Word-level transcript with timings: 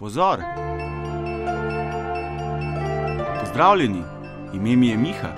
Pozor! 0.00 0.38
Pozdravljeni, 3.40 4.02
ime 4.54 4.76
mi 4.76 4.88
je 4.88 4.96
Miha, 4.96 5.28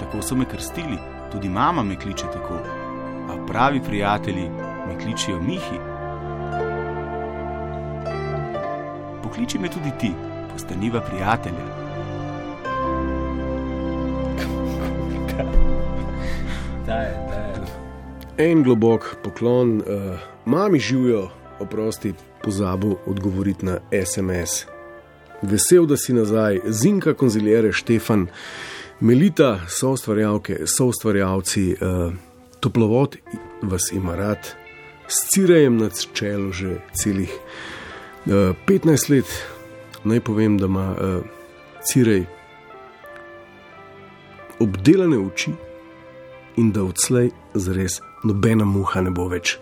tako 0.00 0.22
so 0.22 0.34
me 0.34 0.44
krstili, 0.44 0.98
tudi 1.32 1.48
mama 1.48 1.82
me 1.82 1.96
kliče 1.96 2.24
tako. 2.32 2.54
A 3.30 3.46
pravi 3.46 3.80
prijatelji 3.86 4.50
me 4.88 4.98
kličijo 5.02 5.40
Mihi. 5.40 5.78
Pokliči 9.22 9.58
me 9.58 9.68
tudi 9.68 9.90
ti, 10.00 10.12
postaniva 10.52 11.00
prijatelja. 11.00 11.66
En 18.38 18.62
globok 18.62 19.16
poklon, 19.24 19.76
uh, 19.76 20.18
mami 20.44 20.78
živijo, 20.78 21.28
oprosti, 21.60 22.14
pozabil 22.44 22.94
odgovoriti 23.06 23.66
na 23.66 23.78
SMS. 24.06 24.66
Vesel, 25.42 25.86
da 25.86 25.96
si 25.96 26.12
nazaj, 26.12 26.60
Zinka, 26.68 27.14
konzilijere 27.14 27.72
Štefan, 27.72 28.26
Melita, 29.00 29.60
so 29.68 29.90
ustvarjalke, 29.90 30.60
so 30.66 30.86
ustvarjalci, 30.86 31.76
uh, 31.80 32.12
toplovod 32.60 33.16
vas 33.62 33.92
ima 33.92 34.16
rad, 34.16 34.54
s 35.08 35.28
cirejem 35.34 35.76
na 35.76 35.88
čelu 36.12 36.52
že 36.52 36.76
celih 36.94 37.30
uh, 38.26 38.32
15 38.66 39.10
let. 39.10 39.26
Naj 40.04 40.20
povem, 40.20 40.58
da 40.58 40.66
ima 40.66 40.90
uh, 40.90 41.24
cirej 41.84 42.24
obdelane 44.58 45.18
oči 45.18 45.50
in 46.56 46.72
da 46.72 46.84
odslej 46.84 47.30
zres 47.54 48.00
nobena 48.24 48.64
muha 48.64 49.00
ne 49.00 49.10
bo 49.10 49.26
več 49.28 49.58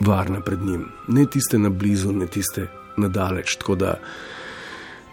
varna 0.00 0.40
pred 0.40 0.62
njim. 0.62 0.88
Ne 1.08 1.26
tiste 1.26 1.58
na 1.58 1.68
blizu, 1.68 2.12
ne 2.12 2.26
tiste 2.26 2.66
na 2.96 3.08
daleč. 3.08 3.56
Tako 3.56 3.74
da 3.74 3.94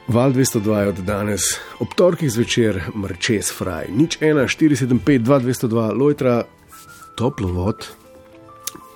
val 0.08 0.32
202 0.32 0.78
je 0.78 0.88
od 0.88 0.96
danes, 0.96 1.42
ob 1.80 1.88
torkih 1.96 2.32
zvečer, 2.32 2.82
mrčes 2.96 3.52
fraj, 3.52 3.92
nič 3.92 4.20
1, 4.22 4.48
475, 4.48 5.20
202, 5.20 5.92
lojtra, 6.00 6.44
toplo 7.16 7.52
vod, 7.52 7.88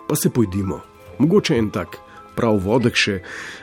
pa 0.07 0.15
se 0.15 0.29
pojdimo. 0.29 0.79
Mogoče 1.19 1.57
en 1.57 1.69
tak. 1.69 1.97
Prav 2.35 2.61
vodek 2.63 2.95
še 2.95 3.17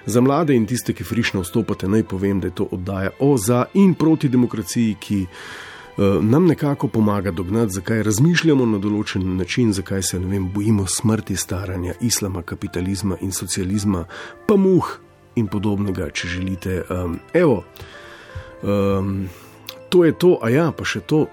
za 0.07 0.21
mlade 0.21 0.53
in 0.55 0.67
tiste, 0.69 0.93
ki 0.93 1.05
frišno 1.05 1.41
vstopate, 1.41 1.89
naj 1.89 2.05
povem, 2.05 2.41
da 2.41 2.51
je 2.51 2.55
to 2.61 2.67
oddaja 2.77 3.15
o 3.25 3.31
za 3.41 3.65
in 3.75 3.95
proti 3.97 4.29
demokraciji, 4.29 4.97
ki 5.01 5.23
nam 6.23 6.47
nekako 6.47 6.89
pomaga 6.89 7.31
dognati, 7.31 7.73
zakaj 7.73 8.03
razmišljamo 8.03 8.67
na 8.67 8.79
določen 8.79 9.25
način, 9.37 9.73
zakaj 9.73 10.03
se 10.03 10.19
vem, 10.19 10.47
bojimo 10.55 10.87
smrti, 10.87 11.37
staranja, 11.37 11.97
islama, 12.01 12.43
kapitalizma 12.43 13.19
in 13.21 13.33
socializma, 13.33 14.05
pa 14.47 14.57
muh 14.57 14.93
in 15.37 15.49
podobnega, 15.51 16.11
če 16.15 16.29
želite. 16.29 16.83
Um, 16.91 17.19
evo, 17.35 17.65
um, 18.63 19.29
to 19.89 20.05
je 20.05 20.15
to, 20.19 20.37
a 20.43 20.51
ja, 20.55 20.71
pa 20.73 20.87
še 20.87 21.03
to, 21.03 21.27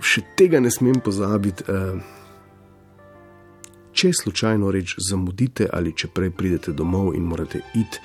še 0.00 0.24
tega 0.36 0.60
ne 0.60 0.72
smem 0.72 1.00
pozabiti. 1.04 1.64
Uh, 1.68 2.16
Če 3.90 4.12
slučajno 4.14 4.68
reč 4.70 4.92
zamudite 5.02 5.66
ali 5.66 5.90
če 5.92 6.12
prej 6.14 6.30
pridete 6.30 6.72
domov 6.72 7.08
in 7.18 7.24
morate 7.26 7.58
iti 7.74 7.98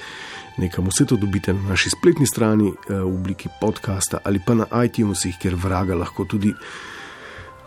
nekam, 0.57 0.87
vse 0.87 1.05
to 1.05 1.15
dobite 1.15 1.53
na 1.53 1.69
naši 1.69 1.89
spletni 1.89 2.27
strani 2.27 2.73
v 2.89 3.01
obliki 3.05 3.49
podcasta 3.61 4.17
ali 4.23 4.39
pa 4.45 4.53
na 4.53 4.65
iTunesih, 4.85 5.35
kjer 5.41 5.55
vraga 5.55 5.95
lahko 5.95 6.25
tudi 6.25 6.53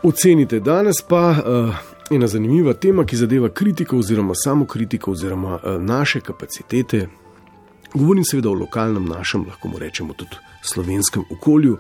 ocenite. 0.03 0.61
Danes 0.61 1.03
pa 1.09 1.31
uh, 1.31 1.75
ena 2.11 2.27
zanimiva 2.27 2.75
tema, 2.75 3.05
ki 3.05 3.17
zadeva 3.17 3.49
kritiko 3.49 3.99
oziroma 3.99 4.35
samo 4.35 4.67
kritiko 4.67 5.11
oziroma 5.11 5.55
uh, 5.55 5.83
naše 5.83 6.21
kapacitete. 6.21 7.09
Govorim 7.95 8.25
seveda 8.25 8.51
o 8.51 8.55
lokalnem 8.55 9.05
našem, 9.05 9.47
lahko 9.49 9.71
rečemo 9.79 10.13
tudi 10.13 10.37
slovenskem 10.63 11.23
okolju. 11.31 11.79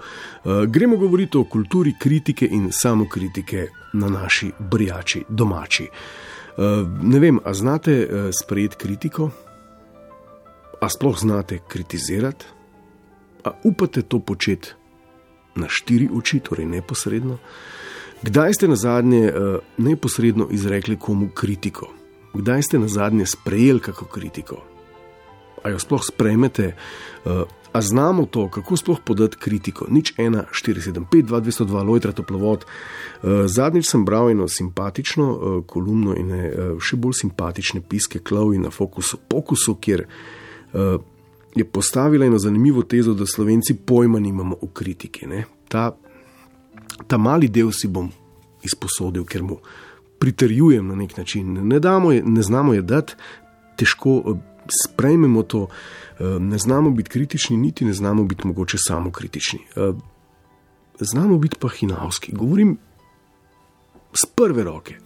Gremo 0.67 0.97
govoriti 0.97 1.39
o 1.39 1.45
kulturi 1.45 1.93
kritike 1.99 2.47
in 2.47 2.69
samo 2.73 3.09
kritike 3.09 3.67
na 3.93 4.09
naši 4.09 4.53
brjači 4.59 5.25
domači. 5.29 5.89
Ne 7.03 7.19
vem, 7.19 7.41
a 7.45 7.55
znate 7.55 8.09
sprejeti 8.43 8.77
kritiko, 8.77 9.31
a 10.81 10.89
sploh 10.89 11.19
znate 11.19 11.59
kritizirati, 11.69 12.47
a 13.45 13.51
upate 13.65 14.03
to 14.03 14.19
početi 14.19 14.69
na 15.57 15.67
štiri 15.69 16.09
oči, 16.15 16.41
torej 16.41 16.67
neposredno. 16.67 17.39
Kdaj 18.23 18.55
ste 18.55 18.69
na 18.69 18.77
zadnje 18.77 19.31
uh, 19.31 19.59
neposredno 19.79 20.49
izrekli 20.51 20.97
komu 20.97 21.29
kritiko? 21.35 21.89
Kdaj 22.35 22.63
ste 22.63 22.79
na 22.79 22.89
zadnje 22.89 23.27
sprejeli 23.27 23.81
kako 23.81 24.05
kritiko? 24.05 24.63
A 25.65 25.71
jo 25.71 25.79
sploh 25.79 26.03
sprejmete? 26.05 26.75
Uh, 27.25 27.43
A 27.73 27.81
znamo 27.81 28.27
to, 28.27 28.49
kako 28.49 28.77
sploh 28.77 29.01
podati 29.05 29.37
kritiko? 29.37 29.87
Nič 29.91 30.15
1, 30.17 30.43
4, 30.51 30.81
7, 30.81 31.05
5, 31.13 31.23
2, 31.23 31.41
202, 31.41 31.85
lojtra 31.85 32.13
toplovod. 32.13 32.65
Zadnjič 33.45 33.91
sem 33.91 34.05
bral 34.05 34.31
eno 34.31 34.49
simpatično 34.49 35.63
kolumno 35.67 36.17
in 36.17 36.33
še 36.81 36.97
bolj 36.97 37.21
simpatične 37.21 37.83
piske 37.85 38.19
Klavi 38.25 38.59
na 38.59 38.73
Fokusu, 38.73 39.21
Pokusu, 39.29 39.77
kjer 39.81 40.07
je 41.55 41.65
postavila 41.65 42.27
eno 42.27 42.39
zanimivo 42.39 42.83
tezo, 42.83 43.15
da 43.15 43.27
slovenci 43.27 43.75
pojma 43.75 44.19
nimamo 44.19 44.57
o 44.61 44.67
kritiki. 44.67 45.27
Ta, 45.69 45.97
ta 47.07 47.19
mali 47.19 47.49
del 47.49 47.71
si 47.73 47.89
bom 47.89 48.11
izposodil, 48.63 49.25
ker 49.25 49.43
mu 49.43 49.59
pritrjujem 50.19 50.87
na 50.87 50.95
nek 50.95 51.17
način. 51.17 51.69
Ne, 51.69 51.81
damo, 51.81 52.13
ne 52.13 52.43
znamo 52.43 52.75
je 52.75 52.83
dati, 52.83 53.15
težko 53.77 54.39
sprejmemo 54.85 55.43
to, 55.43 55.67
ne 56.41 56.59
znamo 56.59 56.91
biti 56.91 57.11
kritični, 57.11 57.57
niti 57.57 57.85
ne 57.85 57.93
znamo 57.93 58.25
biti 58.25 58.47
mogoče 58.47 58.79
samo 58.81 59.11
kritični. 59.11 59.61
Znamo 61.01 61.39
biti 61.39 61.57
pa 61.61 61.69
hinavski, 61.69 62.33
govorim 62.33 62.77
z 64.13 64.27
prve 64.35 64.65
roke. 64.65 64.97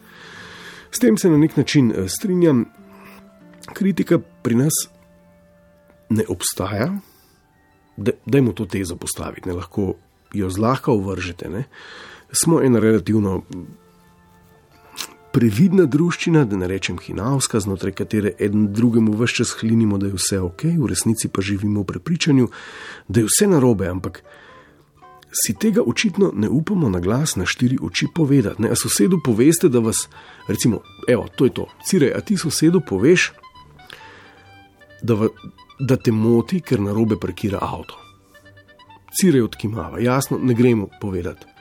S 0.90 0.98
tem 0.98 1.16
se 1.16 1.30
na 1.30 1.38
nek 1.38 1.56
način 1.56 1.92
strinjam, 2.08 2.64
kritika 3.72 4.18
pri 4.18 4.54
nas 4.54 4.72
ne 6.12 6.24
obstaja, 6.28 6.92
da 7.96 8.38
jim 8.38 8.52
to 8.52 8.66
tezo 8.66 8.96
postaviti, 8.96 9.48
ne 9.48 9.54
lahko 9.58 9.94
jo 10.32 10.50
zlahka 10.50 10.92
uvržete. 10.92 11.48
Ne. 11.48 11.64
Smo 12.32 12.62
ena 12.62 12.80
relativno 12.80 13.42
previdna 15.32 15.86
družščina, 15.88 16.44
da 16.44 16.58
ne 16.60 16.68
rečem 16.68 16.98
hinavska, 17.00 17.60
znotraj 17.64 17.94
katere 18.02 18.34
en 18.40 18.68
drugemu 18.76 19.14
vse 19.16 19.40
čas 19.40 19.54
hlinimo, 19.60 19.98
da 19.98 20.10
je 20.10 20.18
vse 20.18 20.40
ok, 20.44 20.64
v 20.76 20.90
resnici 20.92 21.28
pa 21.32 21.44
živimo 21.44 21.82
v 21.82 21.88
prepričanju, 21.94 22.48
da 23.08 23.22
je 23.22 23.28
vse 23.30 23.48
narobe, 23.48 23.88
ampak 23.88 24.22
si 25.32 25.54
tega 25.56 25.80
očitno 25.80 26.32
ne 26.36 26.48
upamo 26.48 26.90
na 26.92 27.00
glas, 27.00 27.36
na 27.40 27.46
štiri 27.48 27.78
oči 27.80 28.10
povedati. 28.14 28.62
Ne? 28.62 28.72
A 28.72 28.76
sosedu 28.76 29.22
poveste, 29.24 29.72
da 29.72 29.80
vas, 29.80 30.04
recimo, 30.48 30.82
evo, 31.08 31.24
to 31.36 31.48
je 31.48 31.54
to, 31.56 31.66
cirej, 31.88 32.12
a 32.12 32.20
ti 32.20 32.36
sosedu 32.36 32.82
poveš, 32.84 33.30
da, 35.02 35.16
va, 35.16 35.32
da 35.80 35.96
te 35.96 36.12
moti, 36.12 36.60
ker 36.60 36.80
narobe 36.80 37.16
parkira 37.20 37.62
avto. 37.62 37.98
Cirej 39.12 39.44
odkimava, 39.44 40.00
jasno, 40.00 40.38
ne 40.40 40.54
gremo 40.54 40.88
povedati 41.00 41.52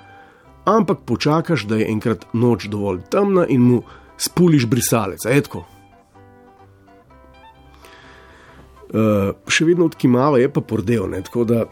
ampak 0.66 1.00
počakaš, 1.06 1.64
da 1.64 1.76
je 1.76 1.90
enkrat 1.92 2.26
noč 2.34 2.68
dovolj 2.68 3.02
temna 3.10 3.46
in 3.50 3.62
mu 3.62 3.82
spuliš 4.18 4.66
brisalec, 4.66 5.26
etko. 5.26 5.66
Uh, 8.92 9.32
še 9.48 9.66
vedno 9.66 9.88
odkimava, 9.88 10.42
je 10.42 10.50
pa 10.52 10.62
pordel, 10.62 11.08
ne? 11.10 11.22
tako 11.24 11.46
da 11.48 11.64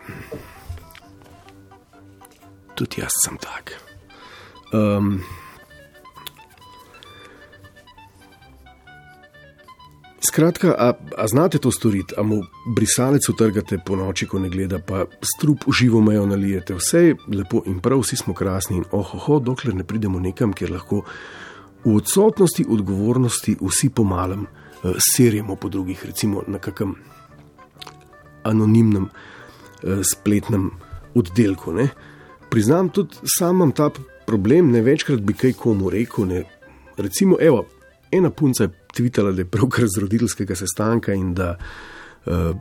tudi 2.80 3.02
jaz 3.02 3.18
sem 3.26 3.36
tak. 3.44 3.76
Um, 4.72 5.20
Skratka, 10.30 10.76
a, 10.78 10.94
a 11.18 11.28
znate 11.28 11.58
to 11.58 11.72
storiti, 11.72 12.14
a 12.18 12.24
mu 12.24 12.44
brisalec 12.76 13.26
utrgate 13.30 13.80
po 13.86 13.96
noči, 13.98 14.28
ko 14.30 14.38
ne 14.40 14.50
gleda, 14.50 14.78
pa 14.78 15.08
strup 15.26 15.66
živo 15.74 16.04
mejo 16.06 16.28
nalijete, 16.30 16.76
vse 16.78 17.00
je 17.08 17.16
lepo 17.34 17.64
in 17.66 17.80
prav, 17.82 18.04
vsi 18.04 18.20
smo 18.20 18.36
krasni 18.38 18.78
in 18.78 18.84
ohoho, 18.92 19.40
dokler 19.40 19.74
ne 19.76 19.84
pridemo 19.84 20.20
nekam, 20.22 20.54
kjer 20.54 20.76
lahko 20.76 21.02
v 21.86 21.96
odsotnosti 21.96 22.68
odgovornosti 22.70 23.56
vsi 23.62 23.90
pomalem 23.90 24.46
uh, 24.46 24.94
serjemo 25.02 25.56
po 25.56 25.70
drugih, 25.70 26.06
recimo 26.06 26.44
na 26.48 26.62
kakem 26.62 26.94
anonimnem 28.44 29.10
uh, 29.10 30.06
spletnem 30.14 30.70
oddelku. 31.18 31.74
Ne. 31.74 31.90
Priznam, 32.54 32.94
tudi 32.94 33.18
sam 33.38 33.56
imam 33.56 33.74
ta 33.74 33.90
problem, 34.30 34.70
ne 34.72 34.86
večkrat 34.86 35.26
bi 35.26 35.34
kaj 35.34 35.58
komu 35.58 35.90
rekel. 35.90 36.30
Ne. 36.30 36.46
Recimo, 36.98 37.42
evo, 37.42 37.66
ena 38.12 38.30
punca 38.30 38.64
je 38.64 38.70
tvitala, 38.94 39.32
da 39.32 39.42
je 39.42 39.50
pravkar 39.50 39.88
z 39.88 40.02
roditeljskega 40.02 40.56
sestanka 40.56 41.14
in 41.14 41.34
da 41.34 41.56
uh, 42.26 42.56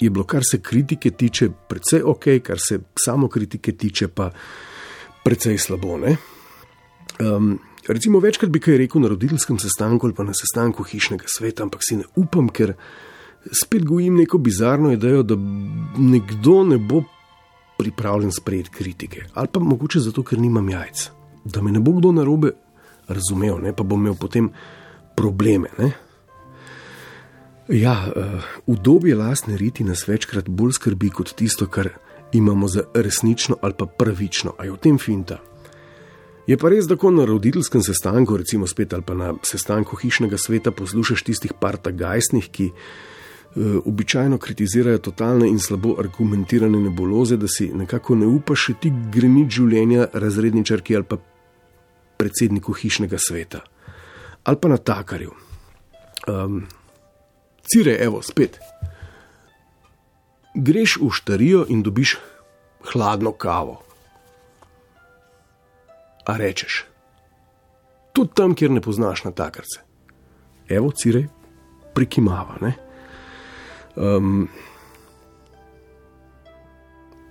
je 0.00 0.10
bilo, 0.10 0.24
kar 0.24 0.42
se 0.50 0.62
kritike 0.62 1.10
tiče, 1.10 1.48
precej 1.68 2.02
ok, 2.02 2.24
kar 2.42 2.58
se 2.68 2.80
samo 3.04 3.28
kritike 3.28 3.72
tiče, 3.72 4.08
pa 4.08 4.30
precej 5.24 5.58
slabo. 5.58 5.98
Um, 7.20 7.58
recimo, 7.88 8.18
večkrat 8.20 8.50
bi 8.50 8.60
kaj 8.60 8.78
rekel 8.78 9.02
na 9.02 9.08
roditeljskem 9.08 9.58
sestanku 9.58 10.06
ali 10.06 10.14
pa 10.14 10.24
na 10.24 10.34
sestanku 10.34 10.84
hišnega 10.84 11.24
sveta, 11.28 11.62
ampak 11.62 11.80
si 11.88 11.96
ne 11.96 12.04
upam, 12.16 12.48
ker 12.48 12.74
spet 13.52 13.84
gojim 13.84 14.16
neko 14.16 14.38
bizarno 14.38 14.92
idejo, 14.92 15.22
da 15.22 15.36
nekdo 15.98 16.62
ne 16.64 16.78
bo 16.78 17.02
pripravljen 17.78 18.32
sprejeti 18.32 18.70
kritike. 18.70 19.24
Ali 19.34 19.48
pa 19.52 19.60
mogoče 19.60 20.00
zato, 20.00 20.22
ker 20.22 20.38
nimam 20.38 20.68
jajc. 20.68 21.10
Da 21.44 21.62
me 21.62 21.72
ne 21.72 21.80
bo 21.80 21.92
kdo 21.92 22.12
narobe 22.12 22.52
razumel, 23.10 23.58
ne? 23.62 23.74
pa 23.76 23.84
bom 23.84 24.00
imel 24.00 24.16
potem 24.18 24.50
probleme. 25.16 25.68
Ne? 25.78 25.90
Ja, 27.70 27.94
uh, 28.16 28.42
udobje 28.66 29.14
lastne 29.14 29.56
riti 29.56 29.84
nas 29.84 30.08
večkrat 30.08 30.48
bolj 30.48 30.72
skrbi 30.72 31.10
kot 31.14 31.34
tisto, 31.38 31.66
kar 31.66 31.92
imamo 32.32 32.68
za 32.68 32.82
resnično 32.94 33.56
ali 33.62 33.74
pa 33.78 33.86
pravično. 33.86 34.54
A 34.58 34.64
je 34.64 34.72
v 34.72 34.76
tem 34.82 34.98
finta? 34.98 35.38
Je 36.46 36.56
pa 36.58 36.70
res, 36.72 36.88
da 36.90 36.96
ko 36.98 37.12
na 37.14 37.24
roditeljskem 37.28 37.82
sestanku, 37.82 38.36
recimo 38.36 38.66
spet 38.66 38.94
ali 38.94 39.06
pa 39.06 39.14
na 39.14 39.34
sestanku 39.46 39.96
hišnega 39.96 40.38
sveta, 40.38 40.72
poslušaš 40.74 41.22
tistih 41.22 41.52
partagajstnih, 41.60 42.48
ki 42.50 42.70
uh, 42.72 43.78
običajno 43.84 44.38
kritizirajo 44.38 44.98
totalne 44.98 45.48
in 45.48 45.58
slabo 45.58 45.94
argumentirane 45.98 46.80
nebuloze, 46.80 47.36
da 47.36 47.46
si 47.48 47.70
nekako 47.74 48.14
ne 48.14 48.26
upaš 48.26 48.70
ti 48.82 48.90
greniti 49.12 49.60
življenja 49.60 50.08
razredničarki 50.12 50.96
ali 50.96 51.04
pa 51.04 51.20
predsedniku 52.20 52.76
hišnega 52.76 53.16
sveta 53.16 53.64
ali 54.44 54.56
pa 54.60 54.68
na 54.68 54.76
takarju. 54.76 55.32
Um, 56.28 56.66
Cire, 57.62 57.96
evo, 58.00 58.22
spet. 58.22 58.58
Greš 60.54 60.96
v 61.00 61.10
štarijo 61.12 61.66
in 61.68 61.82
dobiš 61.82 62.16
hladno 62.92 63.32
kavo. 63.32 63.82
A 66.26 66.36
rečeš, 66.36 66.84
tudi 68.12 68.34
tam, 68.34 68.54
kjer 68.54 68.70
ne 68.70 68.80
poznaš 68.80 69.24
na 69.24 69.30
takarce. 69.30 69.84
Evo, 70.68 70.90
Cire, 70.90 71.28
prikimava. 71.94 72.58
Ne? 72.60 72.72
Um, 73.96 74.48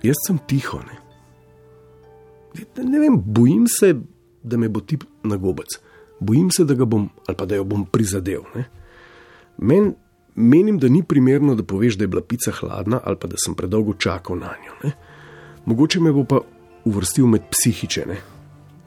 jaz 0.02 0.24
sem 0.26 0.38
tiho. 0.46 0.80
Ne? 0.86 0.96
ne 2.84 3.00
vem, 3.00 3.20
bojim 3.20 3.66
se, 3.68 3.94
da 4.42 4.56
me 4.56 4.68
bo 4.68 4.80
tip 4.80 5.04
na 5.22 5.36
gobec. 5.36 5.78
Bojim 6.20 6.50
se, 6.50 6.64
da 6.64 6.74
ga 6.74 6.84
bom 6.84 7.08
ali 7.26 7.36
pa 7.36 7.46
da 7.46 7.56
jo 7.56 7.64
bom 7.64 7.86
prizadel. 7.86 8.42
Men, 9.58 9.94
menim, 10.34 10.78
da 10.78 10.88
ni 10.88 11.02
primerno, 11.02 11.54
da 11.54 11.62
poveš, 11.62 11.96
da 11.96 12.04
je 12.04 12.08
bila 12.08 12.22
pica 12.22 12.52
hladna 12.52 13.00
ali 13.04 13.16
pa 13.20 13.28
da 13.28 13.36
sem 13.44 13.54
predolgo 13.54 13.94
čakal 13.94 14.38
na 14.38 14.54
njo. 14.64 14.74
Ne? 14.84 14.92
Mogoče 15.64 16.00
me 16.00 16.12
bo 16.12 16.24
pa 16.24 16.40
uvrstil 16.84 17.26
med 17.26 17.48
psihičene. 17.50 18.16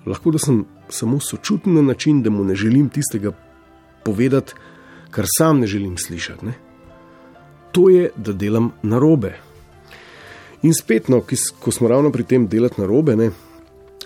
Lahko 0.06 0.32
da 0.32 0.40
sem 0.40 0.66
samo 0.90 1.20
sočuten 1.20 1.74
na 1.74 1.82
način, 1.82 2.24
da 2.24 2.30
mu 2.30 2.44
ne 2.44 2.56
želim 2.56 2.90
tistega 2.90 3.32
povedati, 4.04 4.54
kar 5.12 5.26
sam 5.38 5.60
ne 5.60 5.68
želim 5.68 5.98
slišati. 5.98 6.46
Ne? 6.46 6.54
To 7.72 7.90
je, 7.90 8.10
da 8.16 8.34
delam 8.34 8.72
na 8.84 9.00
robe. 9.00 9.34
In 10.64 10.74
spet, 10.74 11.08
no, 11.08 11.22
ko 11.60 11.72
smo 11.72 11.88
ravno 11.88 12.12
pri 12.12 12.24
tem 12.24 12.48
delati 12.48 12.82
na 12.82 12.88
robe, 12.88 13.16
ne, 13.16 13.32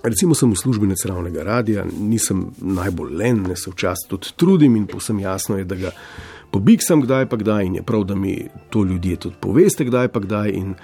Recimo 0.03 0.35
sem 0.35 0.51
uslužbenec 0.51 1.05
ravnega 1.05 1.43
radia, 1.43 1.85
nisem 1.99 2.45
najbolj 2.61 3.15
len, 3.17 3.43
ne 3.49 3.55
se 3.55 3.71
včasih 3.71 4.09
tudi 4.09 4.27
trudim 4.35 4.75
in 4.75 4.87
posem 4.87 5.19
jasno 5.19 5.57
je, 5.57 5.65
da 5.65 5.75
ga 5.75 5.91
pobiksam 6.51 7.01
kdaj 7.01 7.25
pa 7.29 7.37
kdaj 7.37 7.65
in 7.65 7.75
je 7.75 7.83
prav, 7.83 8.03
da 8.03 8.15
mi 8.15 8.47
to 8.69 8.83
ljudje 8.83 9.15
tudi 9.15 9.35
poveste 9.39 9.85
kdaj 9.85 10.07
pa 10.07 10.19
kdaj 10.19 10.49
in 10.49 10.75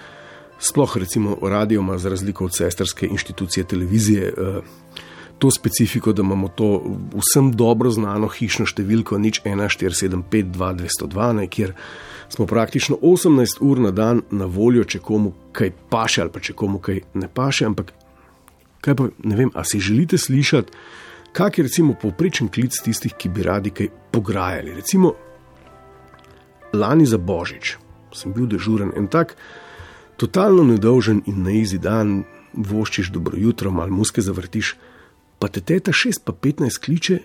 sploh 0.59 0.97
recimo 0.97 1.37
radio 1.41 1.79
ima 1.79 1.97
za 1.97 2.09
razliko 2.09 2.45
od 2.45 2.55
sestrske 2.55 3.07
inštitucije 3.07 3.63
televizije 3.63 4.27
eh, 4.27 4.33
to 5.39 5.51
specifiko, 5.51 6.13
da 6.13 6.21
imamo 6.21 6.47
to 6.47 6.97
vsem 7.13 7.51
dobro 7.51 7.89
znano 7.89 8.27
hišno 8.27 8.65
številko 8.65 9.17
nič 9.17 9.41
14752202, 9.43 11.47
kjer 11.49 11.73
smo 12.29 12.45
praktično 12.47 12.97
18 13.01 13.57
ur 13.59 13.79
na 13.79 13.91
dan 13.91 14.21
na 14.31 14.45
voljo, 14.45 14.83
če 14.83 14.99
komu 14.99 15.33
kaj 15.51 15.71
paše 15.89 16.21
ali 16.21 16.31
pa 16.31 16.39
če 16.39 16.53
komu 16.53 16.79
kaj 16.79 16.99
ne 17.19 17.27
paše, 17.27 17.65
ampak 17.65 17.93
Kaj 18.83 18.95
pa 18.99 19.07
ne 19.23 19.35
vem, 19.39 19.51
ali 19.53 19.65
si 19.65 19.79
želite 19.79 20.17
slišati, 20.17 20.73
kak 21.33 21.57
je 21.57 21.63
recimo 21.63 21.95
povprečen 21.95 22.51
klic 22.51 22.75
tistih, 22.83 23.15
ki 23.17 23.29
bi 23.29 23.43
radi 23.43 23.71
kaj 23.71 23.89
pograjali. 24.11 24.75
Recimo, 24.75 25.13
lani 26.73 27.05
za 27.05 27.17
Božič 27.17 27.77
sem 28.13 28.33
bil 28.33 28.47
dežuren 28.47 28.93
en 28.97 29.07
tak, 29.07 29.35
totalno 30.17 30.63
nedolžen 30.63 31.23
in 31.25 31.43
na 31.43 31.53
izi 31.57 31.79
dan, 31.81 32.23
voščiš 32.53 33.09
dobro 33.13 33.37
jutro, 33.39 33.71
malo 33.71 33.91
muske 33.91 34.21
zavrtiš, 34.21 34.75
pa 35.39 35.49
te 35.49 35.61
teta 35.61 35.91
6 35.91 36.21
pa 36.25 36.33
15 36.33 36.79
kliče 36.83 37.19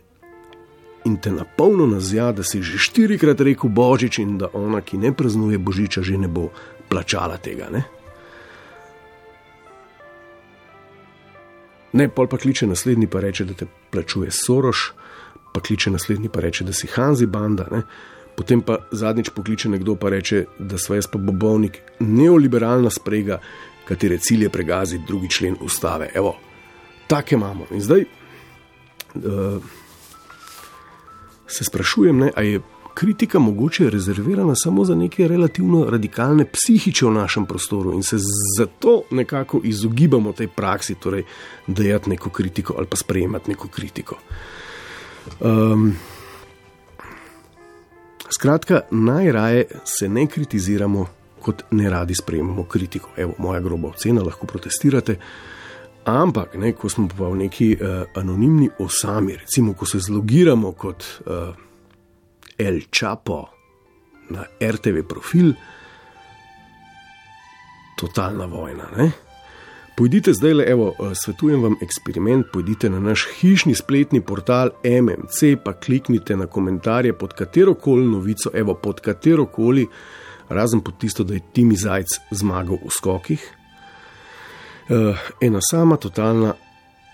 in 1.07 1.17
te 1.23 1.33
na 1.33 1.45
polno 1.45 1.87
nazja, 1.87 2.33
da 2.33 2.43
si 2.43 2.63
že 2.63 2.81
štirikrat 2.81 3.41
rekel 3.41 3.71
Božič 3.71 4.19
in 4.19 4.39
da 4.39 4.49
ona, 4.53 4.81
ki 4.81 4.99
ne 4.99 5.13
praznuje 5.13 5.59
Božiča, 5.59 6.03
že 6.03 6.19
ne 6.19 6.29
bo 6.29 6.49
plačala 6.89 7.37
tega. 7.37 7.69
Ne? 7.71 7.85
Ne, 11.93 12.09
pol 12.09 12.29
pa 12.29 12.37
kliče 12.37 12.67
naslednji, 12.67 13.07
pa 13.07 13.21
reče, 13.21 13.45
da 13.49 13.55
te 13.55 13.67
plačuje 13.91 14.31
Soroš, 14.31 14.93
pa 15.55 15.61
kliče 15.61 15.91
naslednji, 15.91 16.29
pa 16.29 16.41
reče, 16.41 16.65
da 16.65 16.73
si 16.73 16.87
Hanzi 16.87 17.27
banda. 17.27 17.67
Ne? 17.73 17.83
Potem 18.37 18.61
pa 18.63 18.79
zadnjič 18.93 19.31
pokliče 19.35 19.69
nekdo, 19.69 19.97
pa 19.97 20.13
reče, 20.15 20.45
da 20.59 20.79
smo 20.79 20.95
jaz 20.95 21.09
pa 21.11 21.19
bobovnik, 21.19 21.81
neoliberalna 22.01 22.91
sprega, 22.91 23.41
katere 23.89 24.19
cilj 24.19 24.43
je 24.43 24.51
pregaziti 24.51 25.05
drugi 25.07 25.31
člen 25.31 25.57
ustave. 25.61 26.11
Evo, 26.15 26.37
take 27.07 27.35
imamo. 27.35 27.67
In 27.71 27.81
zdaj 27.81 28.05
uh, 28.05 29.63
se 31.47 31.65
sprašujem, 31.65 32.29
ali 32.35 32.53
je 32.53 32.61
kritika 32.99 33.39
mogoče 33.39 33.91
rezervirana 33.91 34.55
samo 34.55 34.85
za 34.85 34.95
neke 34.95 35.29
relativno 35.29 35.85
radikalne 35.91 36.45
psihiče 36.45 37.07
v 37.07 37.11
našem 37.11 37.47
prostoru 37.47 37.93
in 37.95 38.03
se 38.03 38.17
zato 38.59 39.03
nekako 39.11 39.61
izogibamo 39.65 40.33
tej 40.33 40.49
praksi, 40.49 40.95
torej 40.95 41.23
dajati 41.67 42.11
neko 42.11 42.31
kritiko 42.31 42.75
ali 42.79 42.87
pa 42.87 42.97
sprejemati 42.97 43.51
neko 43.51 43.69
kritiko. 43.69 44.17
Um, 45.41 45.95
skratka, 48.31 48.81
najraje 48.91 49.65
se 49.85 50.09
ne 50.09 50.27
kritiziramo, 50.27 51.07
kot 51.43 51.63
ne 51.71 51.91
radi 51.91 52.15
sprejemamo 52.15 52.65
kritiko. 52.65 53.11
Evo, 53.17 53.35
moja 53.39 53.61
groba 53.61 53.89
ocena, 53.89 54.23
lahko 54.23 54.47
protestirate. 54.47 55.19
Ampak, 56.05 56.55
ne, 56.55 56.73
ko 56.73 56.89
smo 56.89 57.09
pa 57.09 57.29
v 57.29 57.45
neki 57.45 57.71
uh, 57.77 58.03
anonimni 58.15 58.71
osami, 58.79 59.37
recimo, 59.37 59.75
ko 59.75 59.87
se 59.87 59.99
zlogiramo 59.99 60.73
kot 60.73 61.05
uh, 61.27 61.68
El 62.59 62.81
Chapo 62.91 63.49
na 64.31 64.45
RTV 64.61 65.07
profil, 65.09 65.53
totalna 67.99 68.45
vojna. 68.45 68.85
Ne? 68.97 69.11
Pojdite 69.97 70.33
zdaj 70.33 70.53
le, 70.55 70.65
evo, 70.65 70.93
eh, 70.99 71.15
svetujem 71.15 71.63
vam 71.63 71.77
eksperiment, 71.83 72.47
pojdite 72.53 72.91
na 72.91 73.01
naš 73.01 73.27
hišni 73.41 73.75
spletni 73.75 74.21
portal 74.21 74.71
MMC, 74.85 75.57
pa 75.65 75.73
kliknite 75.73 76.37
na 76.37 76.47
komentarje 76.47 77.13
pod 77.19 77.35
katero 77.35 77.75
koli 77.75 78.07
novico, 78.07 78.51
evo, 78.55 78.75
pod 78.75 79.01
katero 79.01 79.47
koli, 79.47 79.87
razen 80.49 80.81
pod 80.81 80.99
tisto, 80.99 81.25
da 81.25 81.35
je 81.35 81.43
Timi 81.53 81.77
Zajc 81.77 82.07
zmagal 82.31 82.79
v 82.85 82.91
skokih. 82.91 83.49
Uh, 84.89 85.19
ena 85.41 85.59
sama 85.61 85.97
totalna 85.97 86.55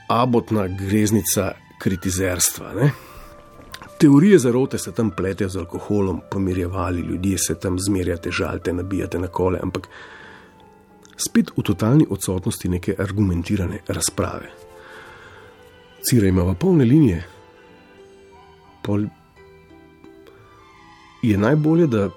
abotna 0.09 0.69
greznica 0.69 1.53
kritizerstva. 1.79 2.75
Ne? 2.75 2.91
Teorije 3.99 4.39
zarote 4.39 4.79
se 4.79 4.93
tam 4.93 5.11
pletejo 5.11 5.49
z 5.49 5.57
alkoholom, 5.57 6.21
pomirjevali 6.31 7.01
ljudje 7.01 7.39
se 7.39 7.55
tam 7.55 7.77
zmerjate, 7.79 8.31
žalte, 8.31 8.73
nabijate 8.73 9.19
na 9.19 9.27
kole, 9.27 9.59
ampak 9.63 9.89
spet 11.17 11.51
v 11.57 11.63
totalni 11.63 12.07
odsotnosti 12.11 12.69
neke 12.69 12.95
argumentirane 12.99 13.81
razprave. 13.89 14.51
Cira 16.03 16.29
ima 16.29 16.55
polne 16.55 16.85
linije. 16.85 17.25
Pol 18.83 19.07
je 21.23 21.39
najbolje, 21.39 21.87
da 21.87 22.11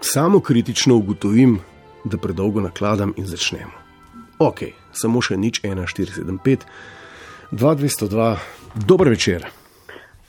samo 0.00 0.40
kritično 0.40 0.96
ugotovim, 0.96 1.58
da 2.04 2.18
predolgo 2.18 2.60
nakladam 2.60 3.14
in 3.16 3.26
začnemo. 3.26 3.72
Ok, 4.38 4.60
samo 4.92 5.22
še 5.22 5.36
nič 5.36 5.62
1475, 5.62 6.66
2202, 7.52 8.36
dober 8.74 9.08
večer. 9.08 9.46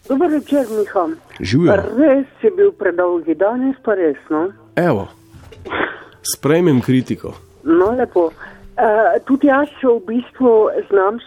Dober 0.10 0.30
večer, 0.30 0.66
Miha. 0.78 1.08
Živijo. 1.40 1.76
Res 1.98 2.28
je 2.42 2.52
bil 2.52 2.72
predolgi 2.72 3.36
danes, 3.36 3.76
pa 3.84 3.94
resno. 3.96 4.52
Evo, 4.76 5.08
sprejmem 6.36 6.82
kritiko. 6.82 7.34
No, 7.64 7.92
lepo. 7.92 8.32
Uh, 8.74 9.22
tudi 9.26 9.48
jaz 9.48 9.70
v 9.84 10.00
bistvu 10.08 10.52
znam 10.90 11.20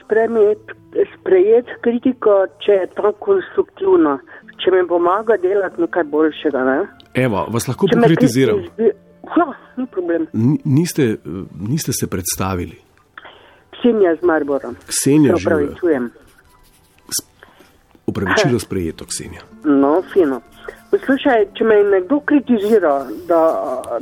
sprejeti 1.14 1.76
kritiko, 1.80 2.47
če 2.64 2.73
je 2.73 2.87
to 2.99 3.12
konstruktivno, 3.23 4.18
če 4.59 4.75
mi 4.75 4.83
pomaga 4.88 5.37
delati 5.38 5.80
nekaj 5.80 6.04
boljšega. 6.11 6.64
Ne? 6.66 6.78
Evo, 7.14 7.47
vas 7.54 7.68
lahko 7.68 7.87
pokritiziram. 7.92 8.64
Ja, 9.37 9.47
ni 9.76 9.87
problem. 9.87 10.26
Niste, 10.64 11.16
niste 11.68 11.92
se 11.92 12.11
predstavili. 12.11 12.76
Ksenija 13.78 14.16
z 14.21 14.26
Marborom. 14.26 14.76
Ksenija, 14.90 15.37
živijo. 15.37 16.09
Opravičilo 18.16 18.58
sprejeto, 18.58 19.04
Ksenija. 19.04 19.42
No, 19.64 20.02
fino. 20.12 20.40
Poslušaj, 20.90 21.46
če 21.58 21.64
me 21.64 21.76
nekdo 21.85 22.20
kritizira, 22.25 22.92
da, 23.28 23.40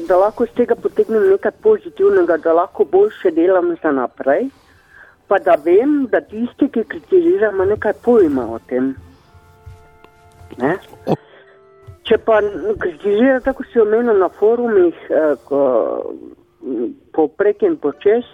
da 0.09 0.17
lahko 0.21 0.47
z 0.47 0.55
tega 0.61 0.77
potegnem 0.79 1.25
nekaj 1.33 1.53
pozitivnega, 1.65 2.37
da 2.45 2.53
lahko 2.53 2.85
boljše 2.85 3.33
delam 3.35 3.73
za 3.83 3.91
naprej, 3.93 4.47
pa 5.29 5.39
da 5.39 5.57
vem, 5.65 6.05
da 6.13 6.21
tisti, 6.21 6.69
ki 6.69 6.85
kritizira, 6.89 7.51
ima 7.55 7.65
nekaj 7.65 7.93
pojma 8.05 8.45
o 8.55 8.59
tem. 8.69 8.95
Ne? 10.59 10.77
O- 11.07 11.17
Če 12.05 12.19
pa 12.21 12.37
kritizira, 12.79 13.39
tako 13.41 13.65
si 13.73 13.81
omenil 13.81 14.19
na 14.21 14.29
forumih, 14.29 14.95
eh, 15.09 15.35
ko, 15.49 15.61
poprek 17.17 17.63
in 17.65 17.79
počes, 17.81 18.29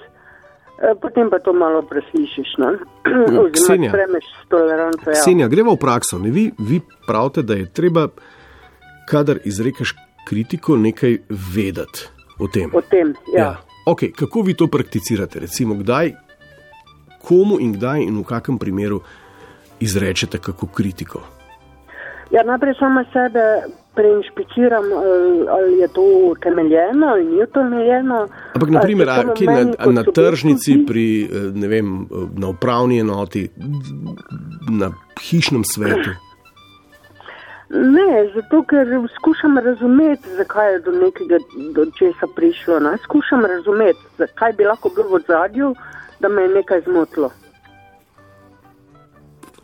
potem 1.01 1.31
pa 1.31 1.39
to 1.39 1.53
malo 1.53 1.83
preslišiš. 1.83 2.57
ne? 2.59 2.71
Oziroma 3.43 3.51
Ksenija. 3.53 3.93
Ja. 3.97 5.13
Ksenija, 5.13 5.49
greva 5.49 5.73
v 5.73 5.81
prakso. 5.81 6.19
Ne, 6.19 6.31
vi, 6.31 6.51
vi 6.59 6.81
pravite, 7.07 7.43
da 7.43 7.55
je 7.55 7.73
treba, 7.73 8.09
kadar 9.09 9.39
izrekaš 9.45 9.95
kritiko, 10.29 10.77
nekaj 10.77 11.19
vedeti 11.55 12.09
o 12.39 12.49
tem. 12.49 12.71
O 12.75 12.81
tem, 12.81 13.15
ja. 13.37 13.57
Okay, 13.87 14.13
kako 14.13 14.43
vi 14.43 14.55
to 14.55 14.67
prakticirate? 14.67 15.41
Recimo, 15.41 15.75
kdaj, 15.75 16.13
komu 17.25 17.59
in 17.61 17.73
kdaj 17.73 18.03
in 18.05 18.21
v 18.21 18.25
kakem 18.25 18.59
primeru 18.59 19.01
izrečete 19.81 20.39
kako 20.39 20.67
kritiko? 20.67 21.23
Ja, 22.31 22.45
najprej 22.47 22.75
sama 22.79 23.05
sebe 23.13 23.43
preinšpiciram, 23.95 24.85
ali- 24.93 25.49
ali 25.49 25.79
je 25.79 25.89
to 25.89 26.03
utemeljeno 26.31 27.07
ali 27.07 27.25
ni 27.25 27.43
utemeljeno. 27.43 28.29
Ampak, 28.55 28.71
naprimer, 28.71 29.09
a, 29.09 29.35
kje 29.35 29.47
meni 29.47 29.73
na, 29.79 29.93
na 29.93 30.03
tržnici, 30.03 30.85
pri, 30.87 31.25
eh, 31.25 31.29
ne 31.55 31.69
vem, 31.69 32.03
eh, 32.03 32.07
na 32.37 32.49
upravni 32.49 32.99
enoti, 32.99 33.51
na 34.71 34.91
hišnem 35.21 35.65
svetu. 35.65 36.11
Ne, 37.71 38.31
zato 38.35 38.63
ker 38.63 38.87
skušam 39.19 39.59
razumeti, 39.59 40.29
zakaj 40.37 40.73
je 40.73 40.81
do 40.81 40.91
nekega 40.91 41.39
do 41.75 41.85
česa 41.99 42.27
prišlo. 42.37 42.81
Ne? 42.81 42.97
Skušam 43.05 43.45
razumeti, 43.45 44.01
zakaj 44.19 44.53
bi 44.53 44.65
lahko 44.65 44.91
bilo 44.97 45.19
v 45.19 45.21
zadju, 45.29 45.75
da 46.21 46.29
me 46.29 46.43
je 46.43 46.49
nekaj 46.49 46.81
zmotilo. 46.81 47.31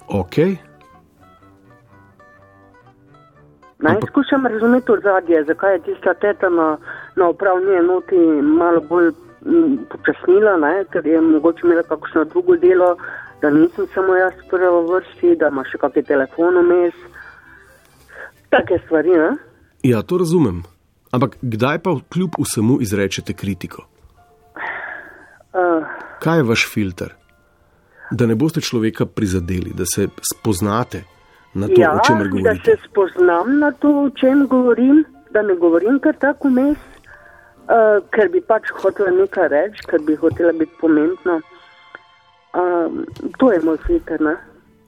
Ok, 0.09 0.37
Ampak- 3.83 4.09
Skušam 4.11 4.47
razumeti 4.47 4.92
ozadje, 4.92 5.45
zakaj 5.45 5.75
je 5.75 5.83
tista 5.83 6.14
teta 6.14 6.49
na, 6.49 6.76
na 7.16 7.28
upravni 7.28 7.76
enoti 7.76 8.16
malo 8.42 8.80
bolj 8.80 9.12
počasnila, 9.90 10.56
ne? 10.56 10.85
ker 10.90 11.06
je 11.06 11.21
mogoče 11.21 11.61
imela 11.64 11.83
kakšno 11.83 12.25
drugo 12.25 12.56
delo, 12.56 12.97
da 13.42 13.50
nisem 13.50 13.87
samo 13.95 14.14
jaz 14.14 14.33
prva 14.50 14.80
v 14.80 14.87
vrsti, 14.90 15.37
da 15.37 15.49
ima 15.52 15.64
še 15.64 15.78
kakšen 15.78 16.04
telefon 16.09 16.56
vmes. 16.64 16.97
Take 18.50 18.80
stvari, 18.87 19.11
ne? 19.11 19.37
ja, 19.83 20.02
to 20.02 20.18
razumem. 20.18 20.62
Ampak 21.12 21.37
kdaj 21.42 21.78
pa 21.78 21.95
kljub 22.12 22.40
vsemu 22.40 22.80
izrečete 22.80 23.33
kritiko? 23.33 23.85
Uh, 25.54 25.85
Kaj 26.21 26.38
je 26.38 26.42
vaš 26.49 26.66
filter? 26.73 27.14
Da 28.11 28.26
ne 28.26 28.35
boste 28.35 28.61
človeka 28.61 29.06
prizadeli, 29.06 29.73
da 29.75 29.85
se 29.87 30.09
spoznate 30.33 31.04
na 31.56 31.68
to, 31.68 31.80
ja, 31.80 31.92
o 31.96 32.00
čemer 32.06 32.28
da 32.28 32.30
govorite. 32.30 32.64
se 32.64 32.76
spoznam 32.84 33.58
na 33.58 33.70
to, 33.72 33.90
o 34.04 34.10
čem 34.10 34.46
govorim, 34.46 35.04
da 35.30 35.42
ne 35.42 35.54
govorim 35.54 35.98
kar 36.04 36.16
tako 36.20 36.48
vmes, 36.48 36.76
uh, 36.76 38.04
ker 38.12 38.28
bi 38.32 38.40
pač 38.40 38.68
hotela 38.82 39.10
nekaj 39.16 39.48
reči, 39.48 39.86
ker 39.90 40.04
bi 40.04 40.16
hotela 40.20 40.52
biti 40.52 40.72
pomembna. 40.80 41.40
Um, 42.56 43.04
to 43.38 43.52
je 43.52 43.60
moj 43.64 43.80
filter, 43.86 44.20
ne? 44.20 44.36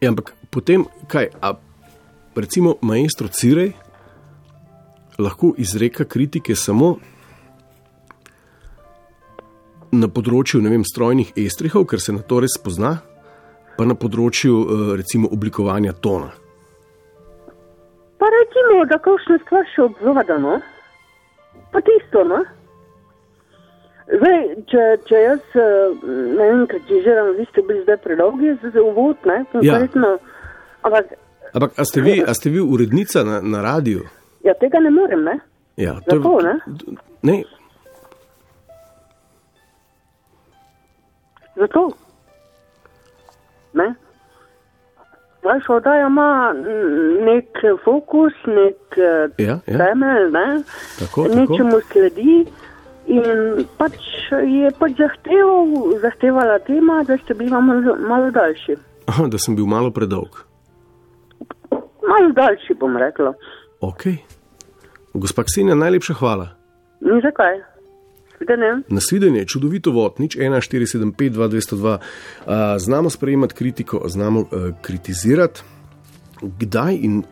Ja, 0.01 0.13
ampak 0.13 0.33
potem, 0.51 0.85
kaj, 1.09 1.31
a 1.43 1.57
recimo 2.37 2.77
maestro 2.81 3.29
Cirej 3.29 3.73
lahko 5.19 5.55
izreka 5.59 6.05
kritike 6.05 6.57
samo 6.57 6.97
na 9.93 10.09
področju 10.09 10.61
vem, 10.63 10.85
strojnih 10.85 11.33
estrihov, 11.37 11.87
ker 11.89 12.01
se 12.01 12.13
na 12.13 12.21
to 12.21 12.43
res 12.45 12.59
spozna, 12.59 12.99
pa 13.79 13.87
na 13.89 13.97
področju 13.97 14.53
eh, 14.53 14.85
recimo 15.01 15.31
oblikovanja 15.33 15.97
tona. 15.97 16.31
Pa 18.19 18.27
recimo, 18.35 18.85
da 18.91 18.99
kakšna 18.99 19.39
stvar 19.45 19.67
še 19.75 19.83
obvlada, 19.87 20.39
no? 20.43 20.57
Pa 21.73 21.83
tisto, 21.87 22.25
no? 22.27 22.41
Zdaj, 24.09 24.41
če, 24.73 24.85
če 25.07 25.21
jaz, 25.21 25.43
eh, 25.55 25.95
ne 26.09 26.45
vem, 26.51 26.67
kritiziram, 26.71 27.35
vi 27.37 27.45
ste 27.51 27.63
bili 27.63 27.83
zdaj 27.85 28.01
predolgi 28.07 28.55
za 28.63 28.83
uvod, 28.83 29.17
ne? 29.29 29.43
Ja. 29.61 29.77
Konkretno, 29.77 30.17
Ampak, 30.83 31.13
Ampak, 31.53 31.73
a 31.79 31.85
ste 31.85 32.01
vi, 32.01 32.23
a 32.23 32.35
ste 32.35 32.51
vi 32.51 32.61
urednica 32.61 33.25
na, 33.25 33.41
na 33.41 33.63
radiju? 33.63 34.07
ja, 34.45 34.55
tega 34.55 34.81
ne 34.81 34.91
morem, 34.91 35.25
ne? 35.25 35.39
Ja, 35.77 35.95
Zato, 36.11 36.41
ne? 36.43 36.55
ne. 37.23 37.43
Zato. 41.57 41.91
Ne? 43.75 43.95
Vaša 45.43 45.73
oddaja 45.75 46.07
ima 46.07 46.53
mm, 46.55 47.25
nek 47.25 47.49
fokus, 47.85 48.33
nek 48.47 48.99
eh, 48.99 49.29
Ja, 49.39 49.59
ja. 49.67 49.79
temelj, 49.79 50.31
ne? 50.33 50.63
Tako, 50.99 51.25
tako. 51.29 51.35
nečemu 51.37 51.81
sledi. 51.93 52.47
In 53.09 53.25
pač 53.79 53.97
je 54.45 54.69
pač 54.79 54.93
zahteval, 54.99 55.71
zahtevala 56.03 56.59
tema, 56.59 57.03
da 57.09 57.17
ste 57.19 57.35
bili 57.35 57.51
malo, 57.51 57.97
malo 58.09 58.31
daljši. 58.31 58.77
Aha, 59.09 59.27
da 59.33 59.39
sem 59.39 59.57
bil 59.57 59.67
malo 59.67 59.91
predolg. 59.91 60.43
Malo 62.09 62.33
daljši, 62.37 62.75
bom 62.81 62.97
rekla. 62.97 63.33
Ok. 63.81 64.03
Gospa 65.15 65.43
Ksenija, 65.45 65.75
najlepša 65.75 66.15
hvala. 66.15 66.49
Ni 67.01 67.21
zakaj. 67.25 67.57
Videnje. 68.41 68.83
Nasvidenje, 68.89 69.45
čudovito 69.45 69.93
vod, 69.93 70.21
nič 70.23 70.37
1475, 70.37 71.31
2202. 71.31 71.99
Uh, 71.99 72.53
znamo 72.79 73.11
sprejemati 73.11 73.55
kritiko, 73.55 74.03
znamo 74.07 74.41
uh, 74.41 74.49
kritizirati. 74.83 75.63
Kdaj 76.43 76.95
in 76.95 77.23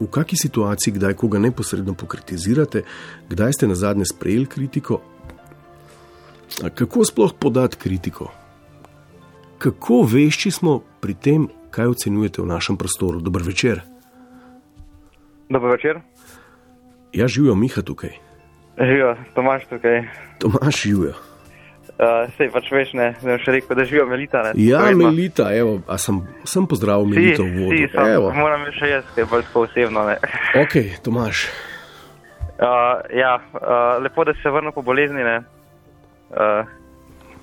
v 0.00 0.06
kaki 0.10 0.36
situaciji, 0.36 0.94
kdaj 0.94 1.14
koga 1.14 1.38
neposredno 1.38 1.94
pokritizirate, 1.94 2.82
kdaj 3.28 3.52
ste 3.52 3.68
na 3.68 3.74
zadnje 3.74 4.04
sprejeli 4.04 4.46
kritiko, 4.46 5.00
kako 6.74 7.04
sploh 7.04 7.32
podati 7.38 7.76
kritiko? 7.76 8.32
Kako 9.58 10.02
vešči 10.02 10.50
smo 10.50 10.80
pri 11.00 11.14
tem, 11.14 11.48
kaj 11.70 11.92
ocenjujete 11.92 12.42
v 12.42 12.46
našem 12.46 12.76
prostoru? 12.76 13.20
Dober 13.20 13.42
večer. 13.42 13.80
Dobro 15.48 15.72
večer. 15.72 16.00
Ja, 17.12 17.28
živijo 17.28 17.54
Miha 17.54 17.82
tukaj, 17.82 18.16
Živijo, 18.78 19.16
Tomaš 19.34 19.66
tukaj. 19.70 20.02
Tomaš 20.38 20.82
živijo. 20.82 21.14
Uh, 21.96 22.28
sej 22.36 22.50
pač 22.52 22.66
veš, 22.68 22.90
ne, 22.92 23.06
ne 23.24 23.38
še 23.40 23.54
rekel, 23.54 23.72
da 23.72 23.84
živijo 23.88 24.04
Melita. 24.10 24.42
Ne, 24.44 24.50
Ja, 24.60 24.82
Povedno. 24.84 25.08
Melita, 25.08 25.46
evo, 25.56 25.78
a 25.88 25.96
sem, 25.96 26.18
sem 26.44 26.66
pozdravil 26.68 27.08
Si, 27.08 27.14
Melito 27.16 27.44
v 27.46 27.54
vodu. 27.56 27.72
si, 27.72 27.86
sam, 27.88 28.08
Evo. 28.12 28.28
moram 28.36 28.66
še 28.76 28.90
jaz, 28.90 29.04
kaj 29.16 29.24
bolj 29.30 29.46
tako 29.48 29.62
osebno. 29.64 30.04
Ne. 30.04 30.16
Ok, 30.62 30.74
Tomaš. 31.00 31.46
Uh, 32.60 33.00
ja, 33.16 33.40
uh, 33.40 33.96
lepo, 34.04 34.24
da 34.28 34.36
si 34.36 34.44
se 34.44 34.52
vrnil 34.52 34.76
po 34.76 34.84
bolezni. 34.84 35.24
Ne. 35.24 35.38
Uh, 36.36 36.68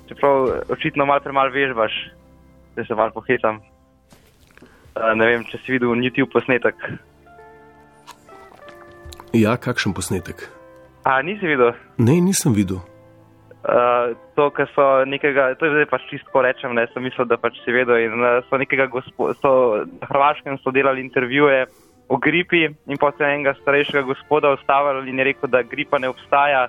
čeprav 0.10 0.70
očitno 0.70 1.06
malo 1.10 1.26
premalo 1.26 1.50
vežbaš, 1.50 1.98
da 2.78 2.86
se 2.86 2.94
malo 2.94 3.10
pohitam. 3.10 3.58
Uh, 4.94 5.18
ne 5.18 5.26
vem, 5.34 5.50
če 5.50 5.58
si 5.66 5.74
videl 5.74 5.98
YouTube 5.98 6.30
posnetek. 6.30 6.78
Ja, 9.34 9.58
kakšen 9.58 9.98
posnetek? 9.98 10.46
A, 11.04 11.22
nisi 11.22 11.48
videl? 11.48 11.74
Ne, 11.98 12.20
nisem 12.22 12.56
videl. 12.56 12.80
Uh, 13.64 14.12
to, 14.36 14.50
kar 14.52 14.68
so 14.76 15.06
nekega, 15.08 15.54
to 15.56 15.68
je 15.68 15.72
zdaj 15.72 15.88
pač 15.88 16.04
čisto 16.12 16.42
rečem, 16.44 16.76
ne, 16.76 16.84
sem 16.92 17.04
mislil, 17.04 17.28
da 17.28 17.40
pač 17.40 17.60
si 17.64 17.72
vedel. 17.72 18.02
In 18.08 18.20
uh, 18.20 18.42
so 18.50 18.60
nekega 18.60 18.90
gospo, 18.92 19.32
so 19.40 19.84
na 19.88 20.10
Hrvaškem 20.10 20.60
so 20.64 20.72
delali 20.76 21.04
intervjuje 21.04 21.66
o 22.12 22.20
gripi 22.20 22.66
in 22.68 23.00
potem 23.00 23.30
enega 23.30 23.56
starejšega 23.62 24.04
gospoda 24.08 24.52
ustavili 24.52 25.10
in 25.10 25.20
je 25.20 25.28
rekel, 25.32 25.50
da 25.50 25.64
gripa 25.64 26.00
ne 26.00 26.12
obstaja, 26.12 26.68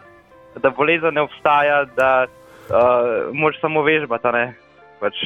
da 0.62 0.70
bolezen 0.70 1.18
ne 1.18 1.26
obstaja, 1.26 1.82
da 1.98 2.26
uh, 2.26 3.34
moraš 3.34 3.58
samo 3.60 3.82
vežbati, 3.82 4.30
ne 4.34 4.46
pač 5.02 5.18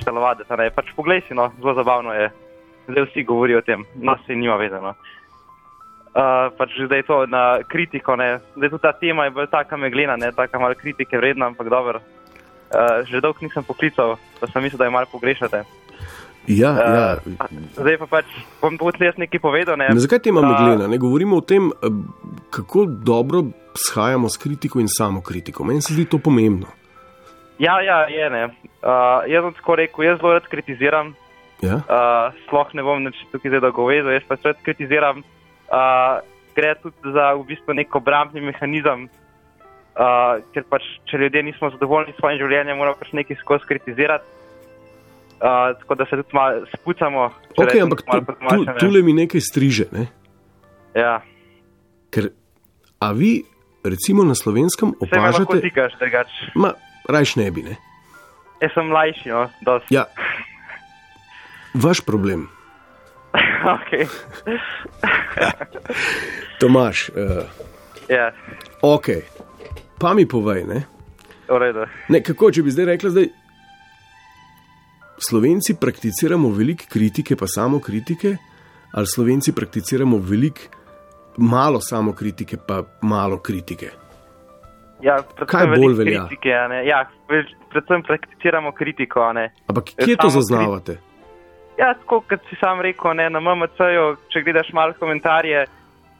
štelovati. 0.00 0.44
a 0.48 0.56
ne. 0.56 0.70
Pač 0.70 0.92
poglej 0.96 1.24
si, 1.28 1.34
no, 1.34 1.50
zelo 1.60 1.74
zabavno 1.74 2.12
je. 2.12 2.30
Zdaj 2.84 3.06
vsi 3.08 3.24
govorijo 3.24 3.58
o 3.58 3.64
tem, 3.64 3.84
no 3.96 4.16
se 4.26 4.36
nima 4.36 4.56
vezano. 4.60 4.92
Uh, 6.14 6.46
pač 6.54 6.70
zdaj 6.78 7.02
je 7.02 7.06
to 7.10 7.16
na 7.26 7.58
kritiko, 7.66 8.14
ne. 8.14 8.38
zdaj 8.54 8.70
tudi 8.70 8.82
ta 8.82 8.92
tema 8.94 9.24
je 9.26 9.34
bolj 9.34 9.48
taka 9.50 9.76
meglena, 9.76 10.14
ne 10.16 10.30
taka 10.30 10.58
malo 10.62 10.78
kritike 10.78 11.18
vredna, 11.18 11.50
ampak 11.50 11.66
dobro. 11.66 11.98
Uh, 12.70 13.02
že 13.02 13.18
dolgo 13.20 13.42
nisem 13.42 13.66
poklical, 13.66 14.14
pa 14.38 14.46
sem 14.46 14.62
mislil, 14.62 14.78
da 14.78 14.86
je 14.86 14.94
malo 14.94 15.10
pogrešate. 15.10 15.64
Ja, 16.46 16.70
Uh, 16.70 16.78
ja. 16.78 17.06
Zdaj 17.74 17.98
pa 18.04 18.06
pač 18.06 18.30
bom 18.60 18.78
tudi 18.78 19.08
jaz 19.08 19.18
nekaj 19.18 19.40
povedal. 19.40 19.80
Ne. 19.80 19.88
Ne, 19.90 19.98
zakaj 19.98 20.22
tema 20.22 20.44
Uh, 20.44 20.54
meglena? 20.54 20.86
Ne 20.86 21.00
govorimo 21.02 21.40
o 21.40 21.42
tem, 21.42 21.72
kako 22.52 22.86
dobro 22.86 23.50
shajamo 23.74 24.28
s 24.28 24.38
kritiko 24.38 24.78
in 24.78 24.86
samo 24.86 25.18
kritiko. 25.24 25.64
Meni 25.64 25.82
se 25.82 25.96
zdi 25.96 26.04
to 26.04 26.22
pomembno. 26.22 26.70
Ja, 27.58 27.80
ja, 27.80 28.06
je 28.06 28.30
ne. 28.30 28.44
Uh, 28.84 29.26
jaz 29.26 29.42
bom 29.42 29.54
tako 29.56 29.80
rekel, 29.82 30.04
jaz 30.04 30.20
zelo 30.20 30.36
rad 30.36 30.46
kritiziram, 30.46 31.14
Ja? 31.62 31.80
Uh, 31.86 32.34
sploh 32.44 32.68
ne 32.74 32.82
bom 32.84 33.00
nič 33.04 33.16
tukaj 33.32 33.52
zdaj 33.52 33.62
dogovedal, 33.64 34.12
jaz 34.16 34.26
pa 34.28 34.36
rad 34.42 34.60
kritiziram. 34.66 35.22
Uh, 35.68 36.20
gre 36.56 36.74
tudi 36.82 37.12
za 37.14 37.32
v 37.34 37.44
bistvu 37.48 37.74
nek 37.74 37.94
obrambni 37.96 38.40
mehanizem, 38.44 39.08
uh, 39.08 40.40
ker 40.54 40.66
pač, 40.70 40.86
če 41.10 41.24
ljudje 41.24 41.42
nismo 41.50 41.72
zadovoljni 41.74 42.14
s 42.14 42.20
svojim 42.20 42.40
življenjem, 42.42 42.78
moramo 42.78 43.00
pač 43.00 43.12
nekaj 43.16 43.40
skozi 43.42 43.68
kritizirati. 43.68 44.26
Uh, 45.34 45.74
tako 45.80 45.96
da 45.98 46.06
se 46.08 46.16
tudi 46.22 46.36
malo 46.36 46.64
spucamo. 46.76 47.28
če 47.52 47.62
Ok, 47.62 47.68
rečem 47.68 47.86
ampak 47.88 48.04
tu, 48.06 48.34
tu, 48.38 48.74
tule 48.80 49.02
mi 49.02 49.12
nekaj 49.16 49.42
striže. 49.44 49.90
Ne? 49.92 50.06
Ja, 50.94 51.18
Ker, 52.14 52.30
a 53.02 53.10
vi, 53.10 53.42
recimo 53.82 54.22
na 54.22 54.38
slovenskem, 54.38 54.94
opažate, 55.02 55.58
tikaš, 55.60 55.98
drugače. 55.98 56.54
ma, 56.54 56.70
rajš 57.10 57.36
ne 57.42 57.50
bi. 57.50 57.66
Ne? 57.66 57.74
Jaz 58.62 58.70
sem 58.70 58.86
mlajši, 58.86 59.32
no, 59.34 59.48
dosti. 59.66 59.94
Ja, 59.96 60.06
vaš 61.84 62.04
problem, 62.06 62.46
okay. 62.46 62.53
Tomaš. 66.60 67.08
Uh, 67.08 67.44
ja, 68.08 68.32
ok, 68.82 69.06
pa 69.98 70.14
mi 70.14 70.28
povej, 70.28 70.64
ne? 70.64 70.82
ne, 72.08 72.22
kako 72.22 72.50
če 72.52 72.62
bi 72.62 72.72
zdaj 72.72 72.86
rekla, 72.94 73.10
da 73.10 73.24
Slovenci 75.28 75.76
prakticiramo 75.80 76.48
veliko 76.50 76.88
kritike, 76.90 77.36
pa 77.36 77.46
samo 77.46 77.80
kritike, 77.80 78.36
ali 78.92 79.06
Slovenci 79.06 79.52
prakticiramo 79.54 80.18
veliko, 80.18 80.60
malo 81.36 81.80
samo 81.80 82.12
kritike, 82.12 82.56
pa 82.68 82.82
malo 83.02 83.38
kritike. 83.38 83.90
Ja, 85.02 85.18
Kaj 85.46 85.66
bolj 85.76 85.94
velja? 85.98 86.26
Kritike, 86.26 86.48
ja, 86.88 87.04
predvsem 87.72 88.02
prakticiramo 88.02 88.72
kritiko. 88.72 89.20
Ampak 89.66 89.84
kje 89.98 90.16
to 90.16 90.30
zaznavate? 90.30 90.98
Ja, 91.78 91.94
tako 91.98 92.20
kot 92.28 92.44
si 92.50 92.56
sam 92.60 92.80
rekel, 92.84 93.16
ne, 93.18 93.28
na 93.34 93.40
MMC-ju, 93.42 94.14
če 94.30 94.42
gledaš 94.46 94.70
malo 94.76 94.94
komentarje, 94.98 95.64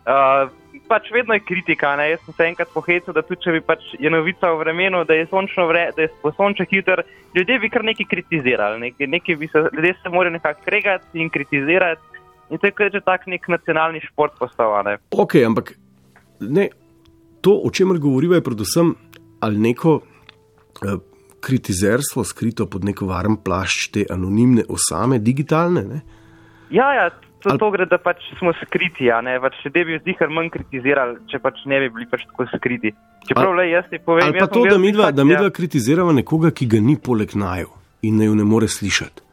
uh, 0.07 0.49
pač 0.91 1.11
vedno 1.15 1.37
je 1.37 1.45
kritika. 1.47 1.95
Ne. 1.97 2.09
Jaz 2.11 2.25
sem 2.25 2.35
se 2.35 2.49
enkrat 2.49 2.73
pohecel, 2.75 3.15
da 3.15 3.23
tudi 3.23 3.45
če 3.47 3.55
bi 3.55 3.63
pač 3.65 3.93
je 4.01 4.11
novica 4.11 4.51
v 4.51 4.65
vremenu, 4.65 5.05
da 5.07 5.19
je 5.19 5.29
sončno 5.31 5.69
vre, 5.71 5.87
da 5.97 6.07
je 6.07 6.11
sonček 6.37 6.75
hiter, 6.75 7.05
ljudje 7.37 7.61
bi 7.63 7.71
kar 7.71 7.87
nekaj 7.87 8.11
kritizirali. 8.11 8.83
Nekaj, 8.89 9.11
nekaj 9.15 9.39
bi 9.41 9.51
se, 9.53 9.63
ljudje 9.71 9.95
se 10.03 10.13
morajo 10.13 10.35
nekako 10.39 10.67
kregati 10.67 11.23
in 11.23 11.31
kritizirati. 11.31 12.03
In 12.51 12.59
to 12.61 12.69
je 12.69 12.91
že 12.93 13.01
tak 13.01 13.27
nek 13.27 13.49
nacionalni 13.49 14.01
šport 14.05 14.35
Ne. 14.85 14.99
Ok, 15.11 15.35
ampak 15.47 15.73
ne, 16.41 16.69
to, 17.41 17.61
o 17.65 17.71
čemer 17.71 17.99
govoriva, 17.99 18.37
je 18.37 18.45
predvsem 18.45 18.95
ali 19.41 19.59
neko 19.59 20.01
eh, 20.01 20.99
kritizerstvo 21.45 22.25
skrito 22.25 22.67
pod 22.71 22.85
neko 22.89 23.09
varen 23.11 23.37
plašč 23.45 23.91
te 23.93 24.07
anonimne 24.11 24.65
osame, 24.69 25.21
digitalne. 25.21 25.85
Ne? 25.89 26.01
Ja, 26.73 26.89
ja, 26.97 27.11
to, 27.45 27.57
to 27.61 27.71
gre, 27.75 27.87
da 27.91 27.99
pač 28.01 28.25
smo 28.39 28.55
skriti. 28.63 29.11
a 29.13 29.21
Ne, 29.25 29.37
pač 29.41 29.61
ljudje 29.65 29.85
bi 29.85 29.99
zdihar 30.01 30.33
manj 30.33 30.51
kritizirali, 30.55 31.21
če 31.31 31.43
pač 31.45 31.65
ne 31.71 31.83
bi 31.85 31.91
bili 31.99 32.09
pač 32.11 32.25
tako 32.31 32.49
skriti. 32.55 32.95
Čeprav, 33.29 33.53
le, 33.57 33.69
jaz 33.71 33.91
ti 33.91 34.01
povem, 34.01 34.31
Ali 34.31 34.41
pa 34.41 34.47
jaz 34.47 34.55
sem 34.55 34.63
to, 34.63 34.65
da 34.73 34.81
midva, 34.81 35.11
da 35.13 35.23
ja. 35.23 35.29
midva 35.35 35.53
kritizirava 35.53 36.17
nekoga, 36.17 36.53
ki 36.57 36.69
ga 36.73 36.81
ni 36.81 36.97
poleg 36.97 37.37
naju 37.37 37.71
in 38.05 38.19
ne 38.21 38.29
jo 38.29 38.35
ne 38.37 38.45
more 38.49 38.69
slišati. 38.69 39.25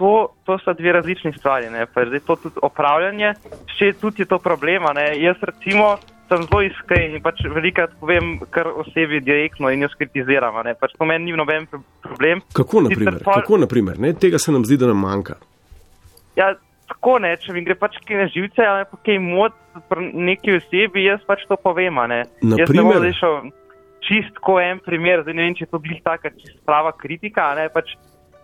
to, 0.00 0.32
to 0.44 0.58
so 0.64 0.72
dve 0.72 0.92
različni 0.92 1.32
stvari. 1.38 1.70
Ne? 1.70 1.86
Pa 1.86 2.00
je 2.00 2.06
zdaj 2.06 2.20
to 2.26 2.36
tudi 2.36 2.62
opravljanje, 2.62 3.34
še 3.76 3.92
tudi 4.00 4.22
je 4.22 4.26
to 4.32 4.38
problema. 4.38 4.94
Ne? 4.96 5.12
Jaz 5.20 5.36
recimo 5.44 5.98
sem 6.30 6.44
zelo 6.46 6.62
iskren 6.62 7.16
in 7.18 7.22
pač 7.24 7.42
velikrat 7.50 7.92
povem 8.00 8.36
kar 8.54 8.70
osebi 8.80 9.18
direktno 9.26 9.68
in 9.74 9.82
jo 9.82 9.90
skritiziram. 9.92 10.54
Pač 10.80 10.94
to 10.96 11.08
meni 11.08 11.28
ni 11.30 11.36
noben 11.36 11.66
pro- 11.66 11.82
problem. 12.06 12.40
Kako, 12.54 12.86
na 12.86 12.94
Sicer 12.94 13.18
pol- 13.24 13.40
Kako, 13.42 13.58
na 13.64 13.66
primer? 13.66 13.98
Ne? 13.98 14.14
Tega 14.14 14.38
se 14.38 14.54
nam 14.54 14.64
zdi, 14.64 14.78
da 14.78 14.86
nam 14.86 15.02
manjka. 15.02 15.36
Ja, 16.38 16.54
tako 16.88 17.18
ne, 17.18 17.34
če 17.36 17.52
mi 17.52 17.64
gre 17.66 17.74
pač 17.74 17.98
kaj 18.06 18.16
na 18.22 18.28
živce, 18.30 18.62
ali 18.62 18.86
pa 18.90 18.96
kaj 19.04 19.18
mod 19.22 19.56
pri 19.90 20.06
neki 20.30 20.56
osebi, 20.58 21.04
jaz 21.10 21.22
pač 21.26 21.42
to 21.50 21.58
povem. 21.58 21.98
Ne? 22.08 22.22
Na 22.42 22.60
jaz 22.62 22.70
ne 22.70 22.86
bom 22.86 23.10
šel 23.18 23.50
čist 24.06 24.38
ko 24.40 24.56
en 24.62 24.78
primer, 24.80 25.22
zdaj 25.26 25.34
ne 25.36 25.44
vem, 25.48 25.54
če 25.58 25.66
je 25.66 25.70
to 25.74 25.78
glih 25.82 26.00
taka 26.06 26.30
čist 26.38 26.56
prava 26.66 26.92
kritika. 26.96 27.50
Ne? 27.58 27.68
Pač, 27.74 27.92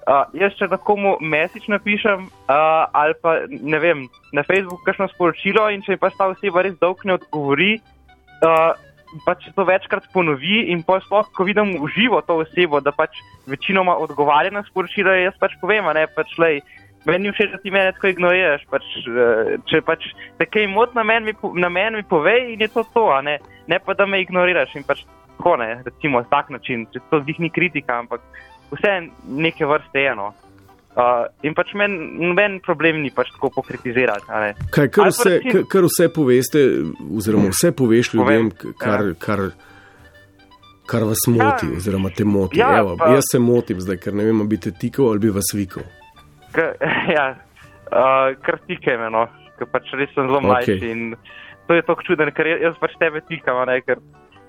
uh, 0.07 0.25
jaz 0.39 0.55
če 0.59 0.71
nekomu 0.71 1.17
mesič 1.21 1.69
napišem 1.73 2.27
uh, 2.27 2.87
ali 2.97 3.15
pa 3.23 3.39
ne 3.51 3.79
vem, 3.83 4.07
na 4.33 4.47
Facebooku 4.47 4.83
kakšno 4.87 5.11
sporočilo 5.13 5.69
in 5.75 5.85
če 5.85 5.95
mi 5.95 6.03
pač 6.03 6.17
ta 6.19 6.31
oseba 6.33 6.65
res 6.67 6.79
dolg 6.81 7.05
ne 7.05 7.19
odgovori. 7.19 7.77
Uh, 8.43 8.75
Pač 9.23 9.45
se 9.47 9.53
to 9.55 9.63
večkrat 9.65 10.09
ponovi, 10.13 10.67
in 10.75 10.83
pa 10.85 10.99
sploh, 11.01 11.29
ko 11.33 11.45
vidim 11.47 11.77
v 11.79 11.87
živo 11.95 12.19
to 12.27 12.41
osebo, 12.43 12.83
da 12.83 12.91
pač 12.93 13.15
večinoma 13.49 13.95
odgovarja 14.03 14.51
na 14.53 14.65
sporočila, 14.67 15.15
jaz 15.23 15.39
pač 15.41 15.55
povem, 15.63 15.87
ne 15.95 16.03
pač 16.11 16.35
lej. 16.43 16.59
Meni 17.07 17.31
ni 17.31 17.33
všeč, 17.33 17.53
da 17.55 17.61
ti 17.63 17.71
mene 17.71 17.95
tako 17.95 18.11
ignoriraš. 18.11 18.67
Pač, 18.67 18.83
eh, 19.07 19.55
če 19.71 19.81
pač 19.87 20.11
te 20.37 20.49
kaj 20.51 20.67
mot 20.69 20.91
na 20.99 21.07
meni, 21.07 21.33
na 21.55 21.71
meni 21.71 22.03
povej 22.03 22.53
in 22.53 22.67
je 22.67 22.69
to 22.75 22.83
to, 22.93 23.07
ne, 23.23 23.39
ne 23.71 23.79
pa 23.79 23.95
da 23.95 24.11
me 24.11 24.21
ignoriraš. 24.21 24.75
In 24.75 24.85
pač 24.85 25.07
tako 25.37 25.57
ne, 25.63 25.71
recimo 25.87 26.25
tak 26.27 26.51
način, 26.51 26.85
če 26.91 27.01
to 27.11 27.23
zdih 27.23 27.39
ni 27.41 27.51
kritika, 27.51 28.03
ampak 28.03 28.21
vse 28.73 28.93
neke 29.29 29.67
vrste 29.67 30.07
eno. 30.13 30.33
Uh, 30.97 31.27
in 31.45 31.53
pač 31.53 31.75
meni 31.77 31.99
noben 32.25 32.55
problem 32.65 33.03
ni 33.03 33.11
pač 33.13 33.29
tako 33.35 33.51
pokritizirati. 33.59 34.25
Kaj, 34.73 34.89
kar, 34.89 35.05
pa 35.05 35.09
vse, 35.11 35.31
recimo- 35.35 35.53
kar, 35.53 35.65
kar 35.69 35.83
vse 35.85 36.07
poveste, 36.09 36.59
oziroma 37.13 37.51
vse 37.53 37.73
poveš 37.77 38.15
ljudem, 38.15 38.49
kar, 38.81 39.03
ja. 39.05 39.15
kar, 39.21 39.43
kar 40.87 41.05
vas 41.05 41.27
moti, 41.29 41.67
Ja. 41.69 41.77
oziroma 41.77 42.09
te 42.11 42.25
moti. 42.25 42.59
Ja, 42.59 42.79
Evo, 42.79 42.97
pa- 42.97 43.11
jaz 43.13 43.29
se 43.33 43.39
motim 43.39 43.81
zdaj, 43.81 43.97
ker 43.99 44.15
ne 44.15 44.25
vem, 44.25 44.41
ali 44.41 44.49
bi 44.49 44.57
te 44.57 44.73
tikal 44.73 45.11
ali 45.11 45.19
bi 45.19 45.29
vas 45.31 45.53
vikal. 45.55 45.83
K, 46.57 46.65
ja, 47.17 47.27
uh, 47.93 48.33
kar 48.41 48.57
tike 48.67 48.97
me, 48.97 49.11
no, 49.11 49.27
ker 49.59 49.69
pač 49.69 49.93
res 49.93 50.09
sem 50.15 50.25
zelo 50.25 50.39
Okej. 50.39 50.49
mlajši 50.49 50.91
in 50.91 51.17
to 51.69 51.75
je 51.75 51.83
tako 51.83 52.03
čuden, 52.09 52.33
ker 52.33 52.47
jaz 52.47 52.73
pač 52.81 52.97
tebe 52.99 53.21
tikam, 53.29 53.61
ne, 53.69 53.81
ker 53.85 54.01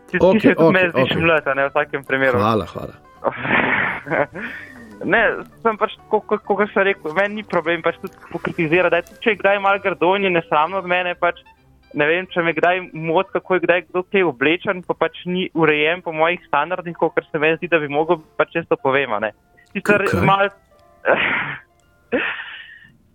ti, 0.08 0.16
Okej, 0.22 0.40
ti 0.40 0.48
se 0.48 0.56
tudi 0.56 0.64
okej, 0.64 0.72
meni 0.80 0.90
zdiš 0.96 1.12
okej. 1.12 1.24
mlad, 1.28 1.52
ne, 1.56 1.68
v 1.68 1.70
vsakem 1.76 2.04
primeru. 2.08 2.40
Hvala, 2.40 2.66
hvala. 2.72 2.96
ne, 5.14 5.22
sem 5.64 5.78
pač, 5.80 5.98
kot 6.10 6.64
sem 6.74 6.88
rekel, 6.88 7.14
meni 7.18 7.42
ni 7.42 7.44
problem 7.44 7.84
pač 7.86 8.00
tudi 8.02 8.18
pokritizirati. 8.32 8.94
Daj, 8.96 9.06
tudi 9.10 9.24
Če 9.26 9.36
je 9.36 9.42
kdaj 9.44 9.62
malo 9.64 9.84
grdo 9.84 10.16
in 10.18 10.28
je 10.30 10.34
nesramno 10.38 10.82
od 10.82 10.90
mene, 10.90 11.16
pač 11.20 11.42
ne 11.98 12.08
vem, 12.10 12.28
če 12.32 12.44
me 12.44 12.54
kdaj 12.58 12.82
moti, 12.94 13.34
kako 13.38 13.58
je 13.58 13.64
kdaj 13.66 13.84
kdo 13.88 14.04
kaj 14.08 14.28
oblečen, 14.30 14.82
pa 14.88 14.98
pač 14.98 15.24
ni 15.26 15.48
urejen 15.58 16.04
po 16.06 16.14
mojih 16.16 16.42
standardih, 16.48 16.98
kot 17.00 17.18
se 17.32 17.42
meni 17.42 17.60
zdi, 17.60 17.72
da 17.72 17.80
bi 17.84 17.92
mogel, 17.92 18.22
pač 18.40 18.58
često 18.58 18.78
povem. 18.82 19.14
a 19.14 19.20
ne. 19.24 19.32
Sicer 19.74 20.06
Kaj? 20.08 20.26
mal. 20.26 20.50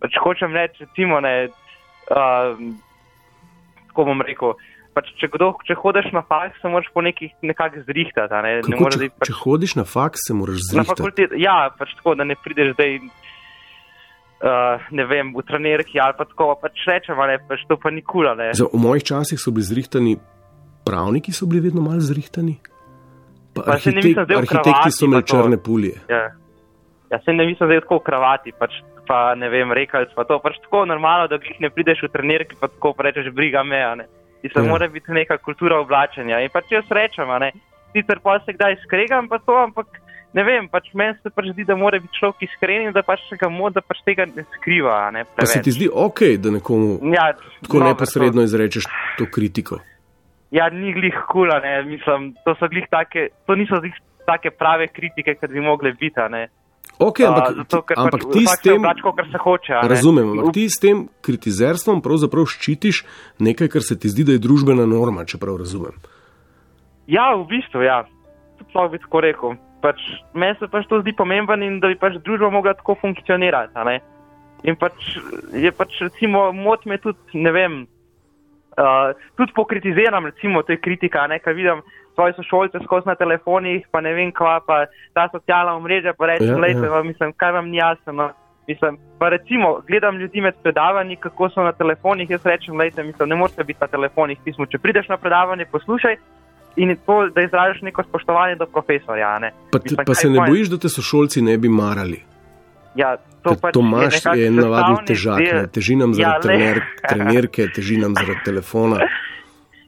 pač 0.03 0.19
hočem 0.19 0.55
reči, 0.57 0.83
recimo, 0.83 1.21
ne, 1.23 1.49
uh, 2.11 2.59
tako 3.93 4.11
bom 4.11 4.25
rekel. 4.27 4.57
Pač, 4.93 5.09
če, 5.17 5.31
kdo, 5.33 5.55
če 5.65 5.73
hodiš 5.81 6.11
na 6.13 6.21
faks, 6.29 6.59
se 6.61 6.69
moraš 6.69 6.91
po 6.93 7.01
nekih 7.01 7.33
nekako 7.41 7.81
zrihtati. 7.87 8.41
Ne, 8.45 8.57
ne 8.61 8.77
Kako, 8.77 8.91
če, 8.93 8.99
zdaj 8.99 9.11
pač 9.17 9.31
če 9.31 9.37
hodiš 9.39 9.75
na 9.79 9.85
faks, 9.89 10.27
se 10.29 10.37
moraš 10.37 10.67
Na 10.69 10.85
zrihtati. 10.85 11.29
ja, 11.41 11.55
pač 11.79 11.95
tako, 11.97 12.13
da 12.21 12.27
ne 12.29 12.37
prideš 12.37 12.75
zdaj, 12.75 12.99
uh, 14.45 14.91
ne 14.93 15.07
vem, 15.09 15.33
v 15.33 15.45
trenerki 15.49 16.01
ali 16.03 16.19
pa 16.19 16.27
tako, 16.29 16.53
pač 16.61 16.85
rečem, 16.91 17.17
a 17.17 17.31
ne, 17.31 17.39
pač 17.49 17.65
to 17.71 17.79
pa 17.81 17.89
nikoli, 17.95 18.35
ne. 18.37 18.51
Za, 18.59 18.69
v 18.69 18.83
mojih 18.85 19.07
časih 19.13 19.41
so 19.41 19.55
bili 19.55 19.65
zrihtani, 19.71 20.15
pravniki 20.85 21.33
so 21.33 21.49
bili 21.49 21.65
vedno 21.71 21.85
malo 21.85 22.05
zrihtani. 22.05 22.59
Pa 23.57 23.65
Pa 23.65 23.79
se 23.81 23.93
ne 23.93 24.01
arhitek, 24.01 24.17
mislim 24.17 24.29
v 24.29 24.39
arhitekti 24.45 24.71
kravati 24.73 24.97
so 24.97 25.05
imeli 25.09 25.25
pa 25.25 25.29
črne 25.29 25.59
pulje. 25.61 25.97
Ja. 26.09 26.25
ja, 27.13 27.19
se 27.25 27.33
ne 27.33 27.47
mislim 27.47 27.69
zdaj 27.69 27.85
tako 27.85 28.01
v 28.01 28.09
kravati, 28.09 28.53
pač 28.59 28.81
pa 29.09 29.35
ne 29.35 29.49
vem, 29.49 29.73
rekalc 29.73 30.13
pa 30.17 30.25
to, 30.25 30.39
pač 30.41 30.57
tako 30.65 30.85
normalno, 30.89 31.29
da 31.29 31.41
glih 31.41 31.59
ne 31.61 31.71
prideš 31.73 32.05
v 32.07 32.13
trenerki, 32.13 32.57
pa 32.61 32.69
tako 32.69 32.95
pa 32.97 33.09
rečeš, 33.09 33.33
briga 33.35 33.65
me, 33.65 33.81
ne. 34.01 34.07
In 34.43 34.51
se 34.51 34.61
Ja. 34.61 34.69
mora 34.69 34.89
biti 34.89 35.13
neka 35.13 35.39
kultura 35.39 35.79
oblačenja. 35.81 36.41
In 36.41 36.51
pač 36.51 36.71
jaz 36.71 36.85
rečem, 36.91 37.29
ne, 37.41 37.53
sicer 37.93 38.19
pa 38.23 38.41
se 38.45 38.53
kdaj 38.53 38.77
skregam, 38.87 39.29
pa 39.29 39.39
to, 39.39 39.55
ampak 39.57 39.87
ne 40.35 40.43
vem, 40.45 40.69
pač 40.69 40.89
meni 40.95 41.15
se 41.23 41.31
pač 41.31 41.53
zdi, 41.53 41.65
da 41.65 41.77
mora 41.77 41.99
biti 42.01 42.19
človek 42.19 42.43
iskren 42.49 42.89
in 42.89 42.93
da 42.93 43.03
pač 43.03 43.21
ga 43.39 43.49
mod, 43.49 43.75
da 43.77 43.81
pač 43.81 44.01
tega 44.05 44.27
ne 44.27 44.45
skriva, 44.57 45.07
a 45.07 45.11
ne. 45.11 45.25
Pa 45.37 45.47
se 45.47 45.63
ti 45.63 45.71
zdi 45.71 45.89
ok, 45.93 46.21
da 46.43 46.51
nekomu 46.51 46.99
Ja, 47.15 47.33
tako 47.63 47.79
dobro, 47.79 47.89
neposredno 47.89 48.43
izrečeš 48.43 48.89
to 49.19 49.27
kritiko? 49.31 49.79
Ja, 50.51 50.69
ni 50.69 50.93
glih 50.93 51.15
kula, 51.31 51.61
ne, 51.61 51.83
mislim, 51.83 52.35
to 52.45 52.55
so 52.59 52.69
glih 52.69 52.85
take, 52.91 53.29
to 53.47 53.55
niso 53.55 53.79
glih 53.81 53.95
take 54.27 54.51
prave 54.51 54.89
kritike, 54.89 55.35
kot 55.35 55.51
bi 55.51 55.61
mogle 55.61 55.93
biti, 55.93 56.21
ne. 56.31 56.49
Ok, 56.99 57.21
A, 57.21 57.29
ampak, 57.33 57.57
zato, 57.57 57.83
ker 57.83 57.99
ampak 57.99 58.21
pač 58.21 58.33
ti 58.33 58.43
s 58.47 58.57
tem. 58.63 58.79
oblači, 58.79 59.03
kakor 59.03 59.27
se 59.33 59.39
hoče. 59.39 59.73
Razumem, 59.91 60.33
ampak 60.33 60.55
ti 60.55 60.69
s 60.71 60.79
tem 60.79 61.09
kritizerstvom 61.25 62.03
pravzaprav 62.05 62.47
ščitiš 62.47 63.03
nekaj, 63.43 63.69
kar 63.73 63.83
se 63.83 63.99
ti 63.99 64.13
zdi, 64.13 64.27
da 64.29 64.37
je 64.37 64.43
družbena 64.43 64.87
norma, 64.87 65.25
če 65.25 65.41
prav 65.43 65.59
razumem. 65.63 65.97
Ja, 67.11 67.33
v 67.35 67.49
bistvu, 67.51 67.83
ja. 67.83 68.03
Tudi 68.61 68.71
lahko 68.77 68.93
bi 68.93 69.03
tako 69.03 69.23
rekel. 69.25 69.57
Pač, 69.83 69.99
meni 70.39 70.55
se 70.61 70.69
pač 70.71 70.87
to 70.87 71.01
zdi 71.03 71.15
pomemben 71.19 71.65
in 71.67 71.81
da 71.83 71.91
bi 71.91 71.99
pač 71.99 72.21
družba 72.23 72.53
mogla 72.55 72.77
tako 72.79 72.95
funkcionirati. 73.01 73.75
In 74.63 74.79
pač 74.79 75.17
je 75.59 75.73
pač 75.75 75.99
recimo 76.07 76.53
mot 76.55 76.85
me 76.87 77.01
tudi, 77.03 77.19
ne 77.35 77.51
vem, 77.51 77.81
uh, 78.79 79.11
tudi 79.35 79.51
pokritiziram, 79.57 80.31
recimo, 80.31 80.63
to 80.63 80.77
je 80.77 80.79
kritika, 80.79 81.27
ne, 81.27 81.41
ker 81.43 81.57
vidim 81.59 81.83
svoje 82.15 82.33
sošolce 82.33 82.79
skozi 82.85 83.07
na 83.07 83.15
telefonih, 83.15 83.87
pa 83.91 84.01
ne 84.01 84.13
vem 84.13 84.33
kva, 84.33 84.61
pa 84.61 84.85
ta 85.13 85.29
socialna 85.29 85.75
omrežja, 85.75 86.13
pa 86.13 86.27
rečem, 86.27 86.47
Ja, 86.47 86.53
ja, 86.53 86.59
lejte, 86.59 86.81
ja. 86.83 86.97
ja. 86.97 87.03
mislim, 87.03 87.33
kaj 87.33 87.53
vam 87.53 87.69
ni 87.69 87.77
jasno. 87.77 88.13
No. 88.13 88.31
Mislim, 88.69 88.99
pa 89.19 89.29
recimo, 89.29 89.81
gledam 89.83 90.17
ljudi 90.17 90.41
med 90.41 90.55
predavanji, 90.63 91.17
kako 91.17 91.49
so 91.51 91.63
na 91.63 91.73
telefonih. 91.73 92.31
Jaz 92.31 92.47
rečem, 92.47 92.77
lejte, 92.77 93.03
mislim, 93.03 93.29
ne 93.29 93.37
morete 93.37 93.65
biti 93.65 93.79
na 93.81 93.87
telefonih 93.89 94.39
pismo. 94.45 94.67
Če 94.67 94.79
prideš 94.79 95.09
na 95.09 95.17
predavanje, 95.17 95.65
poslušaj 95.67 96.17
in 96.77 96.97
to, 96.97 97.29
da 97.29 97.43
izražiš 97.43 97.83
neko 97.83 98.03
spoštovanje 98.03 98.57
do 98.57 98.67
profesorja. 98.67 99.39
Ne? 99.39 99.51
Pa, 99.73 99.79
te, 99.79 99.83
Mislim, 99.85 100.07
pa 100.07 100.15
se 100.15 100.31
ne 100.31 100.37
pojem? 100.37 100.51
bojiš, 100.51 100.69
da 100.69 100.79
te 100.79 100.89
sošolci 100.89 101.43
ne 101.43 101.59
bi 101.59 101.69
marali. 101.71 102.23
Ja, 102.95 103.11
to 103.43 103.55
pač 103.57 103.73
Tomaš 103.73 104.15
nekako 104.15 104.37
je 104.37 104.51
navaden 104.51 104.97
sestavni 104.97 105.07
težak, 105.07 105.39
del- 105.41 105.57
ne? 105.57 105.67
teži 105.69 105.97
nam 105.97 106.15
zaradi 106.15 106.23
Ja, 106.23 106.33
ja, 106.33 106.41
trener, 106.41 106.81
trenerke, 107.09 107.67
teži 107.69 107.97
nam 107.97 108.15
zaradi 108.15 108.41
telefona. 108.45 108.97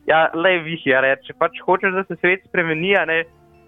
Ja, 0.06 0.30
le 0.34 0.58
vih 0.64 0.82
je 0.86 1.00
reči. 1.00 1.26
Če 1.30 1.36
pač 1.38 1.60
hočeš, 1.66 1.94
da 1.94 2.04
se 2.08 2.16
svet 2.20 2.44
spremeni, 2.48 2.92
ne, 3.06 3.24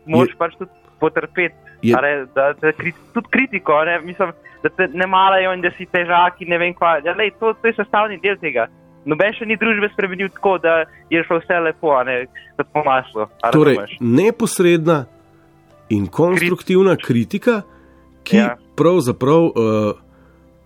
moraš 0.07 0.35
Je- 0.35 0.39
pač 0.39 0.57
tudi 0.59 0.71
potrpeti. 1.01 1.55
Je- 1.83 1.95
a 1.97 2.01
Ne, 2.01 2.27
da, 2.35 2.53
da, 2.53 2.73
kri, 2.73 2.93
tudi 3.15 3.29
kritiko, 3.31 3.85
ne, 3.85 4.01
mislim, 4.01 4.33
da 4.63 4.69
te 4.69 4.89
ne 4.93 5.07
marajo 5.07 5.53
in 5.53 5.61
da 5.61 5.71
si 5.77 5.87
težak 5.87 6.41
in 6.41 6.49
ne 6.49 6.59
vem 6.59 6.75
kva. 6.75 7.01
Ja, 7.05 7.15
lej, 7.17 7.31
to, 7.41 7.53
to 7.53 7.69
je 7.69 7.75
sestavni 7.77 8.19
del 8.21 8.37
tega. 8.37 8.67
Noben 9.07 9.33
še 9.33 9.47
ni 9.47 9.57
družbe 9.57 9.89
spremenil 9.93 10.29
tako, 10.35 10.59
da 10.59 10.85
je 11.11 11.23
šlo 11.25 11.39
vse 11.39 11.61
lepo, 11.63 11.93
ne 12.05 12.27
kot 12.57 12.67
po 12.73 12.83
maslu. 12.85 13.29
Torej, 13.53 13.79
neposredna 14.01 15.05
in 15.91 16.07
konstruktivna 16.07 16.97
kritika, 16.97 17.63
ki. 18.25 18.37
Ja. 18.37 18.57
pravzaprav 18.77 19.43
uh, 19.47 19.55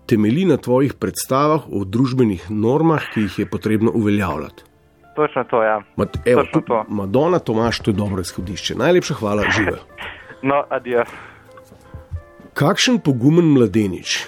temelji 0.06 0.44
na 0.44 0.56
tvojih 0.56 0.94
predstavah 0.98 1.68
o 1.70 1.84
družbenih 1.84 2.48
normah, 2.50 3.04
ki 3.14 3.20
jih 3.28 3.38
je 3.38 3.46
potrebno 3.46 3.92
uveljavljati. 3.94 4.64
Točno 5.16 5.44
to, 5.44 5.62
ja. 5.62 5.82
Mat, 5.96 6.16
evo, 6.24 6.42
Točno 6.42 6.60
to. 6.60 6.84
Madonna, 6.88 7.38
Tomaš, 7.38 7.80
to 7.80 7.90
je 7.90 7.94
dobro 7.94 8.20
izhodišče. 8.20 8.74
Najlepša 8.74 9.14
hvala, 9.14 9.44
žive. 9.56 9.78
No, 10.42 10.62
adijo. 10.70 11.02
Kakšen 12.54 12.98
pogumen 13.04 13.44
mladenič 13.52 14.22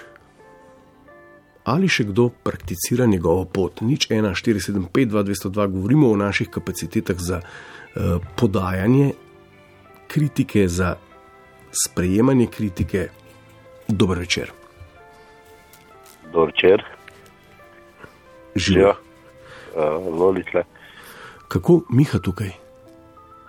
ali 1.64 1.88
še 1.88 2.04
kdo 2.10 2.28
prakticira 2.42 3.06
njegovo 3.06 3.44
pot? 3.44 3.80
Nič 3.80 4.08
1, 4.10 4.34
4, 4.34 4.60
7, 4.60 4.88
5, 4.90 5.10
2, 5.14 5.22
202, 5.30 5.66
govorimo 5.70 6.10
o 6.10 6.16
naših 6.16 6.50
kapacitetah 6.50 7.16
za 7.18 7.38
uh, 7.40 8.18
podajanje 8.36 9.12
kritike, 10.08 10.66
za 10.68 10.96
sprejemanje 11.84 12.46
kritike. 12.46 13.08
Dober 13.88 14.18
večer. 14.18 14.52
Dober 16.32 16.52
večer, 16.54 16.82
Živijo. 18.56 18.94
živijo, 18.94 18.94
uh, 20.00 20.18
lolitle, 20.20 20.64
Kako 21.52 21.82
Miha 21.90 22.18
tukaj? 22.18 22.48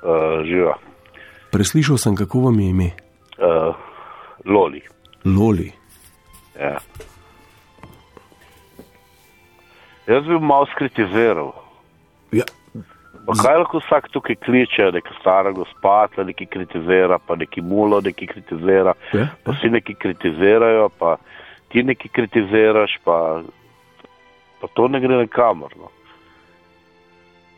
uh, 0.03 0.43
živijo, 0.45 0.73
Preslišal 1.51 1.97
sem, 1.97 2.15
kako 2.15 2.39
vam 2.39 2.59
je 2.59 2.69
ime. 2.69 2.89
uh, 3.37 3.75
loli. 4.45 4.81
Loli. 5.25 5.71
Ja. 6.59 6.77
Jaz 10.07 10.23
bi 10.25 10.39
malo 10.39 10.65
skritiziral. 10.75 11.51
Ja, 12.31 12.43
Pa 13.25 13.33
kaj 13.39 13.57
lahko 13.57 13.79
vsak 13.79 14.09
tukaj 14.11 14.35
kliče, 14.35 14.89
neka 14.91 15.13
stara 15.21 15.51
gospa, 15.51 16.07
da 16.15 16.23
neki 16.23 16.45
kritizira, 16.45 17.19
pa 17.27 17.35
neki 17.35 17.61
mulo, 17.61 18.01
neki 18.01 18.27
kritizira, 18.27 18.93
Ja, 19.13 19.27
pa 19.43 19.51
vsi 19.51 19.69
neki 19.69 19.93
kritizirajo, 19.95 20.89
pa 20.99 21.15
ti 21.71 21.83
neki 21.83 22.09
kritiziraš, 22.09 22.97
pa, 23.03 23.41
pa 24.61 24.67
to 24.73 24.87
ne 24.87 24.99
gre 24.99 25.21
nikamor. 25.23 25.71
No. 25.79 25.87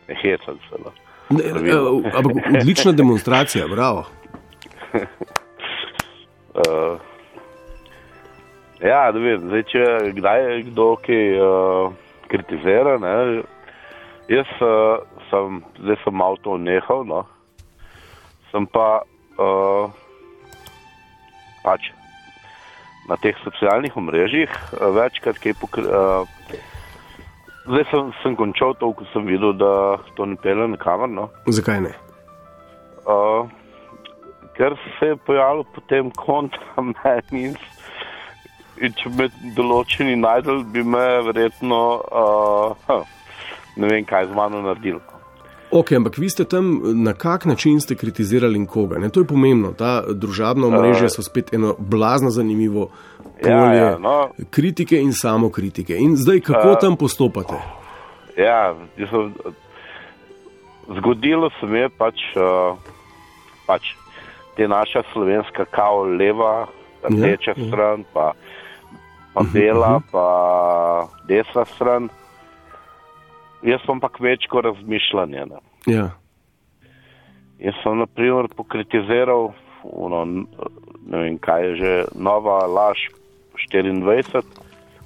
Hecam 0.08 0.60
se. 0.70 0.76
No. 0.84 0.92
ne, 1.30 1.44
eh, 1.44 2.12
ampak 2.18 2.32
odlična 2.62 2.92
demonstracija, 2.92 3.68
bravo. 3.68 4.06
Uh, 6.54 7.00
ja, 8.92 9.12
da 9.12 9.20
vem, 9.20 9.48
zdaj, 9.48 9.64
če 9.72 9.86
kdaj 10.20 10.44
je 10.44 10.62
kdo 10.70 10.88
kaj 11.06 11.26
uh, 11.42 11.94
kritizira, 12.30 12.98
ne, 13.02 13.42
jaz 14.30 14.54
uh, 14.62 15.02
sem, 15.32 15.60
zdaj 15.82 16.00
sem 16.04 16.16
malo 16.16 16.38
to 16.46 16.58
nehal, 16.62 17.04
no, 17.10 17.26
sem 18.54 18.70
pa 18.70 19.02
uh, 19.42 19.90
pač 21.66 21.90
na 23.10 23.18
teh 23.22 23.38
socialnih 23.44 23.98
omrežjih 23.98 24.50
uh, 24.50 24.94
večkrat 24.96 25.42
kaj 25.42 25.58
pokri. 25.60 25.90
Uh, 25.90 26.74
Zdaj 27.66 27.86
sem, 27.90 28.12
sem 28.22 28.36
končal 28.38 28.76
to, 28.78 28.92
ko 28.94 29.06
sem 29.14 29.26
videl, 29.26 29.54
da 29.58 29.98
to 30.18 30.26
ne 30.30 30.38
pele 30.38 30.68
na 30.70 30.78
kamer. 30.78 31.10
No. 31.10 31.30
Zakaj 31.50 31.82
ne? 31.82 31.94
Uh, 33.10 33.50
ker 34.58 34.78
se 35.00 35.14
je 35.14 35.18
pojavil 35.26 35.66
potem 35.74 36.12
kontra 36.14 36.86
meni 36.92 37.50
in, 37.50 37.58
in 38.78 38.96
če 39.02 39.10
bi 39.10 39.26
me 39.26 39.52
določeni 39.58 40.16
najdel, 40.22 40.64
bi 40.74 40.86
me 40.86 41.04
verjetno 41.26 41.82
uh, 42.06 43.04
ne 43.82 43.92
vem 43.92 44.06
kaj 44.06 44.30
z 44.30 44.38
mano 44.38 44.62
naredil. 44.66 45.02
Ok, 45.76 45.92
ampak 45.98 46.18
vi 46.22 46.30
ste 46.30 46.46
tam 46.46 46.80
na 47.04 47.14
kak 47.14 47.46
način 47.46 47.82
ste 47.82 47.96
kritizirali 47.96 48.56
in 48.56 48.66
koga? 48.66 49.00
Ne? 49.02 49.10
To 49.10 49.20
je 49.20 49.28
pomembno. 49.28 49.74
Ta 49.74 50.06
družabna 50.08 50.68
omrežja 50.68 51.10
so 51.10 51.26
spet 51.26 51.54
eno 51.54 51.74
blazno 51.80 52.30
zanimivo 52.30 52.92
polje 53.42 53.56
Ja, 53.56 53.74
ja, 53.74 53.98
no. 53.98 54.30
kritike 54.50 55.00
in 55.02 55.14
samokritike. 55.14 55.98
In 55.98 56.16
zdaj, 56.18 56.40
kako 56.40 56.70
Uh, 56.70 56.80
tam 56.82 56.98
postopate? 56.98 57.56
Ja, 58.38 58.76
sem, 58.98 59.34
zgodilo 60.98 61.50
se 61.60 61.66
mi 61.66 61.80
je 61.80 61.90
pač, 61.90 62.20
uh, 62.36 62.78
pač 63.68 63.96
te 64.56 64.68
naša 64.68 65.04
slovenska 65.14 65.66
kao 65.66 66.04
leva, 66.04 66.68
rdeča 67.04 67.54
Ja, 67.56 67.64
ja. 67.64 67.68
stran, 67.68 68.04
pa, 68.14 68.32
pa 69.34 69.42
bela, 69.54 70.00
pa 70.12 71.08
desna 71.28 71.66
stran. 71.66 72.10
Jaz 73.66 73.82
sem 73.86 74.00
pa 74.00 74.10
kmečko 74.10 74.62
razmišljanje. 74.62 75.46
Ne. 75.50 75.60
Ja. 75.90 76.10
Jaz 77.60 77.76
sem 77.84 77.98
na 77.98 78.06
primer 78.06 78.48
pokritiziral, 78.56 79.54
ono, 79.84 80.26
ne 81.06 81.18
vem 81.18 81.38
kaj 81.38 81.64
je 81.64 81.76
že, 81.76 81.94
nova 82.16 82.66
laž 82.68 83.00
24, 83.58 84.44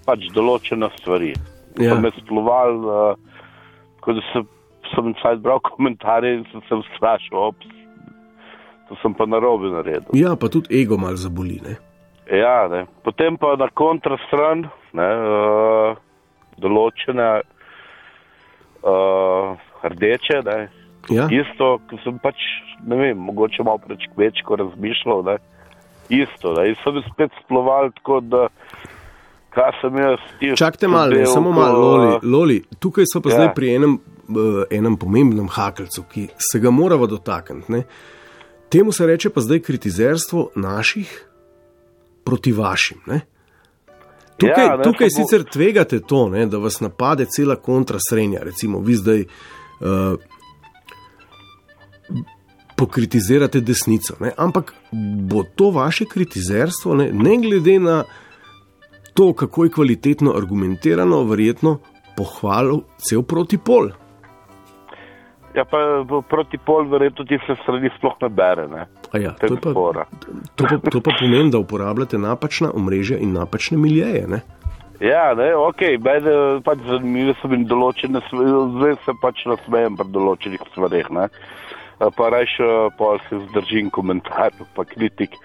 pač 0.08 0.30
določene 0.36 0.90
stvari. 0.98 1.34
Ja. 1.80 1.96
Me 2.02 2.12
splovali, 2.18 2.80
uh, 2.84 3.14
ko 4.04 4.16
da 4.18 4.24
sem, 4.32 4.48
sem 4.94 5.14
cajt 5.22 5.44
bral 5.46 5.62
komentarje 5.70 6.40
in 6.40 6.44
sem 6.52 6.66
se 6.68 6.82
vprašal, 6.96 7.52
ops, 7.52 7.68
to 8.90 8.98
sem 9.04 9.14
pa 9.14 9.30
narobe 9.30 9.70
naredil. 9.74 10.12
ja, 10.18 10.36
pa 10.36 10.50
tudi 10.50 10.82
ego 10.82 10.98
mal 10.98 11.16
zaboli. 11.20 11.62
Ne? 11.66 11.78
Ja, 12.30 12.68
ne. 12.70 12.86
Potem 13.06 13.38
pa 13.38 13.56
na 13.58 13.70
kontrastran, 13.70 14.68
ne, 14.98 15.10
uh, 15.38 15.96
določene 16.60 17.30
uh, 18.84 19.56
rdeče, 19.86 20.42
ne, 20.46 20.60
Ja? 21.10 21.26
Isto, 21.34 21.80
ko 21.90 21.98
sem 22.04 22.20
pač, 22.22 22.38
ne 22.86 22.98
vem, 23.00 23.18
mogoče 23.18 23.66
malo 23.66 23.82
preč 23.82 24.06
kmečko 24.14 24.60
razmišljal, 24.62 25.24
ne? 25.26 25.38
Isto, 26.10 26.54
da 26.54 26.62
sem 26.84 27.02
spet 27.14 27.32
sploval 27.44 27.92
tako, 27.96 28.20
da 28.22 28.48
kaj 29.50 29.72
sem 29.82 29.98
jaz 29.98 30.20
ti. 30.40 30.54
Čakajte 30.58 30.88
malo, 30.88 31.12
ne, 31.12 31.26
samo 31.26 31.52
malo, 31.52 31.80
Loli, 31.80 32.20
Loli. 32.24 32.64
Tukaj 32.80 33.06
so 33.14 33.22
pa 33.22 33.30
ja. 33.30 33.36
Zdaj 33.36 33.54
pri 33.56 33.76
enem, 33.76 33.98
uh, 34.30 34.64
enem 34.72 34.98
pomembnem 34.98 35.48
hakelcu, 35.48 36.04
ki 36.12 36.28
se 36.52 36.60
ga 36.60 36.72
moramo 36.72 37.08
dotakniti. 37.08 37.72
ne. 37.72 37.84
Temu 38.70 38.92
se 38.92 39.06
reče 39.06 39.30
pa 39.30 39.42
zdaj 39.42 39.60
kritizerstvo 39.60 40.50
naših 40.56 41.26
proti 42.24 42.52
vašim. 42.52 42.98
Ne? 43.08 43.22
Tukaj, 44.38 44.66
ja, 44.66 44.76
ne, 44.78 44.84
tukaj 44.84 45.10
samo- 45.10 45.26
sicer 45.26 45.44
tvegate 45.44 46.00
to, 46.00 46.30
ne, 46.30 46.46
da 46.46 46.58
vas 46.58 46.80
napade 46.80 47.26
cela 47.26 47.56
kontrasrenja. 47.56 48.40
Recimo, 48.44 48.80
vi 48.80 48.96
zdaj 48.96 49.20
uh, 49.26 50.20
pokritizirate 52.80 53.60
desnico, 53.62 54.16
ne? 54.20 54.32
ampak 54.38 54.74
bo 55.26 55.44
to 55.46 55.70
vaše 55.72 56.06
kritizerstvo, 56.06 56.96
ne, 56.96 57.10
ne 57.14 57.38
glede 57.38 57.80
na 57.80 58.04
to, 59.14 59.34
kako 59.34 59.64
je 59.64 59.72
kvalitetno 59.72 60.32
argumentirano, 60.32 61.24
verjetno 61.24 61.80
pohvalil 62.16 62.82
cel 62.98 63.24
protipol. 63.24 63.92
Ja, 65.52 65.66
pa 65.66 65.78
v- 66.00 66.22
proti 66.24 66.58
pol 66.58 66.86
verjetno 66.86 67.26
ti 67.26 67.40
se 67.42 67.56
strani 67.58 67.90
sploh 67.98 68.16
ne 68.22 68.30
bere, 68.30 68.68
ne. 68.68 68.86
A 69.12 69.18
Ja, 69.18 69.32
to, 69.34 69.58
pa, 69.58 69.74
fora. 69.74 70.06
to, 70.56 70.64
pa, 70.64 70.78
to 70.90 71.02
pa 71.02 71.12
pomeni, 71.12 71.50
da 71.50 71.58
uporabljate 71.58 72.18
napačna 72.18 72.70
omrežja 72.72 73.18
in 73.18 73.34
napačne 73.34 73.78
miljeje. 73.78 74.28
Ne? 74.28 74.42
Ja, 75.02 75.34
ne, 75.34 75.56
ok, 75.56 75.82
mene 75.98 76.34
pač 76.62 76.78
zanimive 76.86 77.34
so 77.42 77.48
mi 77.48 77.64
določene 77.66 78.22
stvari, 78.22 78.52
zdaj 78.76 78.96
se 79.06 79.16
pač 79.22 79.46
nasmejem 79.48 79.98
pri 79.98 80.08
določenih 80.10 80.62
stvareh, 80.70 81.10
ne. 81.10 81.28
Pa 82.00 82.30
rajš 82.32 82.58
pol 82.98 83.20
se 83.28 83.40
zdržim 83.50 83.90
komentarjev, 83.92 84.68
pa 84.76 84.86
kritik. 84.88 85.36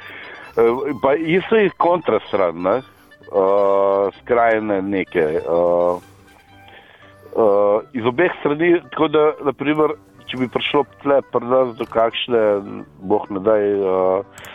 Eh, 0.56 0.92
Pa 1.02 1.14
isto 1.14 1.56
je 1.56 1.70
kontrastran, 1.76 2.62
ne, 2.62 2.76
uh, 3.34 4.14
skrajne 4.22 4.82
neke. 4.82 5.24
Uh, 5.42 5.98
uh, 7.34 7.82
iz 7.92 8.06
obeh 8.06 8.30
strani, 8.40 8.76
tako 8.92 9.08
da, 9.08 9.24
naprimer, 9.50 9.96
če 10.30 10.38
bi 10.38 10.48
prišlo 10.48 10.84
tle 11.02 11.18
pri 11.34 11.50
nas 11.50 11.74
do 11.76 11.86
kakšne, 11.90 12.44
boh 13.02 13.26
ne 13.34 13.42
daj, 13.42 13.66
uh, 13.74 14.46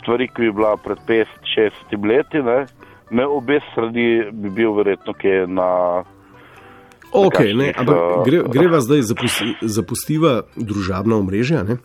stvari, 0.00 0.30
ki 0.32 0.48
bi 0.48 0.56
bila 0.56 0.76
pred 0.80 1.04
50-60 1.04 2.08
leti, 2.08 2.40
ne, 2.40 2.64
Me 3.10 3.22
obe 3.26 3.60
strani 3.70 4.24
bi 4.32 4.50
bil 4.50 4.72
verjetno, 4.74 5.12
ki 5.14 5.28
je 5.28 5.46
na. 5.46 6.02
Ok, 7.12 7.38
ne, 7.38 7.72
kakšnih, 7.72 7.78
ampak 7.78 7.96
eh, 7.96 8.22
gre, 8.26 8.38
greva 8.50 8.80
zdaj 8.80 9.02
zapusti, 9.02 9.52
zapustiva 9.62 10.32
družabna 10.56 11.16
omrežja. 11.16 11.62
Ne? 11.62 11.78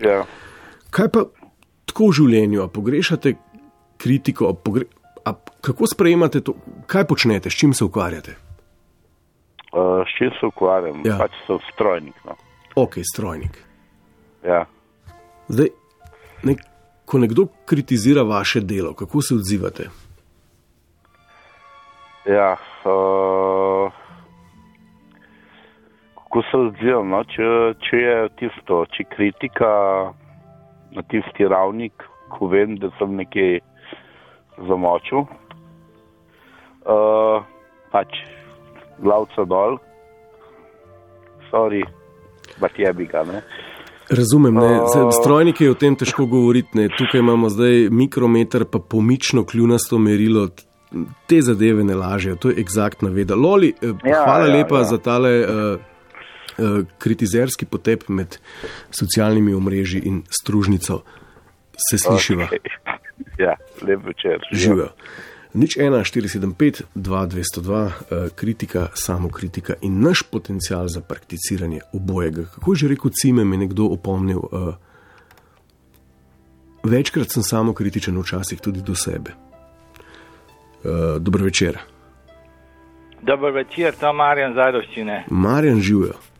Ja. 0.00 0.22
Kaj 0.94 1.08
pa 1.12 1.26
tako 1.88 2.10
v 2.10 2.16
življenju, 2.20 2.68
pogrešate 2.72 3.34
kritiko, 4.02 4.52
pogre, 4.54 4.86
a 5.24 5.34
kako 5.60 5.86
sprejemate 5.90 6.42
to, 6.44 6.56
kaj 6.90 7.06
počnete, 7.10 7.50
s 7.50 7.58
čim 7.58 7.74
se 7.74 7.84
ukvarjate? 7.84 8.36
Uh, 9.72 10.02
s 10.04 10.18
čim 10.18 10.32
se 10.38 10.46
ukvarjam? 10.46 11.02
Ja. 11.04 11.14
Ja. 11.14 11.18
Pač 11.22 11.36
sem 11.46 11.60
strojnik. 11.72 12.16
No. 12.26 12.36
Ok, 12.76 13.00
strojnik. 13.06 13.58
Ja. 14.44 14.64
Zdaj, 15.48 15.70
ne, 16.42 16.56
ko 17.04 17.18
nekdo 17.18 17.46
kritizira 17.68 18.22
vaše 18.22 18.60
delo, 18.60 18.94
kako 18.94 19.22
se 19.22 19.34
odzivate? 19.34 19.88
Ja, 22.26 22.54
uh, 22.86 23.81
kako 26.32 26.42
se 26.50 26.56
odzivam? 26.56 27.08
No? 27.08 27.24
Če, 27.24 27.74
če 27.84 27.96
je 27.96 28.28
tisto, 28.40 28.84
če 28.96 29.04
kritika 29.12 29.68
na 30.96 31.02
tisti 31.08 31.44
ravni, 31.48 31.90
ko 32.32 32.48
vem, 32.48 32.76
da 32.80 32.88
sem 32.98 33.16
nekje 33.16 33.60
zamočil, 34.68 35.26
uh, 36.88 37.44
pač 37.92 38.16
glavca 39.02 39.44
dol, 39.44 39.76
sorry, 41.50 41.82
bat 42.60 42.80
je 42.80 42.92
bi 42.96 43.08
ga, 43.12 43.26
ne. 43.28 43.44
Razumem, 44.12 44.56
ne, 44.56 44.82
Zdaj, 44.88 45.12
strojnike 45.20 45.64
je 45.64 45.72
o 45.72 45.78
tem 45.78 45.94
težko 45.96 46.26
govoriti. 46.28 46.76
Ne. 46.76 46.88
Tukaj 46.92 47.20
imamo 47.22 47.48
zdaj 47.48 47.86
mikrometer, 47.92 48.66
pa 48.68 48.80
pomično 48.80 49.44
kljunasto 49.48 49.98
merilo. 49.98 50.48
Te 51.28 51.38
zadeve 51.40 51.84
ne 51.84 51.94
lažejo, 51.96 52.36
to 52.36 52.50
je 52.50 52.60
eksaktna 52.60 53.08
veda. 53.08 53.36
Loli, 53.38 53.72
eh, 53.72 53.94
Ja, 54.04 54.24
hvala 54.26 54.50
ja, 54.50 54.56
lepa 54.58 54.82
ja. 54.82 54.90
za 54.90 54.98
tale 55.00 55.30
uh, 55.40 55.91
kritizerski 56.98 57.66
potep 57.66 58.08
med 58.08 58.38
socialnimi 58.90 59.54
omrežji 59.54 60.02
in 60.04 60.22
stružnico. 60.30 61.02
Se 61.90 61.98
slišiva, 61.98 62.44
okay. 62.44 62.58
Ja, 63.38 63.54
lep 63.82 64.04
večer. 64.06 64.38
živijo. 64.52 64.88
Nič 65.54 65.76
1, 65.76 65.92
475, 66.04 66.82
2, 66.94 67.26
202, 67.28 67.84
uh, 67.84 67.92
kritika, 68.34 68.88
samo 68.94 69.28
kritika 69.28 69.74
in 69.80 70.00
naš 70.00 70.22
potencial 70.22 70.88
za 70.88 71.00
prakticiranje 71.00 71.80
obojega. 71.92 72.44
Kako 72.54 72.72
je 72.72 72.76
že 72.76 72.88
rekel 72.88 73.10
Cime, 73.10 73.44
me 73.44 73.56
je 73.56 73.60
nekdo 73.60 73.84
opomnil. 73.84 74.38
Uh, 74.38 74.74
večkrat 76.84 77.30
sem 77.30 77.42
samo 77.42 77.74
kritičen, 77.74 78.18
včasih 78.20 78.60
tudi 78.60 78.80
do 78.80 78.94
sebe. 78.94 79.30
Uh, 80.84 81.20
dobro 81.20 81.44
večer. 81.44 81.78
Dober 83.22 83.52
večer, 83.52 83.94
to 83.94 84.12
Marjan 84.12 84.54
Zadoščine. 84.54 85.24
Marjan 85.30 85.80
živijo. 85.80 86.31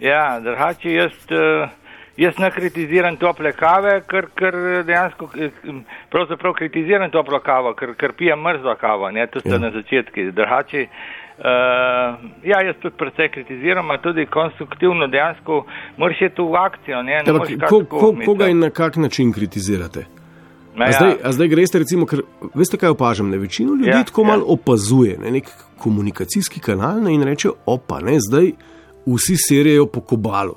Ja, 0.00 0.40
drugače 0.40 0.92
jaz, 0.92 1.12
eh, 1.30 1.68
jaz 2.16 2.38
ne 2.38 2.50
kritiziram 2.50 3.16
tople 3.16 3.52
kave, 3.52 4.00
ker, 4.08 4.30
ker 4.34 4.56
dejansko 4.88 5.28
eh, 5.36 5.50
pravzaprav 6.10 6.54
kritiziram 6.56 7.10
toplo 7.10 7.40
kavo, 7.44 7.74
ker, 7.76 7.92
ker 8.00 8.14
pijem 8.16 8.40
mrzlo 8.40 8.74
kavo, 8.80 9.10
ne, 9.10 9.26
to 9.26 9.40
ste 9.40 9.48
Ja. 9.48 9.54
ja. 9.54 9.58
na 9.58 9.70
začetki. 9.70 10.30
Drugače, 10.32 10.86
uh, 11.38 11.44
ja, 12.44 12.62
jaz 12.64 12.78
tudi 12.82 12.96
precej 12.96 13.28
kritiziram, 13.28 13.90
a 13.90 13.98
tudi 13.98 14.26
konstruktivno 14.26 15.06
dejansko 15.06 15.64
moraš 15.96 16.22
iti 16.30 16.42
v 16.42 16.56
akcijo, 16.56 17.02
ne, 17.02 17.20
ne 17.26 17.32
moreš 17.32 17.58
kar 17.60 17.68
ko, 17.68 17.84
ko, 17.84 18.14
koga 18.24 18.48
in 18.48 18.64
na 18.64 18.70
kak 18.70 18.96
način 18.96 19.32
kritizirate? 19.32 20.06
Ma 20.76 20.84
A 20.84 20.88
ja, 20.88 20.92
zdaj, 20.92 21.14
a 21.24 21.32
zdaj 21.32 21.48
greste, 21.48 21.78
recimo, 21.82 22.06
ker 22.06 22.22
veste, 22.54 22.78
kaj 22.78 22.94
opažam? 22.94 23.28
Ne? 23.30 23.38
Večino 23.38 23.74
ljudi 23.74 23.90
ja, 23.90 23.96
Ja, 23.98 24.04
tako 24.04 24.22
ja. 24.22 24.26
malo 24.26 24.44
opazuje, 24.48 25.18
ne? 25.18 25.30
nek 25.30 25.50
komunikacijski 25.78 26.60
kanal 26.60 27.02
ne? 27.02 27.12
in 27.14 27.22
reče: 27.26 27.50
opa, 27.66 28.00
ne, 28.00 28.16
zdaj 28.30 28.52
vsi 29.06 29.36
serijo 29.36 29.86
po 29.86 30.00
kobalu. 30.00 30.54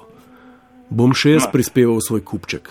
Bom 0.89 1.13
še 1.13 1.31
jaz 1.31 1.47
prispeval 1.47 1.99
svoj 2.01 2.21
kupček. 2.21 2.69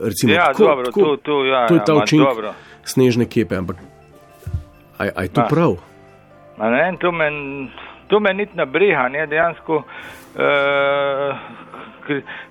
Recimo, 0.00 0.32
Ja, 0.32 0.52
dobro, 0.56 0.90
to- 0.90 1.16
to, 1.22 1.44
ja, 1.44 1.66
to 1.68 1.74
je 1.74 1.78
ja, 1.78 1.84
ta 1.84 1.94
ma, 1.94 2.02
učinek 2.02 2.26
dobro. 2.28 2.54
snežne 2.84 3.28
kepe, 3.28 3.56
ampak 3.56 3.76
aj, 4.98 5.08
aj 5.16 5.28
to 5.28 5.40
Ma. 5.40 5.46
prav? 5.46 5.76
Ma 6.58 6.70
ne 6.70 6.96
to 7.00 7.12
me, 7.12 7.28
to 8.08 8.20
me 8.20 8.32
niti 8.34 8.56
ne 8.56 8.66
briga, 8.66 9.08
ne, 9.08 9.26
dejansko. 9.26 9.84
Uh, 10.34 11.36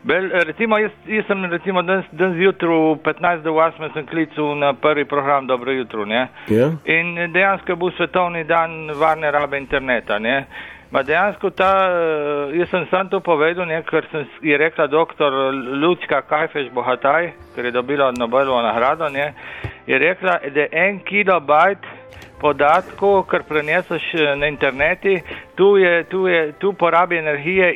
Bel, 0.03 0.29
recimo, 0.47 0.77
jaz, 0.77 0.91
jaz 1.07 1.25
sem 1.27 1.45
recimo 1.45 1.81
danes, 1.81 2.05
danes 2.11 2.37
zjutraj 2.37 2.95
15 3.03 3.43
do 3.43 3.51
8 3.51 3.93
sem 3.93 4.05
klical 4.07 4.55
na 4.55 4.73
prvi 4.73 5.05
program 5.05 5.47
Dobro 5.47 5.71
jutro, 5.71 6.05
ne. 6.05 6.27
Ja? 6.47 6.69
In 6.85 7.31
dejansko 7.33 7.71
je 7.71 7.75
bil 7.75 7.91
svetovni 7.97 8.43
dan 8.43 8.91
varne 8.95 9.31
rabe 9.31 9.57
interneta, 9.57 10.19
ne. 10.19 10.45
Ma 10.91 11.03
dejansko 11.03 11.49
ta, 11.49 11.71
eh, 11.85 12.57
jaz 12.57 12.69
sem 12.69 12.87
sam 12.89 13.09
to 13.09 13.19
povedal, 13.19 13.65
ne, 13.65 13.83
ker 13.85 14.07
sem, 14.11 14.25
je 14.41 14.57
rekla 14.57 14.87
doktor 14.87 15.33
Lučka 15.53 16.21
Kajfeš 16.21 16.71
Bohataj, 16.73 17.29
ker 17.55 17.65
je 17.65 17.71
dobila 17.71 18.11
Nobelovo 18.11 18.61
nagrado, 18.61 19.09
ne, 19.09 19.33
je 19.85 19.99
rekla, 19.99 20.39
da 20.49 20.59
je 20.65 20.69
en 20.71 20.99
kilobajt 21.05 21.85
podatkov, 22.41 23.27
kar 23.29 23.45
preneseš 23.45 24.07
eh, 24.13 24.33
na 24.35 24.49
interneti, 24.49 25.21
tu, 25.55 25.77
je, 25.77 26.03
tu, 26.09 26.25
je, 26.27 26.51
tu 26.57 26.73
porabi 26.73 27.17
energije 27.17 27.73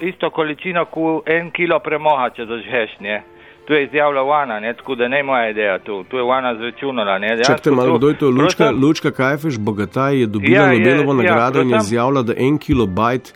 isto 0.00 0.30
količino, 0.30 0.84
kot 0.84 1.28
en 1.28 1.50
kilo 1.50 1.78
premoha, 1.84 2.30
če 2.30 2.48
zažgeš, 2.48 2.98
ne. 3.00 3.20
Tu 3.66 3.72
je 3.72 3.84
izjavila 3.84 4.22
Vana, 4.22 4.60
ne, 4.60 4.74
tako 4.74 4.94
da 4.94 5.08
ne 5.08 5.22
moja 5.22 5.50
ideja 5.50 5.78
tu, 5.78 6.04
tu 6.04 6.16
je 6.16 6.22
Vana 6.22 6.54
zračunala, 6.54 7.18
ne. 7.18 7.28
Čakajte 7.28 7.70
Dejansko 7.70 7.74
malo, 7.74 7.88
tu- 7.88 7.98
kdo 7.98 8.08
je 8.08 8.14
to? 8.18 8.30
Lučka, 8.30 8.64
prosim? 8.64 8.82
Lučka 8.82 9.10
Kajfeš, 9.10 9.58
Bogataj 9.58 10.20
je 10.20 10.26
dobila 10.26 10.56
Ja, 10.56 10.72
Nobelovo 10.72 11.12
ja, 11.12 11.16
nagrado 11.16 11.62
in 11.62 11.70
je 11.70 11.76
izjavila, 11.76 12.22
da 12.22 12.32
en 12.36 12.58
kilobajt 12.58 13.34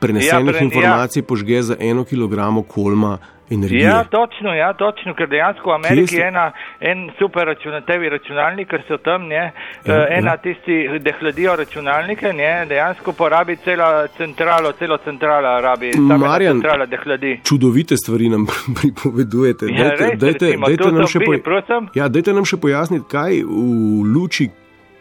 prenesenih 0.00 0.46
Ja, 0.46 0.52
pre- 0.52 0.64
informacij 0.64 1.22
požge 1.22 1.62
za 1.62 1.76
eno 1.80 2.04
kilogram 2.04 2.62
kolma 2.62 3.18
energije. 3.50 3.80
Ja, 3.82 4.04
točno, 4.04 4.54
ja, 4.54 4.72
točno, 4.72 5.14
ker 5.14 5.28
dejansko 5.28 5.70
v 5.70 5.74
Ameriki 5.74 6.16
je 6.16 6.28
ena, 6.28 6.52
en 6.80 7.10
super 7.18 7.46
računatelji 7.46 8.08
računalnik, 8.08 8.68
ker 8.68 8.82
so 8.88 8.96
tam, 8.98 9.28
ne, 9.28 9.52
Ja, 9.86 9.94
ja, 9.94 10.06
ena 10.18 10.30
ja. 10.30 10.36
tisti, 10.36 10.98
da 10.98 11.12
hladijo 11.20 11.56
računalnike, 11.56 12.32
ne, 12.32 12.66
dejansko 12.68 13.12
porabi 13.12 13.56
cela 13.56 14.06
centralo, 14.16 14.72
celo 14.72 14.98
centrala 15.04 15.60
rabi, 15.60 15.92
Marjan, 15.98 16.60
centrala, 16.60 16.86
da 16.86 16.96
hladi. 17.04 17.40
Čudovite 17.44 17.96
stvari 17.96 18.28
nam 18.28 18.46
pripovedujete. 18.80 19.66
Ja, 19.70 19.90
res, 19.90 20.20
recimo, 20.22 20.66
to 20.76 20.90
nam 20.90 21.06
še 21.06 21.18
bili, 21.18 21.42
prosim? 21.42 21.88
ja, 21.94 22.08
dajte 22.08 22.32
nam 22.32 22.44
še 22.44 22.56
pojasniti, 22.56 23.06
kaj 23.10 23.42
v 23.46 24.02
luči 24.14 24.50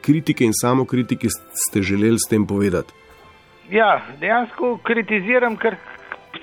kritike 0.06 0.46
in 0.46 0.54
samokritike 0.54 1.28
ste 1.34 1.82
želeli 1.82 2.20
s 2.22 2.30
tem 2.30 2.46
povedati. 2.46 2.94
Ja, 3.70 4.02
dejansko 4.20 4.78
kritiziram, 4.84 5.56
ker 5.58 5.76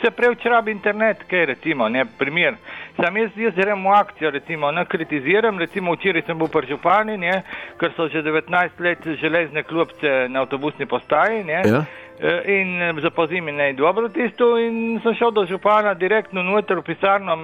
se 0.03 0.11
preveč 0.11 0.45
rabi 0.45 0.73
internet, 0.73 1.23
kaj 1.31 1.45
recimo, 1.47 1.89
ne, 1.89 2.05
primer. 2.19 2.57
Sam 2.97 3.17
jaz, 3.17 3.37
jaz 3.39 3.55
grem 3.55 3.85
v 3.85 3.93
akcijo, 3.95 4.31
recimo, 4.35 4.71
ne 4.73 4.85
kritiziram, 4.85 5.59
recimo 5.59 5.95
včeraj 5.95 6.27
sem 6.27 6.39
bil 6.39 6.51
pri 6.51 6.73
župani, 6.73 7.17
ne, 7.19 7.43
ker 7.79 7.95
so 7.97 8.09
že 8.11 8.25
19 8.27 8.81
let 8.83 9.07
železne 9.21 9.63
klopce 9.63 10.27
na 10.29 10.43
avtobusni 10.43 10.87
postaji, 10.87 11.45
ne. 11.45 11.63
Ja? 11.67 11.85
Eh, 12.21 12.61
In 12.61 12.83
eh, 12.83 13.01
za 13.01 13.11
pozimi 13.11 13.53
ne 13.53 13.73
dobro 13.73 14.09
tisto 14.09 14.59
in 14.59 15.01
sem 15.03 15.15
šel 15.15 15.31
do 15.31 15.47
župana 15.47 15.95
direktno 15.95 16.43
noter 16.43 16.79
v 16.79 16.83
pisarno, 16.83 17.35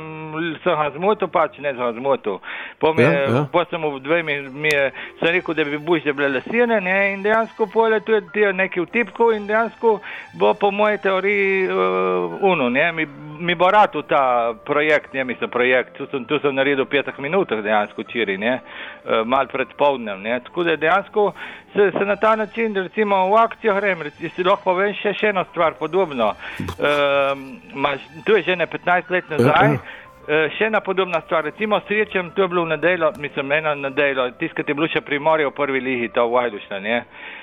sem 0.62 0.76
ga 0.76 0.90
zmotil, 0.94 1.28
pač 1.28 1.58
ne 1.58 1.72
sem 1.72 1.80
ga 1.82 1.92
zmotil. 1.92 2.38
Po, 2.78 2.92
me, 2.94 3.02
Ja, 3.02 3.10
ja, 3.10 3.46
po 3.52 3.64
sem 3.64 3.82
v 3.82 3.98
dve 4.00 4.22
mi, 4.22 4.68
je, 4.68 4.92
sem 5.18 5.32
rekel, 5.34 5.54
da 5.54 5.64
bi 5.64 5.78
bužje 5.78 6.12
bile 6.12 6.28
lesene 6.28 6.80
ne, 6.80 7.12
in 7.12 7.22
dejansko 7.22 7.66
pole 7.72 8.00
tu 8.00 8.12
je 8.12 8.20
ti 8.32 8.40
je 8.40 8.52
neki 8.52 8.80
vtipko 8.84 9.32
in 9.32 9.46
dejansko 9.46 9.98
bo 10.38 10.54
po 10.54 10.70
moji 10.70 10.98
teoriji 10.98 11.66
uh, 11.66 12.38
uno, 12.42 12.68
ne, 12.68 12.92
mi, 12.92 13.06
mi 13.40 13.54
bo 13.54 13.70
ratu 13.70 14.02
ta 14.02 14.54
projekt, 14.64 15.12
ne, 15.12 15.24
mislim 15.24 15.50
projekt, 15.50 15.96
tu 15.96 16.06
sem, 16.10 16.24
tu 16.24 16.38
sem 16.38 16.54
naredil 16.54 16.84
v 16.84 16.92
petih 16.92 17.18
minutah 17.18 17.64
dejansko 17.64 18.04
včeraj, 18.06 18.38
ne, 18.38 18.60
uh, 18.60 19.24
mal 19.26 19.48
pred 19.50 19.74
povdnem, 19.74 20.22
ne, 20.22 20.38
tako 20.44 20.68
da 20.68 20.76
dejansko 20.76 21.32
se, 21.72 21.90
se 21.98 22.04
na 22.04 22.16
ta 22.16 22.36
način, 22.36 22.74
recimo 22.74 23.28
v 23.30 23.36
akcijo 23.36 23.74
grem, 23.74 24.04
si 24.18 24.44
lahko 24.44 24.72
povem 24.72 24.94
še, 24.94 25.14
še 25.14 25.32
eno 25.32 25.44
stvar 25.50 25.78
podobno. 25.78 26.34
Uh, 26.58 27.38
maš, 27.74 28.04
tu 28.26 28.36
je 28.36 28.42
že 28.42 28.56
ne 28.56 28.66
15 28.66 29.10
let 29.10 29.30
nazaj. 29.30 29.66
Ja, 29.66 29.72
ja. 29.72 29.96
Eh, 30.28 30.50
Še 30.58 30.66
ena 30.68 30.82
podobna 30.84 31.22
stvar, 31.24 31.46
recimo 31.48 31.78
srečem, 31.88 32.34
to 32.36 32.42
je 32.42 32.48
bilo 32.52 32.66
v 32.66 32.74
nedeljo, 32.74 33.14
mislim, 33.16 33.52
eno 33.52 33.72
nedeljo, 33.74 34.26
tiskati 34.36 34.70
je 34.70 34.76
bilo 34.76 34.88
še 34.92 35.00
primorje 35.00 35.46
v 35.48 35.54
prvi 35.56 35.80
ligi, 35.80 36.10
to 36.12 36.26
v 36.28 36.34
Vajdušna, 36.34 36.80
ne. 36.84 36.98
Uh, 36.98 37.37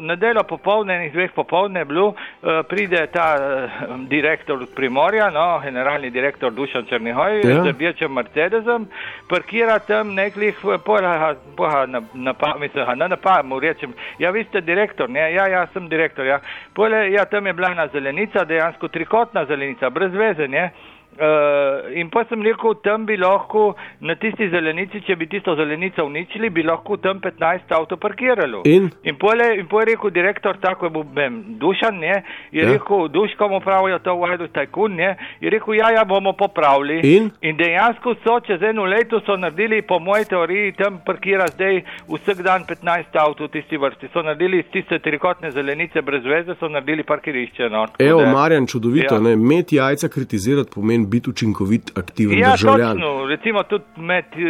nedeljo 0.00 0.42
popovdne, 0.42 0.94
enih 0.96 1.12
dveh 1.12 1.32
popovdne 1.34 1.80
je 1.80 1.84
bilo, 1.84 2.06
uh, 2.08 2.48
pride 2.68 3.06
ta 3.12 3.36
uh, 3.36 4.00
direktor 4.08 4.66
Primorja, 4.76 5.30
no, 5.30 5.60
generalni 5.64 6.10
direktor 6.10 6.52
Dušan 6.52 6.86
Črnihoj, 6.88 7.40
Ja. 7.44 7.50
ja. 7.50 7.62
z 7.62 7.66
rdečim 7.66 8.12
Mercedesom, 8.12 8.88
parkira 9.28 9.78
tam 9.78 10.14
neklih, 10.14 10.56
poha, 10.84 11.34
poha, 11.56 11.86
na, 11.86 12.02
na, 12.14 12.34
mislim, 12.60 12.86
ha, 12.86 12.94
na, 12.94 13.08
na 13.08 13.16
pa, 13.16 13.42
mu 13.42 13.60
rečem, 13.60 13.92
ja, 14.18 14.30
vi 14.30 14.44
ste 14.44 14.60
direktor, 14.60 15.10
ne, 15.10 15.32
ja, 15.32 15.46
ja, 15.46 15.66
sem 15.72 15.88
direktor, 15.88 16.26
ja. 16.26 16.40
Pole, 16.74 17.10
ja, 17.12 17.24
tam 17.24 17.46
je 17.46 17.52
bila 17.52 17.72
ena 17.72 17.88
zelenica, 17.88 18.44
dejansko 18.44 18.88
trikotna 18.88 19.44
zelenica, 19.44 19.90
brez 19.90 20.12
veze, 20.12 20.48
ne. 20.48 20.70
Uh, 21.20 21.90
in 22.00 22.08
pa 22.08 22.22
sem 22.28 22.40
rekel, 22.42 22.74
tam 22.84 23.02
bi 23.06 23.16
lahko 23.16 23.74
na 24.00 24.14
tisti 24.16 24.46
zelenici, 24.48 25.02
če 25.04 25.16
bi 25.20 25.26
tisto 25.28 25.52
zelenico 25.58 26.04
uničili, 26.06 26.48
bi 26.50 26.62
lahko 26.62 26.96
tam 26.96 27.18
15 27.20 27.74
avto 27.76 27.96
parkiralo. 28.00 28.62
In? 28.64 28.86
In 29.04 29.18
pol 29.20 29.42
je, 29.42 29.58
in 29.60 29.66
pol 29.68 29.82
je 29.82 29.90
rekel 29.90 30.10
direktor, 30.14 30.56
tako 30.62 30.86
je 30.86 30.90
bil 30.94 31.02
bem, 31.04 31.40
dušan, 31.60 31.98
ne, 31.98 32.22
je 32.52 32.62
Ja. 32.62 32.72
rekel, 32.72 33.08
duškom 33.08 33.52
upravljajo 33.58 33.98
to 33.98 34.14
vajdo 34.16 34.46
tajkun, 34.48 34.94
ne, 34.96 35.10
je 35.40 35.50
rekel, 35.50 35.74
ja, 35.74 35.90
ja, 35.90 36.04
bomo 36.04 36.32
popravili. 36.32 37.00
In? 37.02 37.30
in 37.42 37.56
dejansko 37.56 38.14
so 38.24 38.38
čez 38.40 38.62
eno 38.62 38.84
leto 38.84 39.20
so 39.26 39.36
naredili, 39.36 39.82
po 39.82 39.98
moji 39.98 40.24
teoriji, 40.24 40.72
tam 40.72 41.00
parkira 41.06 41.46
zdaj 41.52 41.82
vsak 42.08 42.42
dan 42.42 42.64
15 42.64 43.18
avto 43.18 43.44
v 43.44 43.48
tisti 43.58 43.76
vrsti. 43.76 44.08
So 44.12 44.22
naredili 44.22 44.58
iz 44.58 44.70
tiste 44.72 44.98
trikotne 44.98 45.50
zelenice 45.50 46.02
brez 46.02 46.24
veze, 46.24 46.54
so 46.60 46.68
naredili 46.68 47.02
parkirišče. 47.02 47.68
No. 47.68 47.86
Evo, 47.98 48.24
Marjan, 48.26 48.66
čudovito, 48.66 49.14
Ja. 49.14 49.20
ne? 49.20 49.36
Met 49.36 49.72
jajca 49.72 50.08
kritizirati 50.08 50.70
pomeni 50.74 50.99
biti 51.06 51.30
učinkovit, 51.30 51.92
aktiven 51.96 52.38
Ja, 52.38 52.50
državljan. 52.52 52.92
točno, 52.92 53.26
recimo 53.26 53.62
tudi 53.62 53.84
med, 53.98 54.24
eh, 54.26 54.40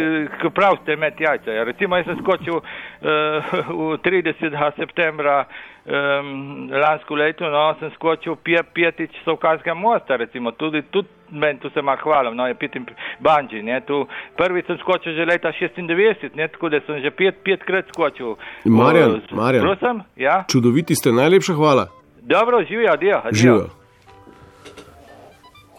ko 0.41 0.49
pravite, 0.51 0.95
med 0.95 1.13
jajca. 1.19 1.51
Ja, 1.51 1.63
recimo, 1.63 1.95
jaz 1.95 2.05
sem 2.05 2.17
skočil 2.17 2.53
uh, 2.53 2.63
v 3.87 3.97
30. 3.99 4.35
septembra 4.75 5.45
um, 5.85 6.29
lansko 6.73 7.15
leto, 7.15 7.45
no, 7.45 7.75
sem 7.79 7.91
skočil 7.91 8.35
pje, 8.37 8.63
pjetič 8.65 9.11
Sovkanskega 9.23 9.73
mosta, 9.75 10.15
recimo, 10.15 10.51
tudi, 10.53 10.81
tudi 10.83 11.07
meni 11.31 11.59
tu 11.59 11.69
se 11.69 11.81
mar 11.81 11.97
hvalim, 11.97 12.35
no, 12.35 12.45
je 12.45 12.55
pitim 12.55 12.85
banji, 13.19 13.63
ne, 13.63 13.81
tu 13.81 14.05
prvič 14.37 14.65
sem 14.65 14.77
skočil 14.77 15.13
že 15.13 15.25
leta 15.25 15.51
96, 15.51 15.87
ne, 16.35 16.47
tako 16.47 16.69
da 16.69 16.79
sem 16.81 16.99
že 16.99 17.11
pet, 17.11 17.35
petkrat 17.41 17.85
skočil. 17.87 18.35
Marjan, 18.65 19.11
O, 19.11 19.17
s- 19.19 19.31
Marjan. 19.31 19.61
Prosim, 19.63 20.01
ja, 20.17 20.43
Čudoviti 20.45 20.95
ste, 20.95 21.11
najlepša 21.11 21.53
hvala. 21.53 21.87
dobro, 22.21 22.63
živijo, 22.63 22.91
adijo, 22.91 23.17
adijo. 23.17 23.33
Živijo. 23.33 23.80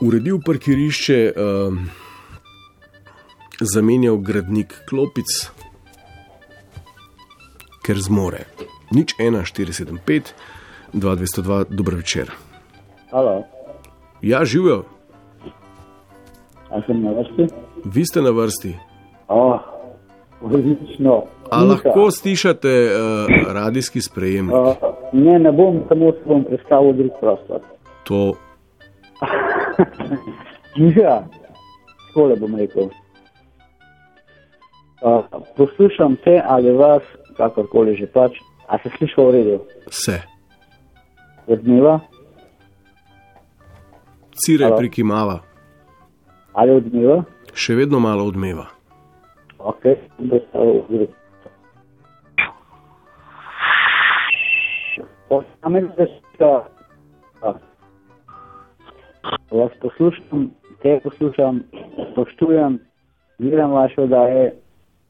Uredil 0.03 0.39
parkirišče, 0.47 1.33
um, 1.37 1.79
zamenjal 3.75 4.17
gradnik 4.19 4.75
klopic, 4.89 5.31
ker 7.87 8.01
zmore. 8.03 8.45
Nič 8.93 9.15
1, 9.19 9.39
475, 9.47 10.35
2202, 10.95 11.65
dober 11.71 11.95
večer. 12.03 12.33
Halo, 13.11 13.43
Ja, 14.23 14.45
živijo, 14.45 14.85
a 16.71 16.79
sem 16.87 17.03
na 17.03 17.11
vrsti? 17.11 17.47
vi 17.85 18.05
ste 18.07 18.23
na 18.23 18.31
vrsti. 18.31 18.75
Oh, 19.29 19.59
odlično. 20.41 21.25
A 21.51 21.59
Miha, 21.61 21.73
lahko 21.73 22.11
slišate 22.11 22.69
uh, 22.69 23.53
radijski 23.53 24.01
sprejem? 24.01 24.51
Uh, 24.53 24.75
ne, 25.13 25.39
ne 25.39 25.53
bom, 25.53 25.83
samo 25.89 26.13
se 26.13 26.19
bom 26.27 26.45
predstavil 26.45 26.93
drug 26.93 27.11
prostor. 27.21 27.61
To 28.05 28.35
Ja, 30.97 31.21
takole 32.09 32.37
bom 32.41 32.55
rekel. 32.57 32.89
Uh, 35.03 35.25
poslušam 35.57 36.17
te 36.25 36.43
ali 36.47 36.73
vas, 36.73 37.03
kakorkoli 37.37 37.97
že 37.97 38.07
pač, 38.07 38.39
a 38.69 38.79
se 38.79 38.89
sliša 38.97 39.23
v 39.23 39.31
redu? 39.31 39.61
se. 39.91 40.21
Odmeva 41.47 42.01
Cirej 44.33 44.67
Halo? 44.67 44.79
prikimava, 44.79 45.41
ali 46.55 46.71
odmeva? 46.73 47.25
še 47.53 47.75
vedno 47.75 48.01
malo 48.01 48.25
odmeva. 48.25 48.71
Ok, 49.59 49.85
bom 50.19 50.31
predstavil 50.31 50.81
drug. 50.89 51.11
Posamezne 55.29 56.07
Vas 59.53 59.73
poslušam, 59.81 60.51
te 60.83 61.01
poslušam, 61.05 61.63
spoštujem, 62.13 62.79
gledam 63.39 63.73
vaše 63.73 64.01
oddaje 64.01 64.55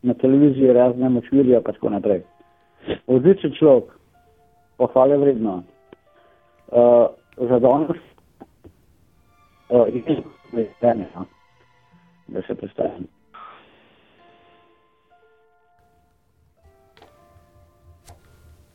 na 0.03 0.15
televiziji, 0.15 0.73
razne 0.73 1.09
močvirje, 1.09 1.61
pa 1.63 1.73
tako 1.73 1.91
naprej. 1.91 2.23
Odličen 3.07 3.55
človek, 3.59 3.85
pohvale 4.77 5.17
vredno. 5.17 5.63
Uh, 6.73 7.07
za 7.49 7.59
danes, 7.59 7.97
uh, 9.69 9.87
in 9.95 11.07
da 12.29 12.43
se 12.43 12.55
predstavim. 12.55 13.07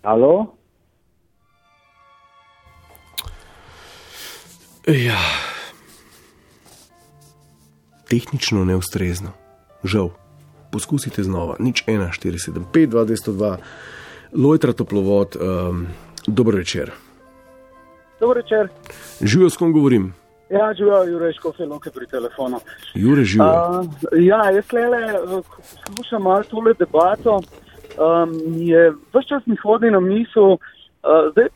Halo? 0.04 0.46
Ja. 4.88 5.57
Tehnično 8.10 8.66
neustrezno. 8.66 9.32
Žal. 9.84 10.10
Poskusite 10.72 11.24
znova. 11.24 11.56
Nič 11.60 11.84
1, 11.88 12.12
4, 12.12 12.38
7, 12.40 12.66
5, 12.74 12.88
2, 12.88 13.06
202, 13.06 13.58
Lojtra 14.34 14.74
toplovod, 14.74 15.36
um, 15.36 15.88
dober 16.28 16.56
večer. 16.56 16.92
Dobro 18.20 18.42
večer. 18.42 18.68
Živijo, 19.22 19.50
s 19.50 19.58
kom 19.58 19.74
govorim? 19.74 20.14
Ja, 20.50 20.74
živijo 20.74 21.04
Jurek 21.04 21.36
Škofeloke 21.36 21.90
pri 21.92 22.08
telefonu. 22.08 22.60
Jure 22.94 23.24
živijo. 23.24 23.80
Uh, 23.80 23.86
ja, 24.20 24.52
jaz 24.52 24.72
lele, 24.72 24.98
eh, 24.98 25.42
ko 25.50 25.62
poslušam 25.88 26.22
malo 26.22 26.44
tole 26.44 26.74
debato, 26.74 27.36
um, 27.36 28.34
je 28.56 28.92
vse 28.92 29.28
čas 29.28 29.46
mi 29.46 29.56
hodi 29.64 29.92
na 29.92 30.00
misel, 30.00 30.52
uh, 30.52 30.60
zdaj 31.32 31.48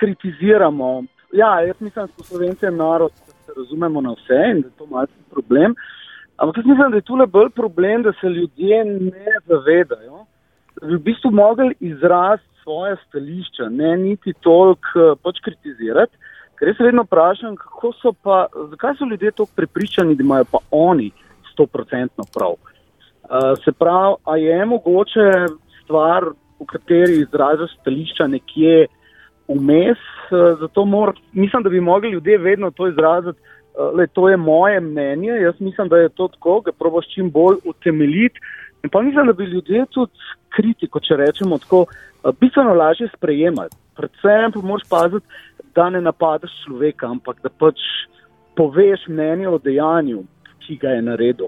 kritiziramo. 0.00 1.02
Ja, 1.32 1.60
jaz 1.60 1.76
da 1.94 2.06
slovenci 2.24 2.66
en 2.66 2.76
narod, 2.76 3.12
da 3.12 3.26
se 3.26 3.27
razumemo 3.58 4.00
na 4.00 4.12
vse 4.18 4.40
in 4.50 4.60
da 4.60 4.68
je 4.68 4.78
to 4.78 4.86
malce 4.86 5.12
problem. 5.30 5.74
Ampak 6.36 6.56
jaz 6.56 6.66
mislim, 6.66 6.90
da 6.90 6.96
je 6.96 7.08
tule 7.10 7.26
bolj 7.26 7.50
problem, 7.50 8.02
da 8.02 8.12
se 8.20 8.28
ljudje 8.28 8.84
ne 8.84 9.32
zavedajo, 9.46 10.24
da 10.80 10.86
bi 10.86 10.94
v 10.94 11.02
bistvu 11.10 11.30
mogli 11.30 11.74
izraziti 11.80 12.62
svoje 12.62 12.96
stališča, 13.08 13.68
ne 13.70 13.96
niti 13.96 14.32
toliko 14.40 15.14
pač 15.22 15.40
kritizirati. 15.44 16.16
Ker 16.58 16.68
jaz 16.68 16.80
vedno 16.80 17.02
vprašam, 17.02 17.56
kako 17.56 17.92
so 18.02 18.12
pa, 18.22 18.46
zakaj 18.70 18.94
so 18.98 19.06
ljudje 19.10 19.30
tako 19.30 19.50
prepričani, 19.56 20.14
da 20.14 20.22
imajo 20.22 20.44
pa 20.52 20.58
oni 20.70 21.10
100% 21.58 22.26
prav. 22.34 22.54
Uh, 22.58 23.54
se 23.64 23.72
pravi, 23.72 24.14
a 24.24 24.36
je 24.36 24.64
mogoče 24.64 25.30
stvar, 25.82 26.24
v 26.60 26.66
kateri 26.66 27.20
izražaš 27.22 27.70
stališča 27.80 28.26
nekje 28.26 28.86
vmes, 29.48 29.98
uh, 30.30 30.58
zato 30.60 30.84
mor, 30.84 31.14
mislim, 31.32 31.62
da 31.62 31.68
bi 31.68 31.80
mogli 31.80 32.10
ljudje 32.10 32.38
vedno 32.38 32.70
to 32.70 32.88
izraziti, 32.88 33.38
uh, 33.40 33.94
le 33.94 34.06
to 34.06 34.28
je 34.28 34.36
moje 34.36 34.80
mnenje, 34.80 35.30
jaz 35.30 35.54
mislim, 35.60 35.88
da 35.88 35.96
je 35.96 36.08
to 36.08 36.28
tako, 36.28 36.60
ga 36.60 36.72
probaš 36.72 37.08
čim 37.14 37.30
bolj 37.30 37.56
utemeljiti. 37.64 38.40
In 38.82 38.90
pa 38.90 39.02
mislim, 39.02 39.26
da 39.26 39.32
bi 39.32 39.44
ljudje 39.44 39.86
tudi 39.90 40.12
kritiko, 40.56 41.00
če 41.00 41.16
rečemo 41.16 41.58
tako, 41.58 41.84
uh, 41.86 42.34
bistveno 42.40 42.74
lažje 42.74 43.08
sprejemali. 43.16 43.70
Predvsem 43.96 44.52
pa 44.52 44.60
moraš 44.62 44.88
paziti, 44.90 45.26
da 45.74 45.90
ne 45.90 46.00
napadaš 46.00 46.50
človeka, 46.64 47.06
ampak 47.06 47.42
da 47.42 47.48
pač 47.48 47.78
poveš 48.56 49.06
mnenje 49.08 49.48
o 49.48 49.58
dejanju, 49.58 50.24
ki 50.66 50.76
ga 50.76 50.96
je 50.96 51.02
naredil. 51.02 51.46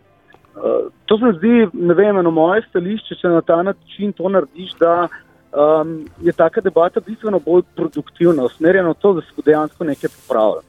Uh, 0.55 0.91
to 1.07 1.19
se 1.19 1.33
zdi, 1.39 1.67
ne 1.73 1.95
vem, 1.95 2.19
eno 2.19 2.31
moje 2.31 2.63
stališče, 2.69 3.17
če 3.21 3.29
na 3.29 3.41
ta 3.41 3.63
način 3.63 4.13
to 4.13 4.29
narediš, 4.29 4.75
da 4.81 5.09
um, 5.53 6.09
je 6.23 6.33
taka 6.33 6.61
debata 6.61 7.01
bistveno 7.01 7.39
bolj 7.39 7.63
produktivna, 7.77 8.45
usmerjena 8.45 8.91
v 8.91 8.95
to, 8.95 9.13
da 9.15 9.21
se 9.21 9.43
dejansko 9.45 9.85
nekaj 9.85 10.11
popravilo. 10.17 10.63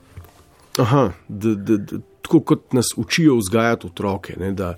Aha, 0.79 1.09
da, 1.27 1.55
da, 1.55 1.77
da, 1.77 1.97
tako 2.21 2.39
kot 2.39 2.73
nas 2.73 2.85
učijo 2.97 3.35
vzgajati 3.35 3.87
otroke, 3.87 4.33
ne, 4.39 4.51
da 4.51 4.75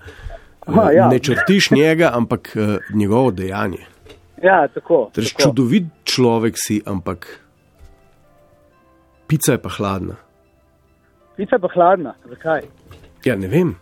Aha, 0.65 0.89
eh, 0.91 0.95
ja. 0.95 1.07
ne 1.07 1.19
črtiš 1.19 1.71
njega, 1.71 2.11
ampak 2.13 2.55
uh, 2.55 2.95
njegovo 2.95 3.31
dejanje. 3.31 3.85
Ja, 4.43 4.67
tako. 4.67 5.09
Torej, 5.13 5.29
tako. 5.29 5.41
čudovit 5.41 5.83
človek 6.03 6.53
si, 6.57 6.81
ampak 6.85 7.39
pica 9.27 9.51
je 9.51 9.61
pa 9.61 9.69
hladna. 9.69 10.15
Pica 11.35 11.55
je 11.55 11.59
pa 11.59 11.67
hladna, 11.73 12.13
zakaj? 12.29 12.61
Ja, 13.25 13.35
ne 13.35 13.47
vem. 13.47 13.75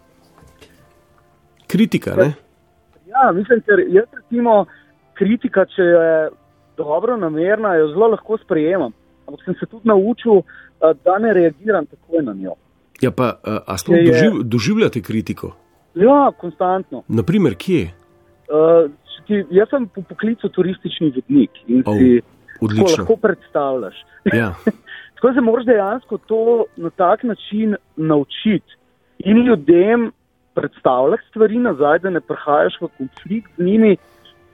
Kritika, 1.68 2.16
ne? 2.16 2.34
Ja, 3.08 3.32
mislim, 3.32 3.62
ker 3.66 3.80
jaz 3.90 4.06
recimo 4.14 4.66
kritika, 5.22 5.65
če 5.69 5.86
je 5.86 6.10
dobro 6.78 7.17
namerna, 7.17 7.76
jo 7.78 7.92
zelo 7.94 8.12
lahko 8.15 8.40
sprejemam. 8.42 8.94
Ampak 9.28 9.46
sem 9.46 9.58
se 9.60 9.69
tudi 9.69 9.88
naučil, 9.90 10.42
eh, 10.42 10.94
da 11.06 11.19
ne 11.22 11.34
reagiram 11.38 11.86
takoj 11.86 12.26
na 12.26 12.34
njo. 12.34 12.58
Ja, 13.02 13.10
pa 13.12 13.34
uh, 13.42 13.62
a 13.65 13.78
sploh 13.82 13.98
Je, 13.98 14.12
doživ, 14.12 14.44
doživljate 14.46 15.02
kritiko? 15.02 15.56
Ja, 15.98 16.30
konstantno. 16.38 17.02
Naprimer, 17.10 17.56
kje? 17.58 17.88
Uh, 18.46 18.92
ti, 19.28 19.42
jaz 19.58 19.72
sem 19.74 19.88
po 19.90 20.04
poklicu 20.06 20.50
turistični 20.54 21.10
vodnik 21.15 21.63
in 21.67 21.82
Oh, 21.86 21.98
si 21.98 22.22
odlično. 22.62 23.04
lahko 23.04 23.15
predstavljaš. 23.15 24.04
Ja. 24.34 24.54
Tako 25.15 25.34
se 25.34 25.42
moraš 25.42 25.65
dejansko 25.65 26.17
to 26.17 26.65
na 26.78 26.90
tak 26.90 27.24
način 27.24 27.76
naučiti 27.96 28.78
in 29.19 29.46
ljudem 29.46 30.12
predstavljati 30.54 31.24
stvari 31.30 31.60
nazaj, 31.60 32.00
da 32.00 32.10
ne 32.10 32.22
prihajaš 32.22 32.78
v 32.82 32.88
konflikt 32.98 33.52
z 33.58 33.63
njimi 33.65 33.98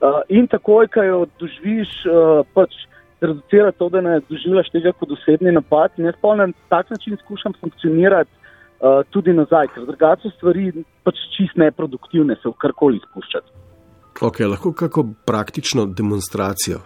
uh, 0.00 0.20
in 0.28 0.46
takoj, 0.46 0.88
ko 0.94 1.02
jo 1.02 1.18
doživiš, 1.40 1.92
uh, 2.06 2.42
pač 2.54 2.74
reducira 3.20 3.72
to, 3.72 3.88
da 3.88 4.00
ne 4.00 4.18
doživljaš 4.30 4.70
tega 4.72 4.92
kot 4.98 5.12
osebni 5.16 5.52
napad. 5.52 5.94
In 5.98 6.06
jaz 6.10 6.18
pa 6.22 6.34
na 6.38 6.48
tak 6.68 6.90
način 6.90 7.16
skušam 7.24 7.56
funkcionirati 7.60 8.30
uh, 8.30 9.02
tudi 9.10 9.32
nazaj, 9.32 9.72
ker 9.74 9.86
drugače 9.86 10.28
so 10.28 10.36
stvari 10.36 10.70
pač 11.06 11.18
čist 11.36 11.58
neproduktivne, 11.58 12.36
se 12.42 12.48
v 12.48 12.54
karkoli 12.62 13.02
spuščati. 13.08 13.50
Ok, 14.20 14.40
lahko 14.50 14.72
kako 14.72 15.06
praktično 15.26 15.86
demonstracijo. 15.86 16.80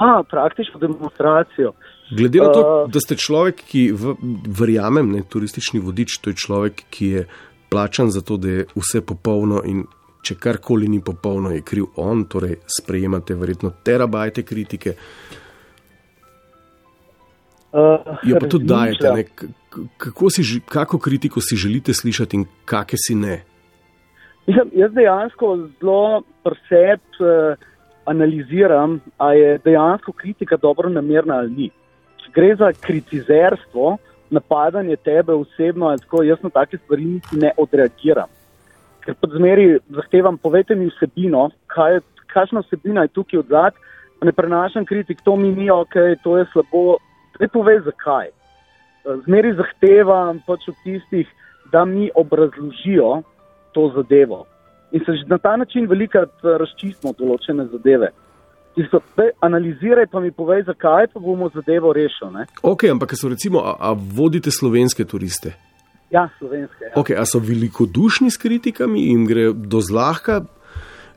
A, 0.00 0.22
praktično 0.30 0.80
demonstracijo. 0.80 1.72
Glede 2.16 2.38
na 2.38 2.52
to, 2.52 2.60
Uh, 2.60 2.90
da 2.90 3.00
ste 3.00 3.16
človek, 3.16 3.60
ki 3.68 3.82
v, 3.92 4.16
verjamem, 4.58 5.12
ne 5.12 5.22
turistični 5.22 5.80
vodič, 5.80 6.18
to 6.24 6.32
je 6.32 6.40
človek, 6.40 6.84
ki 6.90 7.06
je 7.06 7.26
plačan 7.70 8.10
za 8.10 8.20
to, 8.20 8.36
da 8.36 8.48
je 8.48 8.66
vse 8.74 9.04
popolno 9.06 9.60
in 9.64 9.84
če 10.22 10.34
karkoli 10.34 10.88
ni 10.88 11.00
popolno, 11.00 11.50
je 11.50 11.62
kriv 11.64 11.84
on, 11.96 12.24
torej 12.24 12.58
sprejemate 12.68 13.34
verjetno 13.34 13.72
terabajte 13.84 14.42
kritike, 14.42 14.94
Uh, 17.72 18.18
jo 18.22 18.36
pa 18.40 18.48
tudi 18.48 18.66
dajete. 18.66 19.06
razmišljam. 19.06 19.16
Ne? 19.16 19.54
Kako, 19.96 20.30
si, 20.30 20.60
kako 20.68 20.98
kritiko 20.98 21.40
si 21.40 21.56
želite 21.56 21.94
slišati 21.94 22.36
in 22.36 22.44
kakšne 22.64 22.98
si 22.98 23.14
ne? 23.14 23.36
Mislim, 24.46 24.70
jaz 24.74 24.92
dejansko 24.92 25.56
zelo 25.80 26.22
preseb 26.42 27.00
eh, 27.20 27.56
analiziram, 28.04 29.00
ali 29.16 29.40
je 29.40 29.58
dejansko 29.64 30.12
kritika 30.12 30.56
dobro 30.56 30.88
namerna 30.88 31.34
ali 31.34 31.50
ni. 31.50 31.70
Če 32.24 32.32
gre 32.34 32.56
za 32.58 32.72
kritizerstvo, 32.80 33.96
napadanje 34.30 34.96
tebe 34.96 35.32
osebno, 35.32 35.96
tako, 35.96 36.22
jaz 36.22 36.42
na 36.42 36.50
take 36.50 36.78
stvari 36.78 37.04
niti 37.04 37.36
ne 37.36 37.52
odreagiram. 37.56 38.28
Ker 39.10 39.16
pod 39.18 39.32
zmeri 39.34 39.80
zahtevam, 39.90 40.36
povejte 40.38 40.76
mi 40.78 40.86
vsebino, 40.86 41.48
kaj, 41.66 41.96
kakšna 42.30 42.60
vsebina 42.62 43.02
je 43.02 43.10
tukaj 43.18 43.40
odzad, 43.40 43.78
ne 44.22 44.30
prenašam 44.32 44.84
kritik, 44.86 45.18
to 45.26 45.34
mi 45.36 45.48
ni 45.50 45.66
ok, 45.70 45.96
to 46.22 46.36
je 46.38 46.44
slabo. 46.52 47.00
Ne 47.40 47.48
povej 47.50 47.80
zakaj. 47.88 48.28
Eh, 48.30 49.16
Zmeri 49.24 49.50
zahtevam 49.58 50.38
pač 50.46 50.68
od 50.70 50.76
tistih, 50.84 51.26
da 51.72 51.82
mi 51.84 52.06
obrazložijo, 52.14 53.22
to 53.74 53.88
zadevo. 53.96 54.44
In 54.92 55.02
se 55.06 55.16
na 55.26 55.38
ta 55.38 55.56
način 55.56 55.88
velikrat 55.90 56.30
eh, 56.44 56.54
razčistimo 56.62 57.10
določene 57.18 57.66
zadeve. 57.72 58.12
Tisto, 58.78 59.00
daj, 59.18 59.32
analiziraj 59.42 60.06
pa 60.12 60.22
mi 60.22 60.30
povej, 60.30 60.62
zakaj 60.70 61.10
pa 61.10 61.18
bomo 61.18 61.50
zadevo 61.54 61.90
rešili. 61.92 62.46
Ok, 62.62 62.86
ampak 62.94 63.16
so 63.18 63.32
recimo, 63.34 63.64
a, 63.66 63.74
a 63.74 63.90
vodite 63.98 64.54
slovenske 64.54 65.02
turiste? 65.04 65.56
Ja, 66.10 66.28
slovenske. 66.38 66.84
Ja. 66.84 66.94
Okay, 66.98 67.14
a 67.14 67.24
so 67.26 67.38
velikodušni 67.38 68.30
s 68.30 68.36
kritikami 68.36 69.06
in 69.12 69.26
gre 69.26 69.52
do 69.52 69.80
zlahka 69.80 70.40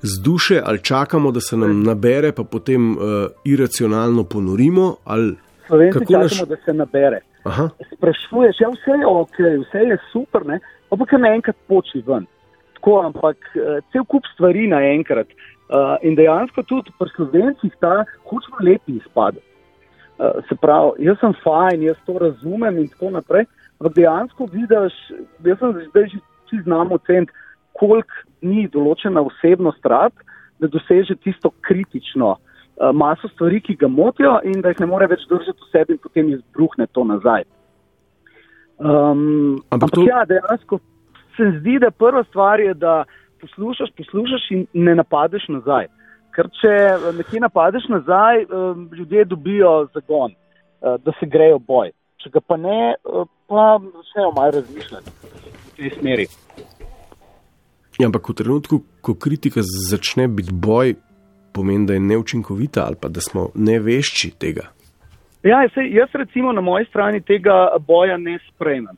z 0.02 0.22
duše, 0.22 0.62
ali 0.66 0.84
čakamo, 0.84 1.32
da 1.32 1.42
se 1.42 1.58
nam 1.58 1.84
nabere, 1.84 2.32
pa 2.32 2.44
potem 2.44 2.92
uh, 2.92 2.98
iracionalno 3.46 4.24
ponorimo? 4.24 4.96
Ali, 5.06 5.36
Slovenci 5.68 6.00
čakamo, 6.00 6.24
naš- 6.24 6.46
da 6.48 6.56
se 6.66 6.74
nabere. 6.74 7.20
aha, 7.44 7.70
Sprašuješ, 7.96 8.56
ja, 8.60 8.70
vse 8.70 8.92
je 9.00 9.08
ok, 9.08 9.38
vse 9.64 9.80
je 9.80 9.98
super, 10.12 10.46
ne? 10.46 10.60
pa 10.90 10.98
pa 10.98 11.06
kar 11.06 11.20
naenkrat 11.20 11.56
poči 11.68 12.04
ven. 12.08 12.28
Tako, 12.76 13.00
ampak 13.02 13.38
eh, 13.56 13.80
cel 13.92 14.04
kup 14.06 14.24
stvari 14.34 14.68
naenkrat. 14.68 15.28
Uh, 15.74 15.96
in 16.06 16.14
dejansko 16.16 16.62
tudi 16.64 16.92
pri 17.00 17.10
slovencih 17.16 17.72
ta 17.80 18.04
hočemo 18.30 18.60
lepi 18.62 19.00
izpad. 19.00 19.40
Uh, 19.40 20.44
se 20.50 20.56
pravi, 20.62 21.02
jaz 21.08 21.18
sem 21.18 21.34
fajn, 21.44 21.82
jaz 21.88 21.98
to 22.06 22.20
razumem 22.20 22.78
in 22.78 22.88
tako 22.92 23.10
naprej. 23.10 23.48
Ampak 23.84 23.98
dejansko 24.00 24.46
vidiš, 24.48 24.96
jaz 25.44 25.58
sem 25.60 25.72
zdaj 25.90 26.06
že 26.08 26.18
vsi 26.48 26.62
znamo 26.64 26.96
oceniti, 26.96 27.34
koliko 27.76 28.16
ni 28.40 28.64
določena 28.72 29.20
osebnost 29.20 29.84
rab, 29.84 30.14
da 30.64 30.70
doseže 30.72 31.18
tisto 31.20 31.52
kritično 31.68 32.30
uh, 32.38 32.94
maso 32.96 33.28
stvari, 33.34 33.60
ki 33.60 33.76
ga 33.76 33.90
motijo 33.92 34.38
in 34.48 34.62
da 34.64 34.72
jih 34.72 34.80
ne 34.80 34.88
more 34.88 35.10
več 35.12 35.26
držati 35.28 35.60
v 35.60 35.68
sebi 35.74 35.98
in 35.98 36.00
potem 36.00 36.30
izbruhne 36.32 36.88
to 36.96 37.04
nazaj. 37.04 37.44
Um, 38.80 39.60
Ampak 39.68 39.90
ampak 39.90 39.92
to- 39.98 40.06
ja, 40.08 40.22
dejansko 40.32 40.80
se 41.36 41.50
zdi, 41.58 41.76
da 41.84 41.92
prva 41.92 42.24
stvar 42.30 42.64
je, 42.64 42.74
da 42.74 43.04
poslušaš, 43.42 43.92
poslušaš 43.98 44.46
in 44.56 44.64
ne 44.74 44.96
napadeš 44.96 45.50
nazaj. 45.50 45.90
Ker 46.32 46.48
če 46.62 46.72
eh, 46.72 47.10
nekje 47.20 47.44
napadeš 47.44 47.90
nazaj, 47.92 48.46
um, 48.48 48.88
ljudje 48.96 49.26
dobijo 49.26 49.74
zagon, 49.92 50.32
da 50.80 51.12
se 51.20 51.28
grejo 51.28 51.60
boj. 51.60 51.92
Če 52.24 52.32
ga 52.32 52.40
pa 52.40 52.56
ne, 52.58 52.96
uh, 53.04 53.26
pa 53.52 53.78
začnejo 53.80 54.32
malo 54.36 54.52
razmišljati 54.56 55.12
v 55.12 55.72
tej 55.78 55.90
smeri. 56.00 56.28
ja, 58.00 58.08
ampak 58.08 58.30
v 58.30 58.36
trenutku, 58.40 58.80
ko 59.02 59.16
kritika 59.16 59.62
začne 59.64 60.28
biti 60.28 60.54
boj, 60.54 60.96
pomeni, 61.54 61.86
da 61.88 61.94
je 61.94 62.00
neučinkovita 62.00 62.86
ali 62.86 62.96
pa 63.02 63.12
da 63.12 63.22
smo 63.22 63.50
nevešči 63.56 64.32
tega. 64.40 64.72
Ja, 65.44 65.60
sej, 65.74 65.92
jaz 65.92 66.10
recimo 66.14 66.52
na 66.52 66.62
moji 66.62 66.86
strani 66.86 67.22
tega 67.22 67.76
boja 67.88 68.18
ne 68.18 68.38
sprejmem. 68.48 68.96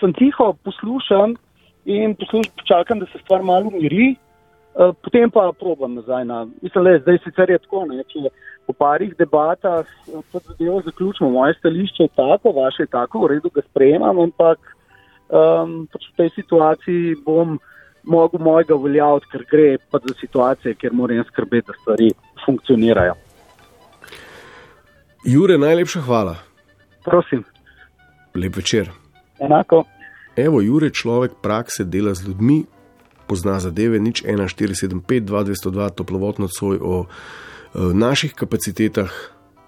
Sem 0.00 0.14
tiho, 0.14 0.52
poslušam 0.64 1.34
in 1.84 2.14
poslušam, 2.14 2.52
čakam, 2.64 3.02
da 3.02 3.06
se 3.06 3.18
stvar 3.24 3.42
malo 3.42 3.68
umiri, 3.74 4.14
eh, 4.14 4.23
potem 4.74 5.30
pa 5.30 5.52
probam 5.58 5.94
nazaj. 5.94 6.24
Na, 6.24 6.46
mislim, 6.62 6.84
le, 6.84 6.98
zdaj 7.00 7.18
sicer 7.24 7.50
je 7.50 7.58
tako, 7.58 7.84
ne, 7.88 8.02
če 8.10 8.30
po 8.66 8.72
parih 8.72 9.14
debatah 9.18 9.86
eh, 9.86 10.22
to 10.32 10.40
zadevo 10.48 10.80
zaključimo. 10.84 11.30
Moje 11.30 11.54
stališče 11.58 12.02
je 12.02 12.14
tako, 12.16 12.52
vaše 12.52 12.82
je 12.82 12.86
tako, 12.86 13.24
v 13.24 13.30
redu 13.34 13.50
ga 13.54 13.62
sprejemam, 13.70 14.18
ampak 14.18 14.58
um, 15.28 15.86
pač 15.92 16.08
v 16.10 16.16
tej 16.16 16.30
situaciji 16.40 17.16
bom 17.24 17.58
mogel 18.04 18.40
mojega 18.40 18.74
uveljaviti, 18.74 19.30
ker 19.32 19.44
gre 19.50 19.68
pa 19.90 20.00
za 20.04 20.14
situacije, 20.20 20.74
kjer 20.74 20.92
moram 20.92 21.16
jaz 21.16 21.30
skrbeti, 21.32 21.66
da 21.66 21.78
stvari 21.80 22.10
funkcionirajo. 22.44 23.14
Jure, 25.24 25.58
najlepša 25.58 26.00
hvala. 26.04 26.34
Prosim, 27.04 27.44
Lep 28.34 28.56
večer. 28.56 28.90
enako. 29.40 29.84
Evo, 30.36 30.60
Jure, 30.60 30.90
človek 30.90 31.32
prakse 31.42 31.84
dela 31.84 32.14
z 32.14 32.28
ljudmi, 32.28 32.64
pozna 33.26 33.58
zadeve, 33.60 33.98
nič 33.98 34.24
1475, 34.24 35.24
2202, 35.24 35.90
toplovodno 35.94 36.48
svoj 36.48 36.78
o 36.82 37.04
e, 37.04 37.06
naših 37.94 38.34
kapacitetah 38.34 39.10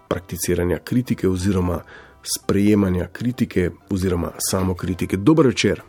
prakticiranja 0.09 0.79
kritike 0.79 1.29
oziroma 1.29 1.81
sprejemanja 2.23 3.09
kritike 3.13 3.71
oziroma 3.91 4.31
samokritike. 4.39 5.17
Dober 5.17 5.47
večer, 5.47 5.83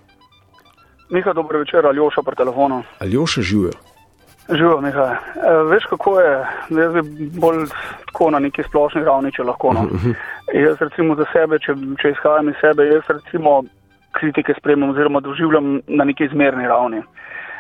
Miha, 1.10 1.34
dobro 1.34 1.60
večer, 1.60 1.86
Aljoša 1.86 2.22
pri 2.22 2.36
telefonu. 2.36 2.84
Aljoša 3.00 3.42
živijo. 3.42 3.72
Živijo, 4.50 4.82
Miha. 4.82 5.08
E, 5.36 5.64
veš, 5.70 5.84
kako 5.90 6.20
je, 6.20 6.46
jaz 6.70 6.94
bi 6.94 7.30
bolj 7.40 7.66
tako 8.06 8.30
na 8.32 8.40
neki 8.40 8.64
splošni 8.64 9.04
ravni, 9.04 9.32
če 9.32 9.44
lahko. 9.44 9.74
No. 9.74 9.88
Jaz 10.54 10.82
recimo 10.82 11.16
za 11.16 11.26
sebe, 11.34 11.60
če, 11.60 11.76
če 12.02 12.12
izhajam 12.12 12.50
iz 12.50 12.60
sebe, 12.62 12.88
jaz 12.88 13.04
recimo 13.08 13.62
kritike 14.12 14.54
spremljam 14.60 14.90
oziroma 14.90 15.20
doživljam 15.20 15.82
na 15.88 16.04
neki 16.04 16.26
izmerni 16.26 16.68
ravni. 16.68 17.02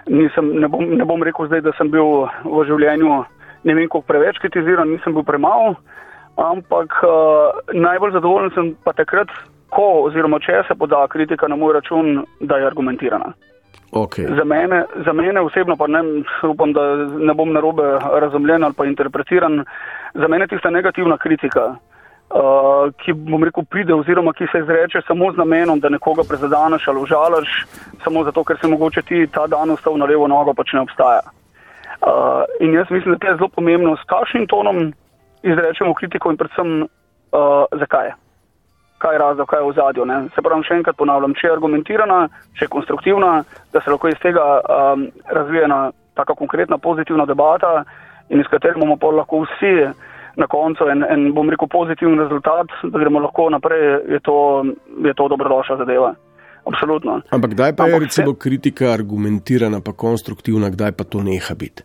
Nisem, 0.07 0.53
ne, 0.61 0.67
bom, 0.71 0.83
ne 0.97 1.05
bom 1.05 1.23
rekel 1.23 1.49
zdaj, 1.49 1.61
da 1.65 1.73
sem 1.77 1.89
bil 1.91 2.27
v 2.45 2.63
življenju 2.69 3.25
ne 3.63 3.75
vem 3.75 3.89
koliko 3.89 4.07
preveč 4.07 4.39
kritiziran, 4.41 4.89
nisem 4.89 5.13
bil 5.13 5.25
premalo, 5.27 5.75
ampak 6.37 7.01
uh, 7.03 7.59
najbolj 7.73 8.15
zadovoljen 8.15 8.53
sem 8.55 8.71
pa 8.85 8.93
takrat, 8.95 9.31
ko 9.73 10.07
oziroma 10.07 10.39
če 10.39 10.61
se 10.67 10.77
poda 10.79 11.01
kritika 11.11 11.49
na 11.51 11.57
moj 11.59 11.75
račun, 11.79 12.23
da 12.39 12.61
je 12.61 12.67
argumentirana. 12.69 13.33
Okay. 13.97 14.27
Za 14.35 14.43
mene, 14.43 14.83
za 15.05 15.13
mene 15.15 15.41
osebno 15.41 15.77
pa 15.79 15.87
ne, 15.87 16.01
upam, 16.43 16.73
da 16.75 16.83
ne 17.07 17.33
bom 17.33 17.53
narobe 17.55 17.85
razumljen 18.23 18.63
ali 18.63 18.75
pa 18.77 18.85
interpretiran, 18.85 19.63
za 20.13 20.27
mene 20.27 20.47
tista 20.47 20.69
negativna 20.69 21.17
kritika, 21.17 21.75
uh, 22.29 22.93
ki 23.03 23.13
bom 23.13 23.43
rekel 23.43 23.65
pride 23.69 23.93
oziroma 23.93 24.33
ki 24.33 24.47
se 24.51 24.59
izreče 24.59 25.01
samo 25.07 25.31
z 25.31 25.37
namenom, 25.37 25.79
da 25.79 25.89
nekoga 25.89 26.23
prezadaneš 26.29 26.87
ali 26.87 27.01
užalaš, 27.01 27.65
samo 28.03 28.23
zato, 28.23 28.43
ker 28.43 28.57
se 28.61 28.67
mogoče 28.67 29.01
ti 29.01 29.27
ta 29.27 29.47
dan 29.47 29.71
ustal 29.71 29.97
na 29.97 30.05
levo 30.05 30.27
nogo, 30.27 30.53
pač 30.53 30.73
ne 30.73 30.81
obstaja. 30.81 31.21
Uh, 31.97 32.43
in 32.59 32.73
jaz 32.73 32.89
mislim, 32.89 33.17
da 33.17 33.27
je 33.27 33.35
zelo 33.35 33.49
pomembno, 33.49 33.95
s 33.95 34.05
kakšnim 34.07 34.47
tonom 34.47 34.93
izrečemo 35.43 35.93
kritiko 35.93 36.31
in 36.31 36.37
predvsem 36.37 36.81
uh, 36.83 37.65
zakaj. 37.79 38.11
Kaj 38.97 39.13
je 39.13 39.19
razlog, 39.19 39.47
kaj 39.47 39.59
je 39.59 39.69
v 39.69 39.73
zadju. 39.77 40.05
Se 40.35 40.41
pravi, 40.41 40.65
še 40.65 40.77
enkrat 40.79 40.97
ponavljam, 40.97 41.35
če 41.37 41.47
je 41.47 41.53
argumentirana, 41.53 42.19
če 42.57 42.65
je 42.65 42.73
konstruktivna, 42.73 43.43
da 43.73 43.81
se 43.81 43.93
lahko 43.93 44.09
iz 44.09 44.17
tega 44.21 44.45
um, 44.57 45.07
razvije 45.29 45.63
ena 45.69 45.91
taka 46.17 46.33
konkretna 46.33 46.77
pozitivna 46.77 47.25
debata 47.29 47.83
in 48.29 48.41
iz 48.41 48.49
katere 48.49 48.73
bomo 48.73 48.97
lahko 49.11 49.43
vsi 49.45 49.73
na 50.37 50.47
koncu 50.47 50.85
en, 50.91 51.03
en 51.03 51.33
bom 51.33 51.49
rekel, 51.49 51.67
pozitiven 51.71 52.19
rezultat, 52.19 52.71
da 52.83 52.99
gremo 52.99 53.19
lahko 53.19 53.49
naprej, 53.49 53.83
je 54.13 54.19
to, 54.23 54.37
je 55.05 55.13
to 55.17 55.27
dobrodošla 55.33 55.77
zadeva. 55.81 56.13
Absolutno. 56.67 57.21
Ampak 57.31 57.53
kdaj 57.55 57.75
pa 57.75 57.87
je 57.87 57.93
Ampak 57.93 58.03
recimo 58.03 58.33
kritika 58.33 58.91
argumentirana, 58.91 59.81
pa 59.81 59.93
konstruktivna, 59.93 60.69
kdaj 60.69 60.91
pa 60.99 61.03
to 61.03 61.23
neha 61.23 61.55
biti? 61.55 61.83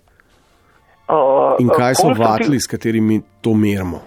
Uh, 1.08 1.60
In 1.60 1.68
kaj 1.68 1.94
so 2.00 2.12
vatli, 2.18 2.60
s 2.60 2.66
katerimi 2.66 3.20
to 3.40 3.54
merimo? 3.54 4.00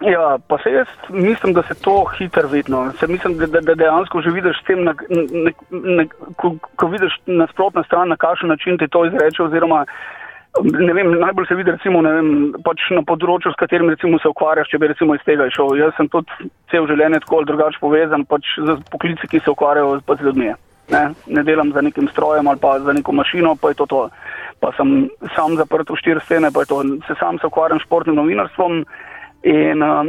Ja, 0.00 0.38
pa 0.48 0.58
se 0.62 0.70
jaz 0.70 0.88
mislim, 1.08 1.54
da 1.54 1.62
se 1.62 1.74
to 1.74 2.04
hitro 2.18 2.48
vidno. 2.48 2.92
Se 3.00 3.06
mislim, 3.06 3.38
da, 3.38 3.46
da, 3.46 3.60
da 3.60 3.74
dejansko 3.74 4.20
že 4.20 4.30
vidiš 4.30 4.60
s 4.62 4.66
tem, 4.66 4.84
na, 4.84 4.94
na, 5.10 5.50
na, 5.70 6.04
ko, 6.36 6.56
ko 6.76 6.86
vidiš 6.86 7.12
nasprotno 7.26 7.84
stran, 7.84 8.08
na 8.08 8.16
kakšen 8.16 8.48
način 8.48 8.78
ti 8.78 8.88
to 8.88 9.06
izreče, 9.06 9.42
oziroma 9.42 9.84
Ne 10.62 10.92
vem, 10.94 11.08
najbolj 11.18 11.48
se 11.48 11.54
vidi 11.58 11.72
recimo, 11.74 11.98
ne 12.02 12.12
vem, 12.14 12.28
pač 12.62 12.84
na 12.94 13.02
področju, 13.02 13.50
s 13.50 13.58
katerim 13.58 13.88
recimo 13.90 14.20
se 14.22 14.30
ukvarjaš, 14.30 14.68
če 14.70 14.78
bi 14.78 14.90
recimo 14.92 15.16
iz 15.16 15.24
tega 15.26 15.48
išel. 15.50 15.72
Jaz 15.80 15.96
sem 15.96 16.06
tudi 16.12 16.46
cel 16.70 16.86
življenje 16.86 17.24
tako 17.24 17.40
ali 17.40 17.48
drugače 17.48 17.80
povezan 17.82 18.22
pač 18.30 18.52
z 18.62 18.76
poklici, 18.92 19.26
ki 19.32 19.42
se 19.42 19.50
ukvarjajo 19.50 19.98
pa 20.06 20.14
z 20.14 20.28
ljudmi. 20.28 20.52
Ne? 20.92 21.02
ne 21.26 21.42
delam 21.42 21.72
za 21.72 21.80
nekim 21.80 22.06
strojem 22.12 22.48
ali 22.48 22.60
pa 22.60 22.76
za 22.84 22.92
neko 22.92 23.12
mašino, 23.16 23.56
pa 23.56 23.72
je 23.72 23.80
to 23.80 23.86
to. 23.90 24.00
Pa 24.60 24.70
sem 24.76 25.08
sam 25.34 25.56
zaprt 25.58 25.90
v 25.90 25.96
štiri 25.98 26.22
stene, 26.22 26.52
pa 26.54 26.62
je 26.62 26.70
to. 26.70 26.82
Se 27.08 27.16
sam 27.18 27.40
se 27.40 27.50
ukvarjam 27.50 27.80
s 27.80 27.88
športnim 27.88 28.14
novinarstvom 28.20 28.84
in 29.42 29.82
uh, 29.82 30.06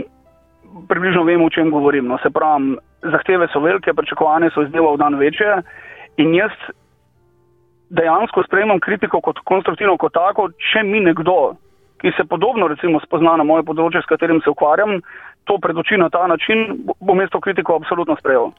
približno 0.91 1.24
vem, 1.24 1.41
o 1.41 1.50
čem 1.50 1.72
govorim. 1.72 2.06
No, 2.12 2.20
se 2.22 2.30
pravim, 2.30 2.76
zahteve 3.02 3.48
so 3.54 3.64
velike, 3.64 3.93
pričakovanje 3.98 4.52
so 4.54 4.62
iz 4.62 4.70
dneva 4.70 4.93
v 4.93 5.02
dan 5.02 5.18
večje 5.18 5.62
in 6.22 6.36
jaz 6.36 6.54
dejansko 7.90 8.44
sprejemam 8.44 8.80
kritiko 8.80 9.22
kot 9.22 9.40
konstruktivno 9.44 9.98
kot 9.98 10.14
tako, 10.14 10.50
če 10.72 10.84
mi 10.84 11.00
nekdo, 11.00 11.56
ki 12.02 12.12
se 12.18 12.26
podobno 12.30 12.68
recimo 12.68 13.00
spozna 13.04 13.38
na 13.38 13.44
moje 13.44 13.66
področje, 13.68 14.02
s 14.02 14.10
katerim 14.10 14.42
se 14.44 14.50
ukvarjam, 14.50 15.00
to 15.46 15.58
predoči 15.62 15.98
na 15.98 16.10
ta 16.10 16.26
način, 16.28 16.82
bom 17.00 17.22
jaz 17.22 17.32
to 17.34 17.42
kritiko 17.42 17.78
absolutno 17.78 18.18
sprejel. 18.20 18.52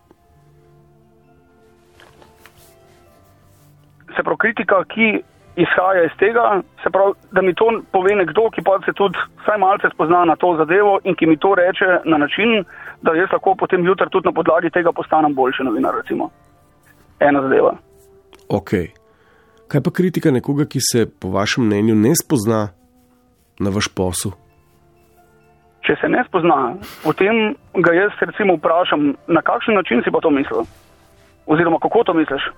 Se 4.17 4.23
pravi, 4.23 4.39
kritika, 4.47 4.81
ki 4.89 5.09
izhaja 5.61 6.05
iz 6.07 6.15
tega, 6.21 6.61
se 6.83 6.93
pravi, 6.93 7.17
da 7.33 7.43
mi 7.43 7.55
to 7.55 7.69
pove 7.93 8.15
nekdo, 8.17 8.49
ki 8.55 8.65
pa 8.65 8.79
se 8.85 8.95
tudi 8.97 9.19
vsaj 9.43 9.59
malce 9.61 9.91
spozna 9.93 10.25
na 10.25 10.37
to 10.37 10.55
zadevo 10.57 10.99
in 11.05 11.17
ki 11.17 11.27
mi 11.27 11.37
to 11.37 11.55
reče 11.59 12.01
na 12.05 12.19
način, 12.23 12.63
da 13.03 13.17
jaz 13.17 13.33
lahko 13.33 13.55
potem 13.55 13.85
jutri 13.85 14.09
tudi 14.11 14.29
na 14.29 14.33
podlagi 14.33 14.71
tega 14.71 14.93
postanem 14.93 15.35
boljši 15.35 15.67
novinar, 15.69 15.97
recimo. 15.97 16.31
Ena 17.21 17.43
zadeva. 17.43 17.75
Okay. 18.49 19.06
Kaj 19.69 19.83
pa 19.83 19.91
kritika 19.91 20.31
nekoga, 20.31 20.65
ki 20.65 20.79
se 20.81 21.07
po 21.21 21.29
vašem 21.35 21.67
mnenju 21.67 21.95
ne 21.95 22.13
spozna 22.15 22.69
na 23.59 23.71
vaš 23.75 23.89
posel? 23.99 24.33
Če 25.87 25.97
se 26.01 26.09
ne 26.11 26.23
spozna, 26.29 26.77
potem 27.03 27.55
ga 27.83 27.95
jaz 27.95 28.15
recimo 28.21 28.57
vprašam, 28.59 29.13
na 29.27 29.43
kakšen 29.43 29.75
način 29.75 30.03
si 30.03 30.11
pa 30.15 30.23
to 30.23 30.31
mislil? 30.31 30.67
Oziroma, 31.47 31.79
kako 31.83 32.03
to 32.07 32.15
misliš? 32.15 32.49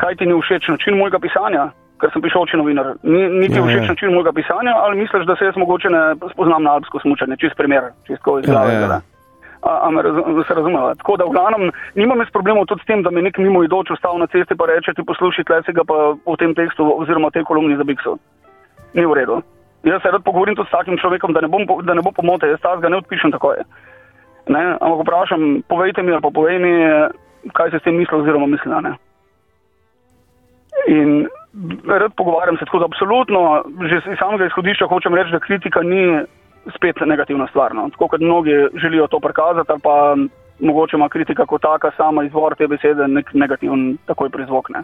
Kaj 0.00 0.16
ti 0.20 0.28
ni 0.28 0.36
všeč 0.36 0.68
način 0.68 0.96
mojega 1.00 1.20
pisanja, 1.20 1.68
ker 2.00 2.12
sem 2.12 2.24
prišel 2.24 2.48
če 2.52 2.60
novinar? 2.60 2.94
Ni, 3.02 3.24
ni 3.40 3.48
ti 3.48 3.60
ja, 3.60 3.64
všeč 3.64 3.84
ja. 3.84 3.90
način 3.92 4.14
mojega 4.16 4.32
pisanja 4.32 4.76
ali 4.84 5.00
misliš, 5.00 5.26
da 5.28 5.36
se 5.36 5.48
jaz 5.48 5.56
mogoče 5.56 5.92
ne 5.92 6.02
spoznam 6.32 6.64
na 6.64 6.76
alpsko 6.76 7.00
smučanje? 7.04 7.40
Čist 7.40 7.56
primer, 7.56 7.92
čisto 8.08 8.40
izgleda. 8.40 8.72
Ja, 8.72 8.80
ja 8.84 9.00
a 9.62 9.90
me 9.90 10.02
raz, 10.02 10.14
se 10.46 10.54
razumela. 10.54 10.94
Tako 10.94 11.16
da 11.16 11.24
v 11.24 11.34
glavnem 11.34 11.70
nimam 11.94 12.20
jaz 12.20 12.30
problemov 12.32 12.66
tudi 12.66 12.82
s 12.82 12.86
tem, 12.86 13.02
da 13.02 13.10
mi 13.10 13.22
nek 13.22 13.38
mimo 13.38 13.62
idoč 13.64 13.90
ustal 13.90 14.18
na 14.18 14.26
cesti 14.26 14.56
pa 14.56 14.66
reče, 14.66 14.94
ti 14.94 15.02
posluši 15.02 15.44
tle 15.44 15.62
se 15.62 15.72
ga 15.72 15.84
pa 15.84 16.14
v 16.14 16.36
tem 16.38 16.54
tekstu 16.54 16.86
oziroma 16.86 17.30
tej 17.30 17.44
kolumni 17.44 17.76
za 17.76 17.84
Biksu. 17.84 18.18
Ni 18.94 19.06
v 19.06 19.14
redu. 19.14 19.42
Jaz 19.82 20.02
se 20.02 20.10
rad 20.10 20.22
pogovorim 20.24 20.56
tudi 20.56 20.68
s 20.68 20.76
takim 20.76 20.98
človekom, 20.98 21.32
da 21.32 21.40
ne, 21.40 21.48
bom, 21.48 21.66
da 21.82 21.94
ne 21.94 22.02
bo 22.02 22.12
pomote, 22.12 22.46
jaz 22.46 22.60
ta 22.60 22.76
ga 22.76 22.88
ne 22.88 22.96
odpišem 22.96 23.32
tako 23.32 23.52
je. 23.52 23.64
Ne? 24.48 24.62
Ampak 24.80 25.02
vprašam, 25.02 25.62
povejte 25.68 26.02
mi 26.02 26.12
ali 26.12 26.22
pa 26.22 26.30
povej 26.34 26.58
mi, 26.58 26.72
kaj 27.52 27.70
se 27.70 27.78
s 27.78 27.82
tem 27.82 27.96
misli 27.96 28.18
oziroma 28.18 28.46
misli. 28.46 28.72
Ne? 28.82 28.94
In 30.88 31.28
rad 31.86 32.12
pogovarjam 32.16 32.56
se 32.56 32.64
tako, 32.64 32.78
da 32.78 32.84
absolutno, 32.84 33.62
že 33.90 33.96
iz 33.96 34.18
samega 34.18 34.46
izhodišča 34.46 34.86
hočem 34.86 35.14
reči, 35.14 35.30
da 35.30 35.38
kritika 35.38 35.82
ni 35.82 36.24
spet 36.76 37.00
negativna 37.06 37.46
stvar. 37.46 37.74
No. 37.74 37.88
Tako 37.90 38.08
kot 38.08 38.20
mnogi 38.20 38.54
želijo 38.74 39.06
to 39.06 39.20
prikazati, 39.20 39.72
pa 39.82 40.16
mogoče 40.60 40.96
ima 40.96 41.08
kritika 41.08 41.46
kot 41.46 41.62
taka 41.62 41.90
sama 41.96 42.24
izvor 42.24 42.54
te 42.54 42.66
besede 42.66 43.08
nek 43.08 43.34
negativen 43.34 43.96
takoj 44.06 44.30
prizvokne. 44.30 44.82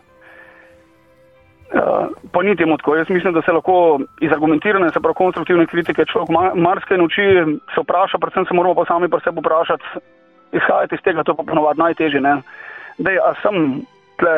Uh, 1.74 2.06
pa 2.32 2.42
ni 2.42 2.56
temu 2.56 2.76
tako. 2.76 2.96
Jaz 2.96 3.08
mislim, 3.08 3.34
da 3.34 3.42
se 3.42 3.52
lahko 3.52 4.00
iz 4.20 4.32
argumentirane, 4.32 4.90
se 4.90 5.00
pravi 5.00 5.14
konstruktivne 5.14 5.66
kritike 5.66 6.04
človek 6.04 6.28
marsikaj 6.54 6.98
nauči, 6.98 7.24
se 7.74 7.80
vpraša, 7.80 8.18
predvsem 8.18 8.46
se 8.46 8.54
moramo 8.54 8.74
pa 8.74 8.84
sami 8.84 9.08
pri 9.08 9.20
sebi 9.24 9.40
vprašati, 9.40 9.84
izhajati 10.52 10.94
iz 10.94 11.02
tega, 11.02 11.22
to 11.22 11.32
je 11.32 11.36
pa 11.36 11.42
ponovadi 11.42 11.80
najtežje. 11.80 12.20
Dej, 12.98 13.18
a 13.18 13.34
sem 13.42 13.82
tle, 14.18 14.36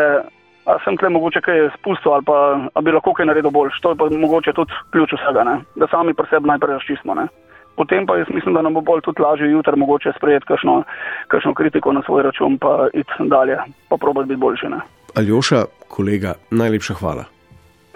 a 0.67 0.79
sem 0.85 0.97
tle 0.99 1.09
mogoče 1.15 1.41
kaj 1.47 1.69
spustil 1.79 2.13
ali 2.13 2.25
pa 2.27 2.37
a 2.75 2.81
bi 2.83 2.93
lahko 2.93 3.15
kaj 3.15 3.27
naredil 3.27 3.51
boljš. 3.51 3.81
To 3.83 3.91
je 3.91 3.99
pa 4.01 4.09
mogoče 4.11 4.53
tudi 4.53 4.73
ključ 4.93 5.15
vsega, 5.15 5.45
ne? 5.45 5.57
da 5.77 5.87
sami 5.91 6.15
pri 6.15 6.27
sebi 6.31 6.51
najprej 6.51 6.75
razčistimo. 6.75 7.15
Ne? 7.15 7.27
Potem 7.77 8.07
pa 8.07 8.17
jaz 8.17 8.27
mislim, 8.35 8.55
da 8.55 8.63
nam 8.63 8.75
bo 8.75 8.81
bolj 8.81 9.05
tudi 9.07 9.23
lažje 9.23 9.51
jutri 9.51 9.77
mogoče 9.77 10.13
sprejeti 10.17 10.47
kakšno, 10.47 10.83
kakšno 11.29 11.55
kritiko 11.55 11.93
na 11.93 12.03
svoj 12.07 12.23
račun 12.23 12.59
pa 12.59 12.89
iti 12.95 13.29
dalje, 13.35 13.57
pa 13.89 13.97
probati 13.97 14.29
biti 14.29 14.41
boljši. 14.41 14.67
Ne? 14.75 14.81
Aljoša, 15.15 15.65
kolega, 15.89 16.35
najlepša 16.51 16.95
hvala. 16.95 17.25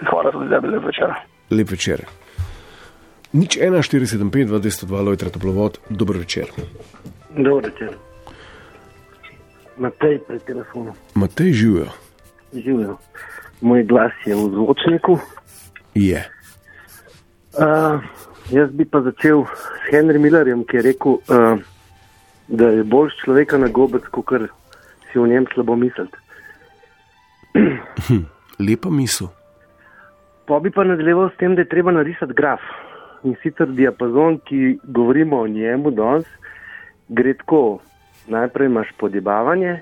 Hvala 0.09 0.31
tudi 0.31 0.49
tebi, 0.49 0.67
lep 0.67 0.85
večer. 0.85 1.13
Lep 1.51 1.71
večer. 1.71 2.05
Nič 3.33 3.57
1475, 3.57 4.47
202, 4.47 5.05
Lojtra 5.05 5.29
Toplovod, 5.29 5.79
dober 5.89 6.17
večer. 6.17 6.47
Dober 7.35 7.71
večer. 7.71 7.91
Matej 9.77 10.19
pred 10.27 10.43
telefonom. 10.43 10.95
Matej 11.15 11.53
živijo 11.53 11.85
živijo. 12.53 12.97
Moj 13.61 13.83
glas 13.83 14.11
je 14.25 14.35
v 14.35 14.49
zvočniku. 14.49 15.19
Je. 15.93 16.23
Uh, 17.53 18.01
jaz 18.49 18.71
bi 18.71 18.85
pa 18.85 19.01
začel 19.01 19.43
s 19.45 19.91
Henry 19.91 20.19
Millerjem, 20.19 20.63
ki 20.63 20.77
je 20.77 20.81
rekel, 20.81 21.11
uh, 21.11 21.59
da 22.47 22.71
je 22.71 22.83
bolj 22.83 23.11
človeka 23.23 23.57
na 23.57 23.67
gobec, 23.67 24.07
kot 24.11 24.31
si 25.11 25.19
v 25.19 25.27
njem 25.27 25.45
slabo 25.53 25.75
misliti. 25.75 26.17
Lepa 28.65 28.89
misel. 28.89 29.27
Pa 30.47 30.59
bi 30.59 30.71
pa 30.71 30.83
nadaljeval 30.83 31.29
s 31.29 31.37
tem, 31.37 31.55
da 31.55 31.61
je 31.61 31.69
treba 31.69 31.91
narisati 31.91 32.33
graf. 32.33 32.61
In 33.23 33.35
sicer 33.43 33.67
diapazon, 33.67 34.39
ki 34.47 34.79
govorimo 34.83 35.41
o 35.41 35.47
njemu 35.47 35.91
danes, 35.91 36.27
gre 37.09 37.33
tako. 37.33 37.79
Najprej 38.27 38.67
imaš 38.67 38.87
podjebavanje, 38.99 39.81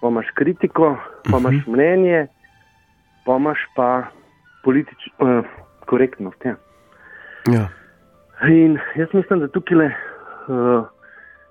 pa 0.00 0.08
imaš 0.08 0.26
kritiko, 0.34 0.96
pa 1.30 1.38
imaš 1.38 1.54
uh 1.54 1.60
mhm. 1.60 1.70
-huh. 1.70 1.72
mnenje, 1.72 2.26
pa 3.24 3.36
imaš 3.36 3.58
pa 3.76 4.06
politično 4.64 5.12
uh, 5.18 5.44
korektnost. 5.86 6.44
Ja. 6.44 6.54
Ja. 7.52 7.68
In 8.48 8.78
jaz 8.96 9.08
mislim, 9.12 9.40
da 9.40 9.48
tukaj 9.48 9.76
le 9.76 9.86
uh, 9.86 10.84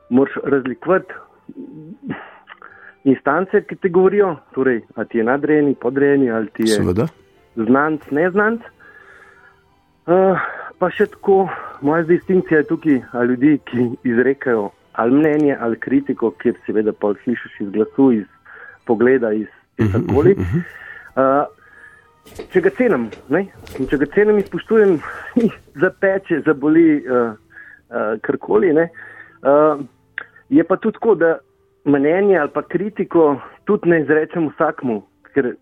moraš 0.09 0.33
razlikovati 0.43 1.13
instance, 3.03 3.63
ki 3.63 3.75
ti 3.75 3.89
govorijo, 3.89 4.35
torej, 4.53 4.81
ali 4.95 5.07
ti 5.07 5.17
je 5.17 5.23
nadrejeni, 5.23 5.75
podrejeni, 5.75 6.31
ali 6.31 6.47
ti 6.47 6.63
je 6.63 6.67
Seveda. 6.67 7.07
znanc, 7.55 8.01
neznanc. 8.11 8.61
Uh, 10.07 10.39
pa 10.79 10.89
še 10.89 11.05
tako, 11.05 11.47
moja 11.81 12.03
distinkcija 12.03 12.57
je 12.57 12.67
tukaj, 12.67 13.01
ali 13.11 13.27
ljudi, 13.27 13.59
ki 13.65 13.89
izrekajo 14.03 14.69
ali 14.97 15.13
mnenje, 15.13 15.57
ali 15.61 15.79
kritiko, 15.79 16.31
kjer 16.41 16.55
seveda 16.65 16.91
pa 16.91 17.13
slišiš 17.23 17.59
iz 17.61 17.69
glasu, 17.69 18.11
iz 18.11 18.25
pogleda 18.87 19.33
iz 19.35 19.47
tega 19.77 19.99
mhm, 19.99 20.15
koli. 20.15 20.35
Mhm, 20.37 20.41
mhm. 20.41 20.61
Uh, 21.17 21.45
če 22.53 22.61
ga 22.61 22.71
cenim, 22.77 23.07
ne? 23.33 23.45
in 23.79 23.89
če 23.89 23.99
ga 24.01 24.07
cenim, 24.15 24.39
izpoštujem, 24.41 24.97
zapeče, 25.83 26.41
zaboli, 26.45 26.87
uh, 27.05 27.35
uh, 27.91 28.15
karkoli. 28.25 28.73
Uh, 28.77 29.83
je 30.53 30.63
pa 30.63 30.77
tudi 30.81 30.99
tako, 30.99 31.15
da 31.15 31.37
mnenje 31.87 32.37
ali 32.37 32.51
pa 32.53 32.61
kritiko 32.67 33.37
tudi 33.65 33.89
ne 33.89 34.01
izrečem 34.03 34.49
vsakmu, 34.51 35.01
ker 35.33 35.53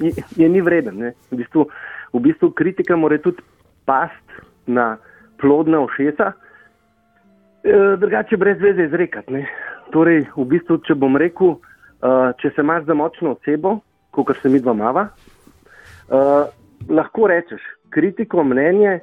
je, 0.00 0.12
je 0.36 0.48
ni 0.48 0.62
vreden. 0.64 1.10
V 1.30 1.40
bistvu, 1.40 1.68
v 2.12 2.22
bistvu 2.28 2.52
kritika 2.56 2.96
mora 2.96 3.18
tudi 3.18 3.42
past 3.88 4.40
na 4.66 4.96
plodna 5.40 5.82
ošesa, 5.84 6.32
uh, 6.32 7.94
drugače 8.00 8.36
brez 8.40 8.60
veze 8.60 8.88
izrekati. 8.90 9.44
Torej, 9.92 10.24
v 10.36 10.44
bistvu, 10.48 10.80
če 10.86 10.96
bom 10.98 11.16
rekel, 11.20 11.58
uh, 12.04 12.32
če 12.40 12.52
se 12.54 12.62
imaš 12.62 12.84
za 12.84 12.94
močno 12.94 13.34
osebo, 13.34 13.78
kot 14.14 14.36
se 14.42 14.48
mi 14.52 14.60
dva 14.60 14.74
mava, 14.76 15.08
uh, 15.08 16.44
lahko 16.88 17.28
rečeš 17.30 17.62
kritiko, 17.94 18.44
mnenje, 18.44 18.98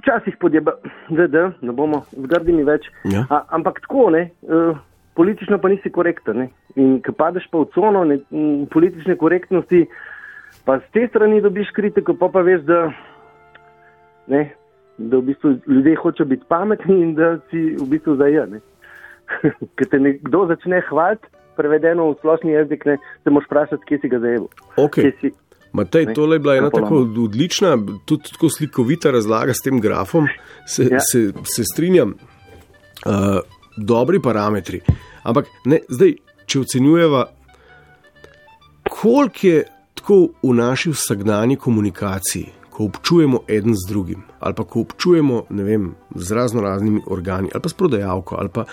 včasih 0.00 0.36
podjeba, 0.40 0.76
da 1.10 1.50
ne 1.60 1.72
bomo 1.72 2.04
zgrdini 2.12 2.64
več. 2.66 2.88
Ja. 3.12 3.26
A, 3.30 3.44
ampak 3.56 3.80
tako, 3.84 4.08
ne, 4.14 4.26
uh, 4.48 4.76
politično 5.14 5.60
pa 5.62 5.70
nisi 5.72 5.92
korekten. 5.92 6.42
Ne? 6.42 6.48
In 6.80 6.98
ko 7.04 7.14
padeš 7.16 7.46
pa 7.52 7.62
v 7.62 7.70
cono 7.76 8.02
ne, 8.08 8.18
politične 8.72 9.16
korektnosti, 9.20 9.84
pa 10.64 10.80
z 10.80 10.92
te 10.96 11.06
strani 11.12 11.42
dobiš 11.44 11.70
kritiko, 11.76 12.16
pa 12.18 12.32
pa 12.32 12.44
veš, 12.46 12.66
da. 12.68 12.84
Ne, 14.32 14.50
Da 14.94 15.18
v 15.18 15.26
bistvu 15.26 15.50
ljudje 15.66 15.96
hočejo 15.98 16.26
biti 16.30 16.44
pametni 16.48 17.00
in 17.02 17.16
da 17.18 17.32
si 17.50 17.74
v 17.74 17.86
bistvu 17.90 18.14
zajeni. 18.14 18.60
Ker 19.76 19.88
te 19.90 19.98
nekdo 19.98 20.44
začne 20.46 20.78
hvaliti, 20.86 21.33
prevedeno 21.56 22.10
v 22.10 22.18
splošni 22.18 22.52
jezik, 22.52 22.84
ne, 22.84 22.98
se 23.24 23.30
moraš 23.30 23.48
vprašati, 23.48 23.88
kje 23.88 23.98
si 24.02 24.12
ga 24.12 24.20
zajel. 24.22 24.46
Okay. 24.76 25.32
Matej, 25.74 26.12
tole 26.14 26.36
je 26.36 26.40
bila 26.44 26.56
ena 26.56 26.70
tako 26.70 27.02
odlična, 27.24 27.74
tudi 28.06 28.30
tako 28.32 28.48
slikovita 28.48 29.10
razlaga 29.10 29.54
s 29.54 29.64
tem 29.64 29.80
grafom. 29.80 30.28
Se, 30.66 30.86
ja. 30.90 31.00
se, 31.02 31.32
se 31.44 31.64
strinjam, 31.64 32.14
uh, 33.06 33.40
dobri 33.76 34.20
parametri. 34.22 34.80
Ampak 35.22 35.50
ne, 35.64 35.80
zdaj, 35.88 36.14
če 36.46 36.60
ocenjujeva, 36.60 37.24
koliko 38.90 39.46
je 39.46 39.64
tako 39.98 40.18
v 40.42 40.54
naši 40.54 40.92
vsakdanji 40.92 41.56
komunikaciji, 41.56 42.52
ko 42.70 42.88
občujemo 42.90 43.44
eden 43.48 43.74
z 43.74 43.88
drugim, 43.88 44.22
ali 44.40 44.54
pa 44.54 44.64
ko 44.64 44.82
občujemo 44.84 45.44
vem, 45.50 45.94
z 46.14 46.38
razno 46.38 46.62
raznimi 46.62 47.02
organi, 47.06 47.50
ali 47.54 47.62
pa 47.62 47.68
s 47.68 47.78
prodajalko, 47.78 48.36
ali 48.38 48.50
pa 48.52 48.64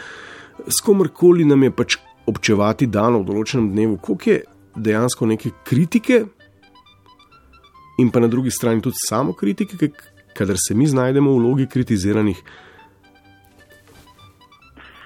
s 0.67 0.81
komorkoli 0.85 1.45
nam 1.45 1.63
je 1.63 1.71
pač 1.71 1.97
občevati 2.25 2.87
dano 2.87 3.21
v 3.21 3.29
določenem 3.29 3.71
dnevu, 3.71 3.97
koliko 4.01 4.29
je 4.29 4.43
dejansko 4.75 5.25
neke 5.25 5.51
kritike, 5.67 6.23
in 7.99 8.09
pa 8.11 8.19
na 8.19 8.27
drugi 8.27 8.51
strani 8.51 8.81
tudi 8.81 8.95
samo 9.09 9.33
kritike, 9.33 9.91
kadar 10.37 10.55
se 10.57 10.75
mi 10.75 10.87
znajdemo 10.87 11.31
v 11.31 11.39
vlogi 11.39 11.67
kritiziranih. 11.67 12.43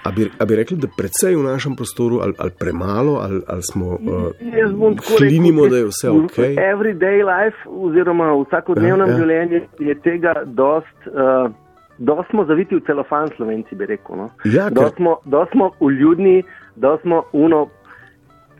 A 0.05 0.11
bi, 0.11 0.27
a 0.39 0.45
bi 0.45 0.55
rekli, 0.55 0.77
da 0.77 0.87
predvsej 0.97 1.33
v 1.33 1.43
našem 1.43 1.73
prostoru, 1.75 2.19
ali, 2.21 2.35
ali 2.37 2.51
premalo, 2.59 3.15
ali, 3.23 3.41
ali 3.47 3.63
smo 3.63 3.97
uh, 3.97 4.93
klinimo, 5.17 5.65
da 5.67 5.77
je 5.77 5.87
vse 5.89 6.09
ok. 6.09 6.37
Everyday 6.61 7.25
life, 7.25 7.57
oziroma 7.65 8.29
v 8.35 8.43
vsakodnevnem 8.45 9.09
ja, 9.09 9.13
ja. 9.13 9.17
življenju, 9.17 9.61
je 9.79 10.01
tega 10.05 10.41
dost. 10.45 10.97
Uh, 11.09 11.51
Dost 11.95 12.27
smo 12.27 12.43
zaviti 12.43 12.75
v 12.75 12.81
celofan, 12.83 13.29
slovenci 13.37 13.75
bi 13.79 13.85
rekel. 13.87 14.17
No? 14.19 14.25
Ja, 14.43 14.65
dost, 14.69 14.97
smo, 14.99 15.13
dost 15.31 15.53
smo 15.55 15.69
uljudni, 15.79 16.41
dost 16.75 17.01
smo 17.01 17.23
uno, 17.33 17.67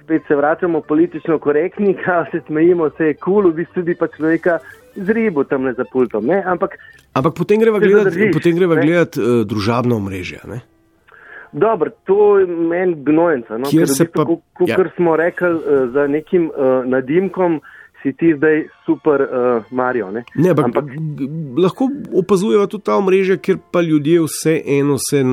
spet 0.03 0.21
se 0.27 0.35
vračamo 0.35 0.81
politično 0.81 1.39
korektni, 1.39 1.93
kaj 2.05 2.25
se 2.31 2.41
smejimo, 2.47 2.89
se 2.97 3.03
je 3.03 3.13
kul, 3.13 3.33
cool, 3.33 3.51
v 3.51 3.55
bistvu 3.55 3.83
bi 3.83 3.95
pa 3.95 4.07
človeka 4.07 4.59
zribu 4.95 5.43
tam 5.43 5.65
le 5.65 5.73
za 5.73 5.83
pultom. 5.91 6.29
Ampak, 6.45 6.77
Ampak 7.13 7.33
potem 7.37 7.59
greva 7.59 7.79
gledati 7.79 8.31
gledat, 8.75 9.17
uh, 9.17 9.43
družabno 9.47 9.95
omrežje. 9.95 10.39
Ne? 10.47 10.61
Dobro, 11.51 11.91
to 12.03 12.39
je 12.39 12.47
meni 12.47 12.95
gnojenca. 13.03 13.57
No? 13.57 13.69
Kjer 13.71 13.87
se 13.87 14.07
pa, 14.11 14.25
kot 14.25 14.69
ja. 14.69 14.77
smo 14.95 15.15
rekli, 15.15 15.53
uh, 15.53 15.61
za 15.93 16.07
nekim 16.07 16.49
uh, 16.51 16.83
nadimkom 16.85 17.61
si 18.05 18.13
ti 18.13 18.33
zdaj 18.37 18.67
super 18.85 19.21
uh, 19.21 19.63
Marijo. 19.73 20.11
Ne? 20.11 20.23
Ne, 20.35 20.49
ampak, 20.49 20.65
ampak 20.65 20.85
lahko 21.57 21.89
opazujemo 22.13 22.67
tudi 22.69 22.85
ta 22.85 22.99
omrežja, 23.01 23.39
kjer 23.41 23.57
pa 23.73 23.81
ljudje 23.81 24.21
vse 24.27 24.53
eno 24.77 24.97
se 25.01 25.23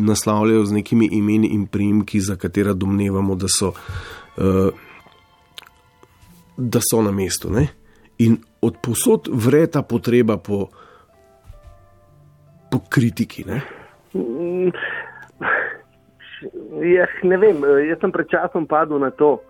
naslavljajo 0.00 0.64
z 0.64 0.72
nekimi 0.80 1.06
imeni 1.12 1.52
in 1.54 1.68
primki, 1.70 2.20
za 2.20 2.34
katera 2.36 2.74
domnevamo, 2.74 3.34
da 3.38 3.46
so, 3.46 3.70
uh, 3.70 4.74
da 6.56 6.82
so 6.82 7.02
na 7.02 7.14
mestu. 7.14 7.50
Ne? 7.54 7.68
In 8.18 8.40
od 8.60 8.82
posod 8.82 9.30
vre 9.30 9.66
ta 9.70 9.82
potreba 9.82 10.36
po, 10.36 10.66
po 12.70 12.82
kritiki. 12.90 13.46
Ne? 13.46 13.62
Mm, 14.14 14.74
Ja, 16.80 17.04
ne 17.22 17.36
vem, 17.36 17.60
jaz 17.84 17.98
sem 18.00 18.12
pred 18.14 18.30
časom 18.32 18.64
padel 18.64 18.96
na 19.02 19.10
to 19.12 19.42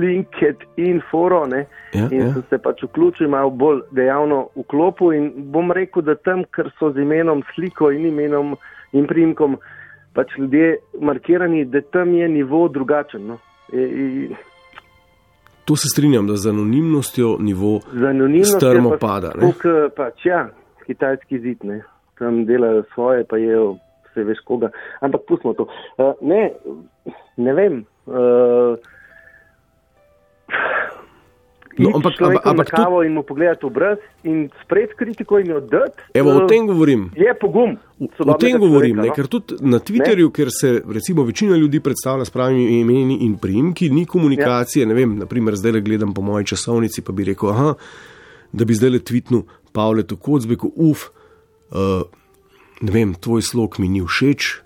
LinkedIn 0.00 1.00
forum 1.10 1.52
ja, 1.54 1.64
in 2.10 2.20
ja. 2.20 2.32
sem 2.32 2.42
se 2.50 2.58
pač 2.58 2.82
vključil 2.82 3.28
malo 3.30 3.50
bolj 3.50 3.82
dejavno 3.94 4.48
v 4.56 4.64
klopu 4.70 5.12
in 5.14 5.30
bom 5.52 5.70
rekel, 5.72 6.02
da 6.02 6.16
tam, 6.18 6.44
ker 6.54 6.70
so 6.78 6.90
z 6.92 7.04
imenom, 7.04 7.44
sliko 7.54 7.90
in 7.94 8.08
imenom 8.10 8.56
in 8.92 9.06
primkom 9.06 9.56
pač 10.16 10.34
ljudje 10.38 10.76
markirani, 11.00 11.64
da 11.64 11.80
tam 11.92 12.14
je 12.14 12.28
nivo 12.28 12.68
drugačen. 12.68 13.26
No. 13.26 13.38
E, 13.72 13.80
e, 13.80 14.28
to 15.64 15.76
se 15.76 15.88
strinjam, 15.92 16.26
da 16.26 16.36
z 16.36 16.50
anonimnostjo 16.50 17.36
nivo 17.40 17.80
strmo 18.44 18.96
pač, 18.96 19.00
pada. 19.00 19.34
Tuk, 19.40 19.66
pač, 19.96 20.26
ja, 20.26 20.46
kitajski 20.86 21.38
zid, 21.44 21.64
ne. 21.64 21.82
tam 22.18 22.44
delajo 22.48 22.82
svoje, 22.94 23.24
pa 23.28 23.36
jejo 23.36 23.76
vse 24.08 24.24
veš 24.24 24.40
koga. 24.44 24.70
Ampak 25.00 25.26
pustimo 25.28 25.52
to. 25.54 25.68
Uh, 25.98 26.14
ne, 26.20 26.52
ne 27.36 27.52
vem. 27.52 27.84
Uh, 28.06 28.78
No, 31.78 31.90
ampak, 31.94 32.20
ampak, 32.20 32.46
ampak 32.46 32.70
kavo 32.72 33.02
in 33.04 33.12
mu 33.12 33.22
pogledati 33.22 33.66
v 33.66 33.70
brez 33.70 33.98
in 34.24 34.48
spred 34.62 34.94
kritiko 34.96 35.38
in 35.38 35.50
jo 35.52 35.60
dati. 35.60 36.08
Evo, 36.14 36.32
o 36.32 36.46
tem 36.48 36.66
govorim. 36.66 37.10
Je 37.16 37.34
pogum. 37.40 37.76
O 38.00 38.34
tem 38.40 38.58
govorim, 38.58 38.96
ne, 38.96 39.08
no? 39.08 39.14
ker 39.16 39.28
tudi 39.28 39.58
na 39.60 39.80
Twitterju, 39.80 40.30
ne? 40.30 40.32
ker 40.32 40.48
se 40.52 40.80
recimo 40.88 41.24
večina 41.24 41.56
ljudi 41.56 41.80
predstavlja 41.80 42.24
s 42.24 42.32
pravimi 42.32 42.80
imeni 42.80 43.18
in 43.28 43.36
priimki, 43.36 43.90
ni 43.90 44.06
komunikacije. 44.06 44.82
Ja. 44.82 44.88
Ne 44.88 44.94
vem, 44.96 45.18
naprimer, 45.20 45.56
zdaj 45.56 45.76
le 45.76 45.80
gledam 45.80 46.14
po 46.14 46.24
moji 46.24 46.46
časovnici, 46.52 47.04
pa 47.04 47.12
bi 47.12 47.28
rekel, 47.28 47.52
aha, 47.52 47.74
da 48.52 48.64
bi 48.64 48.74
zdaj 48.74 48.96
le 48.96 49.00
tweetnil 49.04 49.44
Pavle 49.72 50.06
Tokodzbeku, 50.08 50.72
uf. 50.76 51.10
Uh, 51.70 52.06
ne 52.80 52.92
vem, 52.92 53.14
tvoj 53.14 53.42
slog 53.42 53.76
mi 53.78 53.88
ni 53.88 54.00
všeč, 54.04 54.62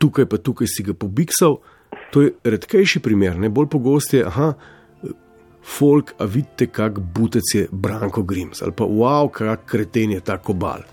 tukaj 0.00 0.28
pa 0.30 0.40
tukaj 0.40 0.68
si 0.70 0.84
ga 0.86 0.94
pobiksal. 0.94 1.60
To 2.12 2.24
je 2.24 2.32
redkejši 2.44 3.00
primer, 3.04 3.36
ne 3.36 3.50
bolj 3.52 3.68
pogost 3.72 4.14
je, 4.16 4.24
aha, 4.24 4.54
folk, 5.62 6.14
a 6.18 6.24
vidite, 6.24 6.66
kak 6.72 6.98
butec 6.98 7.54
je 7.54 7.66
Branko 7.72 8.22
Grims 8.22 8.62
ali 8.62 8.72
pa 8.72 8.84
wow, 8.84 9.30
kak 9.32 9.66
kreten 9.66 10.10
je 10.10 10.20
ta 10.20 10.38
kobal. 10.38 10.84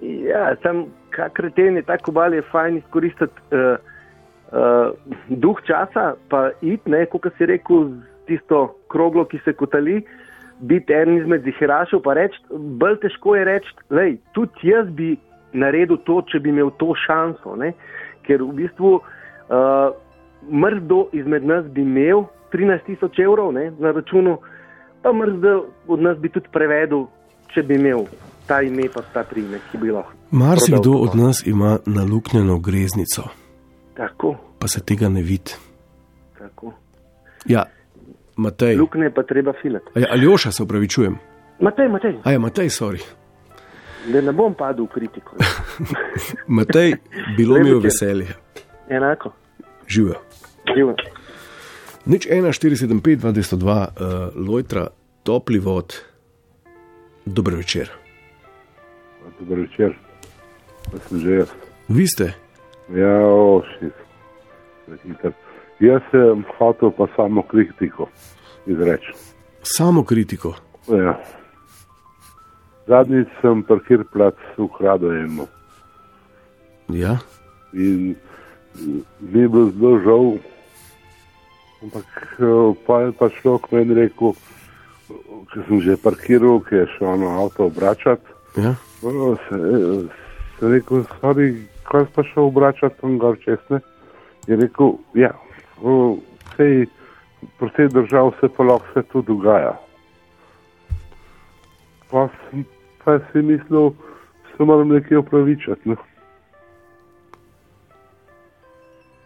Ja, 0.00 0.54
sam 0.62 0.86
kak 1.10 1.32
kreten 1.32 1.76
je 1.76 1.82
ta 1.82 1.98
kobal, 1.98 2.34
je 2.34 2.42
fajn 2.52 2.76
izkoristiti 2.76 3.40
uh, 3.52 3.76
uh, 4.52 4.90
duh 5.28 5.60
časa, 5.66 6.14
pa 6.28 6.50
id, 6.62 6.86
ne, 6.86 7.04
kot 7.06 7.28
si 7.38 7.46
rekel, 7.46 7.92
tisto 8.30 8.66
kroglo, 8.92 9.24
ki 9.24 9.40
se 9.44 9.52
kotali. 9.52 10.00
Biti 10.60 10.92
en 10.92 11.16
izmed 11.16 11.46
ziherašov, 11.46 12.02
pa 12.04 12.14
reči, 12.18 12.36
bolj 12.52 12.98
težko 13.00 13.34
je 13.38 13.44
reči, 13.48 13.70
da 13.88 14.04
tudi 14.36 14.68
jaz 14.68 14.90
bi 14.92 15.14
naredil 15.56 15.96
to, 16.04 16.20
če 16.28 16.40
bi 16.44 16.52
imel 16.52 16.68
to 16.78 16.92
šanso. 17.06 17.56
Ne? 17.56 17.72
Ker 18.26 18.44
v 18.44 18.52
bistvu 18.58 18.98
uh, 18.98 19.94
mrzdo 20.48 21.08
izmed 21.12 21.44
nas 21.44 21.66
bi 21.66 21.82
imel 21.82 22.24
13 22.52 22.86
tisoč 22.86 23.18
evrov 23.18 23.52
ne, 23.52 23.70
na 23.78 23.92
računu, 23.92 24.38
pa 25.02 25.12
mrzdo 25.12 25.66
od 25.86 26.02
nas 26.02 26.18
bi 26.18 26.28
tudi 26.28 26.48
prevedel, 26.52 27.06
če 27.54 27.62
bi 27.62 27.74
imel 27.74 28.06
ta 28.46 28.62
ime, 28.62 28.88
pa 28.94 29.02
ta 29.14 29.24
primek, 29.24 29.62
ki 29.70 29.78
bi 29.78 29.90
lahko. 29.90 30.12
Marsikdo 30.30 30.92
od 30.92 31.14
nas 31.14 31.46
ima 31.46 31.78
naluknjeno 31.86 32.58
greznico. 32.58 33.22
Tako. 33.96 34.36
Pa 34.58 34.68
se 34.68 34.80
tega 34.84 35.08
ne 35.08 35.22
vidi. 35.22 35.54
Tako. 36.38 36.72
Ja, 37.46 37.64
Matej. 38.36 38.76
Lukne 38.76 39.10
pa 39.14 39.22
treba 39.22 39.52
filati. 39.62 39.86
Ali 40.10 40.26
oša 40.26 40.52
se 40.52 40.62
upravičujem? 40.62 41.18
Matej, 41.60 41.88
Matej. 41.88 42.14
A 42.24 42.32
je 42.32 42.38
Matej, 42.38 42.68
sorry. 42.68 43.02
Da 44.12 44.20
ne 44.20 44.32
bom 44.32 44.54
padel 44.54 44.84
v 44.84 44.88
kritiko. 44.94 45.36
Matej, 46.58 46.96
bilo 47.36 47.60
mi 47.60 47.68
je 47.68 47.80
veselje. 47.80 48.26
Enako. 48.88 49.32
Živijo. 49.88 50.29
Živijo. 50.68 50.94
Nič 52.06 52.26
1, 52.26 52.52
4, 52.52 52.76
7, 52.76 53.00
5, 53.00 53.16
2, 53.16 53.32
202, 53.32 53.72
uh, 53.72 54.48
Lojtra, 54.48 54.88
topli 55.22 55.58
vod, 55.58 55.94
dober 57.26 57.54
večer. 57.54 57.90
Dober 59.40 59.60
večer, 59.60 59.96
pa 60.90 60.98
sem 61.08 61.20
že 61.20 61.30
jaz. 61.42 61.48
Vi 61.88 62.06
ste? 62.06 62.32
Ja, 62.94 63.20
oši. 63.26 63.90
Jaz 65.80 66.02
sem 66.10 66.44
hotel 66.58 66.90
pa 66.90 67.06
samo 67.16 67.42
kritiko 67.42 68.08
izreči. 68.66 69.12
Samo 69.62 70.04
kritiko? 70.04 70.54
Ja. 70.88 71.20
Zadnjič 72.88 73.28
sem 73.40 73.62
parkir 73.62 74.04
plac 74.12 74.34
ukradel 74.58 75.12
eno. 75.24 75.46
Ja. 76.88 77.18
In 77.72 78.16
mi 79.20 79.40
je 79.40 79.48
bilo 79.48 79.70
zelo 79.70 79.98
žal, 80.04 80.26
ampak 81.82 82.06
pa 82.86 83.00
je 83.00 83.12
pa 83.12 83.28
človek 83.40 83.72
meni 83.72 83.94
rekel, 83.94 84.34
če 85.52 85.66
sem 85.68 85.80
že 85.80 85.96
parkiral, 85.96 86.60
ki 86.64 86.82
je 86.82 86.86
šel 86.96 87.20
na 87.24 87.30
avto 87.42 87.66
obračati. 87.66 88.26
Ja. 88.56 88.74
Se, 89.00 89.58
se 90.58 90.64
rekel, 90.68 91.04
sorry, 91.20 91.54
kaj 91.88 92.06
pa 92.14 92.22
šel 92.32 92.50
obračati 92.50 93.00
tam 93.00 93.18
gor 93.18 93.38
česne? 93.42 93.80
Je 94.46 94.56
rekel, 94.56 94.98
ja 95.14 95.34
vsej, 95.80 96.86
po 97.58 97.66
vsej 97.66 97.88
državi 97.88 98.30
se 98.40 98.48
pa 98.56 98.62
lahko 98.64 98.86
vse 98.90 99.02
to 99.12 99.22
dogaja. 99.22 99.74
Pa, 102.10 102.28
pa 103.04 103.18
si 103.32 103.42
mislil, 103.42 103.90
da 103.90 104.56
se 104.56 104.64
moram 104.64 104.88
nekaj 104.88 105.16
opravičati. 105.16 105.88
Ne? 105.88 105.96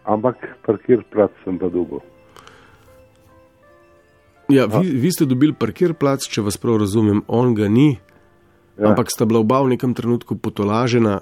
Ampak 0.05 0.37
parkir 0.65 1.01
plac 1.11 1.33
sem 1.43 1.57
pa 1.59 1.69
dolgo. 1.69 2.01
Ja, 4.49 4.67
vi, 4.69 4.91
vi 5.01 5.09
ste 5.11 5.25
dobili 5.25 5.55
parkir 5.57 5.95
plac, 5.97 6.27
če 6.29 6.43
vas 6.45 6.59
prav 6.61 6.77
razumem, 6.83 7.23
on 7.27 7.55
ga 7.57 7.65
ni, 7.65 7.95
ja. 8.77 8.91
ampak 8.91 9.09
sta 9.09 9.25
bila 9.25 9.41
oba 9.41 9.63
v 9.65 9.73
nekem 9.73 9.95
trenutku 9.97 10.37
potolažena, 10.37 11.19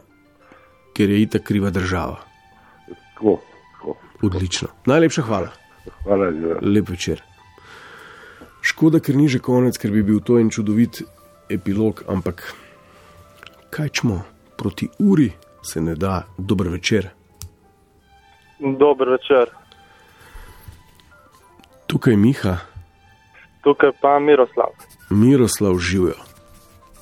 ker 0.92 1.10
je 1.10 1.22
itak 1.24 1.46
kriva 1.48 1.72
država. 1.72 2.20
Tako. 2.90 3.38
Odlično. 4.24 4.70
Najlepša 4.88 5.24
hvala. 5.28 5.54
Hvala 6.04 6.32
za 6.32 6.60
lep 6.62 6.92
večer. 6.92 7.24
Škoda, 8.64 9.00
ker 9.04 9.16
ni 9.16 9.28
že 9.28 9.40
konec, 9.44 9.80
ker 9.80 9.92
bi 9.92 10.04
bil 10.04 10.20
to 10.24 10.40
en 10.40 10.52
čudovit 10.52 11.02
epilog, 11.52 12.04
ampak 12.08 12.46
kaj 13.72 13.90
čmo, 14.00 14.22
proti 14.60 14.88
uri 15.00 15.32
se 15.64 15.82
ne 15.82 15.96
da. 15.96 16.24
Dober 16.38 16.72
večer. 16.72 17.12
Dober 18.64 19.09
večer. 19.09 19.49
Tukaj 21.88 22.14
je 22.14 22.18
Miha. 22.18 22.57
tukaj 23.64 23.91
pa 24.01 24.20
Miroslav. 24.20 24.70
Miroslav 25.09 25.78
živijo. 25.78 26.16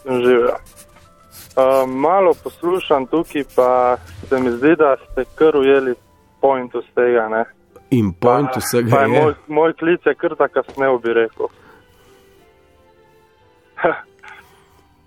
Živijo. 0.05 0.55
Uh, 0.55 1.89
malo 1.89 2.33
poslušam 2.43 3.05
tukaj, 3.07 3.43
pa 3.55 3.97
se 4.29 4.39
mi 4.39 4.51
zdi, 4.51 4.75
da 4.75 4.95
ste 5.11 5.25
kar 5.35 5.57
ujeli 5.57 5.95
point 6.41 6.71
vsega. 6.73 7.27
Ne? 7.29 7.45
In 7.89 8.13
point 8.13 8.49
Pa- 8.53 8.59
vsega 8.59 8.89
pa 8.95 9.01
je 9.01 9.13
je. 9.13 9.21
Moj, 9.23 9.33
moj 9.47 9.73
klic 9.73 10.01
je 10.05 10.15
kar 10.15 10.35
tako 10.37 10.53
kasneje, 10.53 10.97
bi 11.03 11.13
rekel. 11.13 11.47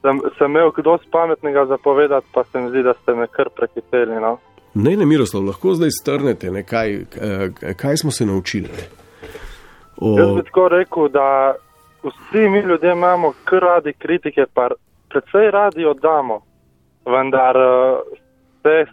sem, 0.02 0.20
sem 0.38 0.50
imel 0.50 0.70
kdo 0.70 0.98
pametnega 1.10 1.66
zapovedati, 1.66 2.26
pa 2.32 2.44
se 2.44 2.60
mi 2.60 2.70
zdi, 2.70 2.82
da 2.82 2.94
ste 3.02 3.14
me 3.14 3.26
kar 3.26 3.48
prekiteli. 3.56 4.20
No? 4.20 4.38
Ne, 4.74 4.96
ne, 4.96 5.06
Miroslav, 5.06 5.44
lahko 5.44 5.74
zdaj 5.74 5.90
strnete, 5.90 6.50
ne, 6.50 6.62
kaj, 6.62 6.94
eh, 6.94 7.74
kaj 7.76 7.96
smo 7.96 8.10
se 8.10 8.26
naučili. 8.26 8.68
Ne? 8.68 8.86
Jaz 10.18 10.28
O, 10.28 10.34
bi 10.34 10.42
tako 10.42 10.68
rekel, 10.68 11.08
da 11.08 11.54
vsi 12.02 12.48
mi 12.48 12.60
ljudje 12.60 12.92
imamo 12.92 13.32
kar 13.44 13.62
radi 13.62 13.92
kritike, 13.92 14.44
pa 14.54 14.68
predvsej 15.08 15.50
radi 15.50 15.86
oddamo, 15.86 16.40
vendar 17.06 17.56
eh, 17.56 17.98
vse 18.58 18.84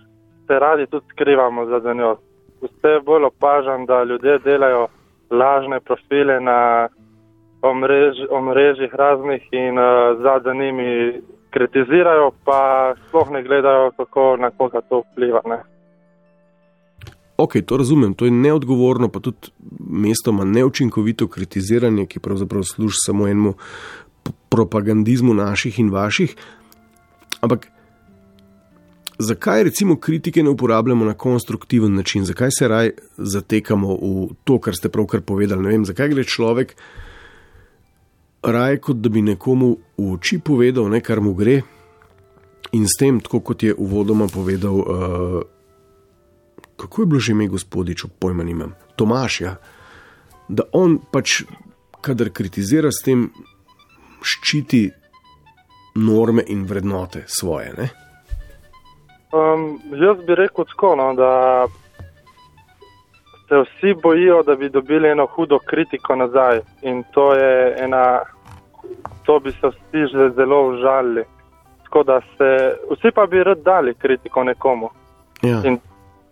se 0.48 0.60
radi 0.60 0.86
tudi 0.86 1.06
skrivamo 1.12 1.66
za 1.66 1.94
njo. 1.94 2.16
Vse 2.62 3.00
bolj 3.06 3.24
opažam, 3.24 3.86
da 3.86 4.04
ljudje 4.04 4.38
delajo 4.40 4.88
lažne 5.32 5.80
profile 5.80 6.40
na 6.40 6.90
omrež, 7.62 8.16
omrežjih 8.30 8.96
raznih 8.96 9.42
in 9.52 9.80
uh, 9.80 9.86
za 10.22 10.54
njimi 10.54 11.22
kritizirajo, 11.52 12.32
pa 12.46 12.94
sploh 13.08 13.32
ne 13.32 13.44
gledajo, 13.44 13.92
kako 13.98 14.38
na 14.40 14.52
koga 14.52 14.82
to 14.82 15.04
vpliva. 15.12 15.42
Ne. 15.46 15.60
ok, 17.38 17.54
to 17.66 17.78
razumem, 17.78 18.14
to 18.14 18.26
je 18.26 18.32
neodgovorno, 18.32 19.10
pa 19.10 19.20
tudi 19.20 19.50
mestoma 19.80 20.46
neučinkovito 20.46 21.28
kritiziranje, 21.28 22.06
ki 22.06 22.20
pravzaprav 22.20 22.64
služi 22.64 22.98
samo 23.06 23.28
enemu 23.28 23.54
propagandizmu 24.50 25.34
naših 25.34 25.80
in 25.80 25.90
vaših. 25.90 26.36
Ampak 27.42 27.68
zakaj 29.20 29.64
recimo 29.64 29.96
kritike 29.96 30.44
ne 30.44 30.50
uporabljamo 30.50 31.06
na 31.06 31.14
konstruktiven 31.14 31.96
način, 31.96 32.26
zakaj 32.26 32.50
se 32.60 32.68
raj 32.68 32.92
zatekamo 33.18 33.96
v 33.96 34.28
to, 34.44 34.60
kar 34.60 34.76
ste 34.76 34.90
pravkar 34.90 35.22
povedali? 35.22 35.64
Ne 35.64 35.70
vem, 35.70 35.86
zakaj 35.86 36.10
gre 36.10 36.24
človek 36.24 36.76
raje, 38.44 38.80
kot 38.82 38.98
da 38.98 39.10
bi 39.10 39.22
nekomu 39.22 39.76
v 39.98 40.14
oči 40.14 40.40
povedal, 40.40 40.90
ne, 40.90 41.02
kar 41.02 41.22
mu 41.22 41.34
gre, 41.34 41.62
in 42.72 42.88
s 42.88 42.98
tem, 43.00 43.20
tako 43.20 43.42
kot 43.52 43.64
je 43.64 43.76
uvodoma 43.76 44.28
povedal. 44.28 44.76
Uh, 44.76 45.42
Kako 46.82 47.02
je 47.02 47.06
bilo 47.06 47.20
že 47.20 47.32
ime 47.32 47.46
gospodiču, 47.48 48.08
pojma 48.20 48.44
nimam, 48.44 48.74
Tomaš, 48.96 49.42
ja, 49.42 49.56
da 50.50 50.64
on 50.74 50.98
pač, 51.12 51.44
kadar 52.02 52.32
kritizira, 52.34 52.90
s 52.90 53.06
tem 53.06 53.28
ščiti 54.26 54.88
norme 56.02 56.42
in 56.48 56.66
vrednote 56.66 57.22
svoje. 57.28 57.70
Ne? 57.78 57.90
Um, 59.30 59.78
jaz 59.94 60.26
bi 60.26 60.36
rekel 60.36 60.66
tako, 60.74 60.96
no, 60.98 61.12
da 61.14 61.30
se 63.52 63.58
vsi 63.60 64.02
bojijo, 64.04 64.44
da 64.44 64.56
bi 64.56 64.70
dobili 64.70 65.10
eno 65.10 65.26
hudo 65.26 65.60
kritiko 65.60 66.16
nazaj. 66.16 66.60
In 66.82 67.04
to 67.12 67.34
je 67.34 67.76
ena, 67.80 68.20
to 69.26 69.40
bi 69.40 69.52
se 69.52 69.68
vsi 69.68 70.02
že 70.14 70.30
zelo 70.36 70.68
užalili. 70.68 71.24
Tako 71.84 72.04
da 72.04 72.22
se, 72.38 72.50
vsi 72.92 73.12
pa 73.16 73.26
bi 73.26 73.44
rad 73.44 73.58
dali 73.58 73.94
kritiko 73.94 74.44
nekomu. 74.44 74.90
Ja. 75.42 75.62
In, 75.64 75.80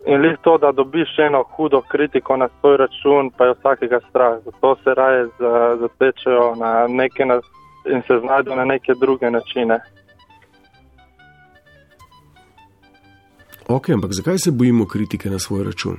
in 0.06 0.20
lih 0.20 0.38
to, 0.42 0.58
da 0.58 0.72
dobiš 0.72 1.18
eno 1.18 1.42
hudo 1.42 1.80
kritiko 1.80 2.36
na 2.36 2.48
svoj 2.60 2.76
račun, 2.76 3.30
pa 3.36 3.44
je 3.44 3.54
vsakega 3.58 4.00
strah. 4.10 4.38
Zato 4.44 4.76
se 4.84 4.94
raje 4.94 5.26
za- 5.38 5.76
zatečejo 5.80 6.54
na 6.54 6.86
neke 6.88 7.24
na, 7.24 7.40
in 7.86 8.02
se 8.06 8.18
znajdejo 8.20 8.56
na 8.56 8.64
neke 8.64 8.92
druge 9.00 9.30
načine. 9.30 9.80
Ok, 13.68 13.88
ampak 13.90 14.12
zakaj 14.12 14.38
se 14.38 14.50
bojimo 14.50 14.86
kritike 14.86 15.30
na 15.30 15.38
svoj 15.38 15.64
račun? 15.64 15.96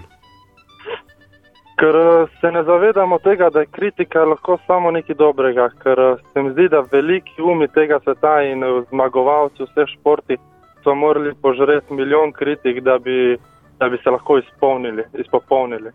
Ker 1.82 1.96
eh, 1.96 2.28
se 2.42 2.52
ne 2.52 2.64
zavedamo 2.64 3.18
tega, 3.20 3.50
da 3.50 3.60
je 3.60 3.66
kritika 3.66 4.20
lahko 4.26 4.58
samo 4.68 4.92
nekaj 4.92 5.16
dobrega, 5.16 5.70
ker 5.84 6.00
eh, 6.00 6.20
se 6.34 6.42
mi 6.42 6.52
zdi, 6.52 6.68
da 6.70 6.84
veliki 6.92 7.42
umi 7.42 7.68
tega 7.68 7.98
sveta 8.04 8.36
in 8.46 8.64
eh, 8.64 8.84
zmagovalci 8.90 9.66
vseh 9.66 9.90
športi 9.96 10.38
so 10.84 10.94
morali 10.96 11.34
požreti 11.42 11.94
milijon 11.94 12.32
kritik, 12.32 12.84
da 12.84 12.98
bi, 13.00 13.38
da 13.80 13.90
bi 13.90 13.98
se 14.04 14.10
lahko 14.10 14.38
izpolnili, 14.38 15.04
izpopolnili. 15.14 15.90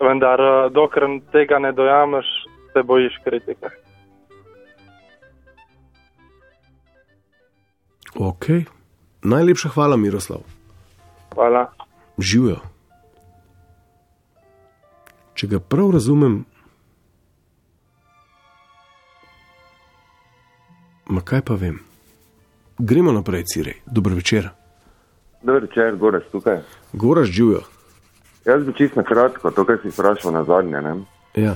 Vendar, 0.00 0.40
dokler 0.70 1.20
tega 1.32 1.58
ne 1.58 1.72
dojameš, 1.72 2.26
se 2.72 2.82
bojiš 2.82 3.20
kritike. 3.24 3.68
Ok, 8.16 8.44
najlepša 9.22 9.68
hvala, 9.68 9.96
Miroslav. 9.96 10.40
Hvala. 11.34 11.66
Živijo. 12.18 12.77
Če 15.38 15.46
ga 15.46 15.58
prav 15.62 15.92
razumem, 15.94 16.40
ma 21.06 21.20
kaj 21.22 21.44
pa 21.46 21.54
vem. 21.54 21.76
Gremo 22.78 23.12
naprej, 23.14 23.44
Cirej. 23.52 23.76
Dober 23.86 24.16
večer. 24.18 24.48
Dober 25.42 25.62
večer, 25.68 25.94
Goras 25.96 26.26
tukaj. 26.32 26.58
Goraš 26.92 27.30
živijo. 27.30 27.60
Jaz 28.46 28.64
bi 28.66 28.74
čisto 28.74 29.02
kratko, 29.06 29.50
to, 29.50 29.64
kar 29.64 29.78
si 29.82 29.92
vprašal 29.94 30.34
na 30.34 30.42
zadnje. 30.44 30.80
Ne? 30.82 30.94
Ja. 31.38 31.54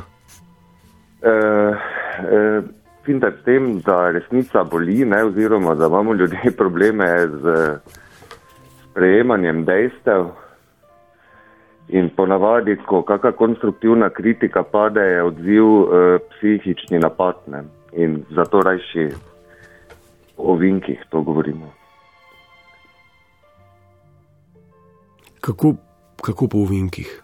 E, 1.22 1.32
e, 1.32 2.62
Finta 3.02 3.32
je 3.32 3.38
s 3.40 3.44
tem, 3.44 3.80
da 3.82 4.10
resnica 4.14 4.62
boli, 4.64 5.04
ne, 5.04 5.24
oziroma 5.24 5.74
da 5.74 5.86
imamo 5.86 6.14
ljudje 6.14 6.54
probleme 6.60 7.08
z 7.26 7.56
sprejemanjem 8.90 9.64
dejstev. 9.64 10.30
In 11.92 12.08
ponavadi, 12.16 12.76
ko 12.88 13.02
kakšna 13.04 13.32
konstruktivna 13.36 14.08
kritika 14.10 14.62
pade, 14.62 15.00
je 15.00 15.22
odziv 15.22 15.64
e, 15.64 16.18
psihični 16.30 16.98
napad. 16.98 17.36
Ne. 17.46 17.64
In 17.92 18.22
zato 18.30 18.62
rajši 18.64 19.08
o 20.36 20.56
vinkih 20.56 21.04
to 21.10 21.20
govorimo. 21.20 21.72
Kako, 25.40 25.74
kako 26.22 26.48
po 26.48 26.58
uvinkih? 26.58 27.20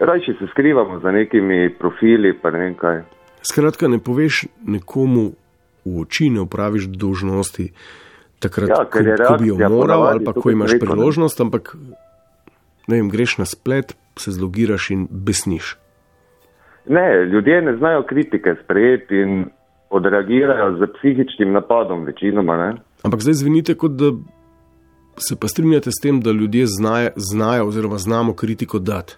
Rajši 0.00 0.36
se 0.38 0.46
skrivamo 0.50 1.00
za 1.00 1.10
nekimi 1.10 1.74
profili, 1.78 2.38
pa 2.42 2.50
ne 2.50 2.58
vem 2.58 2.74
kaj. 2.74 3.02
Skratka, 3.42 3.88
ne 3.88 3.98
poveš 3.98 4.46
nekomu 4.66 5.32
v 5.84 6.00
oči, 6.00 6.30
ne 6.30 6.40
upraviš 6.40 6.86
dolžnosti 6.86 7.72
takrat, 8.38 8.68
Ja, 8.68 8.84
ko, 8.84 9.00
ko 9.28 9.34
bi 9.40 9.48
jo 9.48 9.56
moral, 9.68 10.06
ali 10.08 10.24
pa 10.24 10.32
ko 10.32 10.50
imaš 10.50 10.78
priložnost, 10.80 11.40
ampak 11.40 11.74
ne 12.88 12.96
vem, 12.96 13.10
greš 13.10 13.38
na 13.38 13.44
splet, 13.44 13.96
se 14.18 14.30
zlogiraš 14.30 14.90
in 14.90 15.06
besniš. 15.10 15.76
Ne, 16.86 17.24
ljudje 17.32 17.62
ne 17.62 17.76
znajo 17.76 18.02
kritike 18.02 18.54
sprejeti 18.64 19.16
in 19.16 19.44
odreagirajo 19.90 20.76
z 20.76 20.92
psihičnim 20.98 21.52
napadom, 21.52 22.04
večinoma. 22.04 22.56
Ne? 22.56 22.74
Ampak 23.04 23.20
zdaj 23.20 23.34
zvenite, 23.34 23.74
kot 23.74 23.92
da 23.92 24.10
se 25.16 25.36
pa 25.40 25.48
strinjate 25.48 25.90
s 25.90 26.00
tem, 26.02 26.20
da 26.20 26.30
ljudje 26.30 26.66
znajo, 26.66 27.10
znajo 27.16 27.66
oziroma 27.66 27.98
znamo 27.98 28.34
kritiko 28.34 28.78
dati. 28.78 29.16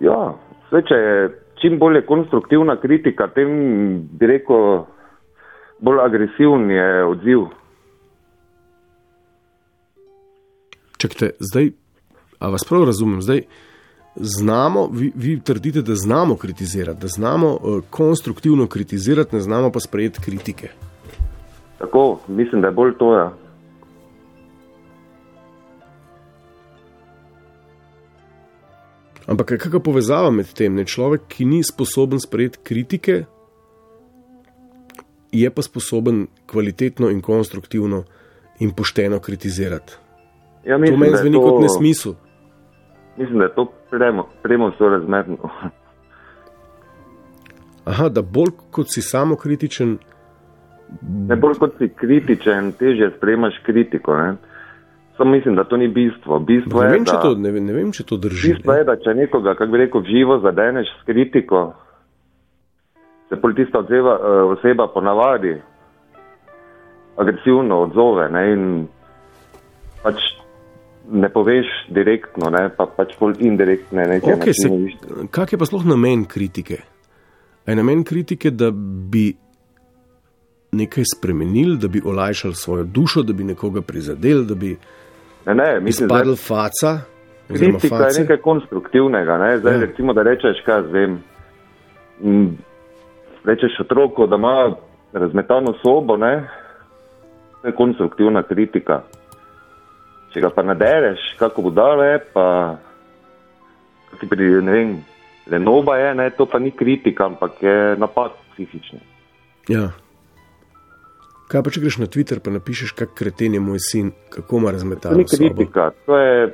Ja, 0.00 0.34
vse, 0.70 0.82
če 0.88 0.94
je 0.94 1.28
čim 1.60 1.78
bolj 1.78 1.96
je 1.96 2.06
konstruktivna 2.06 2.76
kritika, 2.80 3.28
tem 3.34 3.50
bi 4.18 4.26
rekel, 4.26 4.84
bolj 5.80 6.00
agresiven 6.04 6.70
je 6.70 7.04
odziv. 7.04 7.46
Čakajte, 10.98 11.30
zdaj, 11.38 11.70
a 12.38 12.50
vas 12.50 12.64
prav 12.68 12.84
razumem, 12.84 13.22
zdaj 13.22 13.42
znamo, 14.16 14.88
vi, 14.92 15.12
vi 15.14 15.40
trdite, 15.40 15.82
da 15.82 15.94
znamo 15.94 16.36
kritizirati, 16.36 17.00
da 17.00 17.08
znamo 17.08 17.58
uh, 17.62 17.82
konstruktivno 17.90 18.66
kritizirati, 18.66 19.36
ne 19.36 19.40
znamo 19.40 19.70
pa 19.72 19.80
sprejeti 19.80 20.20
kritike. 20.20 20.68
Tako, 21.78 22.18
mislim, 22.28 22.60
da 22.60 22.68
je 22.68 22.72
bolj 22.72 22.98
to. 22.98 23.14
Ja. 23.14 23.32
Ampak 29.26 29.46
kakšna 29.46 29.80
povezava 29.80 30.30
med 30.30 30.52
tem? 30.52 30.74
Ne? 30.74 30.84
Človek, 30.84 31.28
ki 31.28 31.44
ni 31.44 31.62
sposoben 31.64 32.20
sprejeti 32.20 32.58
kritike, 32.62 33.24
je 35.32 35.50
pa 35.50 35.62
sposoben 35.62 36.26
kvalitetno 36.46 37.10
in 37.10 37.20
konstruktivno 37.20 38.04
in 38.58 38.72
pošteno 38.74 39.20
kritizirati. 39.20 40.07
Ja, 40.68 40.74
to 40.74 40.78
mislim, 40.78 41.00
meni 41.00 41.10
da 41.10 41.16
je 41.16 41.22
zveni 41.22 41.36
to- 41.36 41.42
kot 41.42 41.62
nesmisel. 41.62 42.12
Mislim, 43.16 43.38
da 43.38 43.44
je 43.44 43.54
to 43.54 43.64
premo, 43.90 44.28
premo 44.42 44.70
sorazmerno. 44.78 45.36
Aha, 47.84 48.08
da 48.08 48.22
bolj 48.22 48.52
kot 48.70 48.86
si 48.88 49.02
samo 49.02 49.36
kritičen, 49.36 49.98
Ne 51.02 51.36
bolj 51.36 51.54
kot 51.54 51.74
si 51.78 51.88
kritičen, 51.90 52.72
težje 52.72 53.10
sprejemaš 53.16 53.58
kritiko. 53.62 54.16
Ne? 54.16 54.36
Samo 55.16 55.30
mislim, 55.30 55.56
da 55.56 55.64
to 55.64 55.76
ni 55.76 55.88
bistvo. 55.88 56.38
Bistvo 56.38 56.80
Ne 56.80 56.86
je, 56.86 56.92
vem, 56.92 57.04
če 57.04 57.12
da, 57.12 57.20
to, 57.20 57.34
ne, 57.34 57.50
vem- 57.50 57.66
ne 57.66 57.72
vem, 57.72 57.92
če 57.92 58.04
to 58.04 58.16
drži. 58.16 58.52
bistvo 58.54 58.72
je, 58.72 58.84
da 58.84 58.96
če 58.96 59.14
nekoga, 59.14 59.52
kako 59.54 59.72
bi 59.72 59.78
rekel, 59.78 60.00
v 60.00 60.06
živo 60.06 60.38
zadeneš 60.38 60.88
s 60.88 61.04
kritiko, 61.04 61.74
se 63.28 63.36
pol 63.36 63.52
tista 63.52 63.78
odzeva, 63.78 64.14
eh, 64.14 64.24
oseba 64.48 64.86
ponavadi 64.88 65.56
agresivno 67.16 67.82
odzove 67.82 68.30
ne, 68.30 68.52
in 68.52 68.62
pač 70.02 70.22
ne 71.10 71.28
poveš 71.28 71.66
direktno, 71.88 72.50
ne, 72.50 72.68
pa 72.70 72.86
pač 72.86 73.16
pol 73.18 73.32
indirektne 73.38 74.04
nekaj 74.06 74.34
Okay, 74.34 74.52
se, 74.54 74.68
načine. 74.68 75.28
kak 75.30 75.52
je 75.52 75.58
pa 75.58 75.64
sploh 75.64 75.84
namen 75.86 76.24
kritike? 76.24 76.76
Je 77.66 77.76
namen 77.76 78.04
kritike, 78.04 78.50
da 78.50 78.70
bi 79.04 79.36
nekaj 80.72 81.04
spremenili, 81.08 81.76
da 81.76 81.88
bi 81.88 82.02
olajšali 82.02 82.54
svojo 82.54 82.84
dušo, 82.84 83.22
da 83.22 83.32
bi 83.32 83.44
nekoga 83.44 83.80
prizadeli, 83.82 84.44
da 84.44 84.54
bi 84.54 84.76
Ne, 85.46 85.54
ne, 85.54 85.80
mislim, 85.80 86.06
izpadli 86.06 86.32
zdaj- 86.32 86.46
faca? 86.46 86.98
Kritika 87.48 87.86
je 87.86 87.88
face? 87.90 88.20
nekaj 88.20 88.36
konstruktivnega. 88.38 89.38
Ne? 89.38 89.58
Zdaj, 89.58 89.74
Ja. 89.74 89.80
recimo, 89.80 90.12
da 90.12 90.22
rečeš, 90.22 90.60
kaj 90.64 90.76
jaz 90.76 90.90
vem. 90.90 91.18
m, 92.20 92.56
Rečeš 93.44 93.80
otroku, 93.80 94.26
da 94.26 94.36
ima 94.36 94.74
razmetano 95.12 95.72
sobo, 95.74 96.16
ne? 96.16 96.48
to 97.62 97.68
je 97.68 97.74
konstruktivna 97.74 98.42
kritika. 98.42 99.02
Če 100.32 100.42
ga 100.44 100.50
pa 100.52 100.62
nadereš, 100.62 101.34
kako 101.38 101.62
budale, 101.70 102.18
pa 102.32 102.76
ti 104.20 104.28
pri, 104.28 104.50
ne 104.64 104.72
vem, 104.72 104.90
lenoba 105.50 105.96
je, 105.96 106.14
ne? 106.14 106.30
to 106.36 106.46
pa 106.46 106.58
ni 106.58 106.70
kritika, 106.70 107.26
ampak 107.26 107.62
je 107.62 107.96
napad 107.96 108.36
psihični. 108.52 109.00
Ja. 109.72 109.88
Kaj 111.48 111.64
pa 111.64 111.72
če 111.72 111.80
greš 111.80 111.98
na 112.02 112.08
Twitter 112.12 112.42
in 112.44 112.58
napišeš, 112.58 112.92
kak 112.92 113.14
kreten 113.16 113.56
je 113.56 113.60
moj 113.60 113.80
sin, 113.80 114.12
kako 114.28 114.60
ima 114.60 114.70
To 114.70 114.76
razmetano 114.76 115.16
ni 115.16 115.24
sobo? 115.28 115.48
kritika, 115.48 115.90
to 116.06 116.18
je 116.18 116.52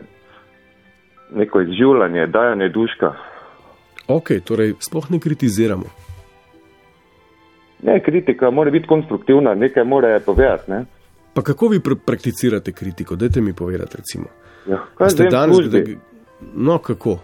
neko 1.34 1.60
izživljanje, 1.60 2.26
dajanje 2.26 2.68
duška. 2.68 3.12
Ok, 4.08 4.30
torej 4.44 4.74
sploh 4.78 5.10
ne 5.10 5.18
kritiziramo. 5.18 5.90
Ne, 7.82 8.00
kritika 8.04 8.50
mora 8.50 8.70
biti 8.70 8.86
konstruktivna, 8.86 9.54
nekaj 9.54 9.84
mora 9.84 10.20
povedati. 10.26 10.70
Ne? 10.70 10.84
Pa 11.34 11.42
kako 11.42 11.68
vi 11.68 11.80
pr 11.80 11.98
prakticirate 12.06 12.72
kritiko? 12.72 13.16
Dajte 13.16 13.40
mi 13.40 13.52
povedati, 13.52 13.96
recimo. 13.96 14.26
Ja, 14.66 14.78
kaj 14.94 15.10
Ste 15.10 15.28
zdaj 15.28 15.28
v 15.28 15.30
danes, 15.30 15.58
da, 15.68 15.78
no 16.54 16.78
kako? 16.78 17.18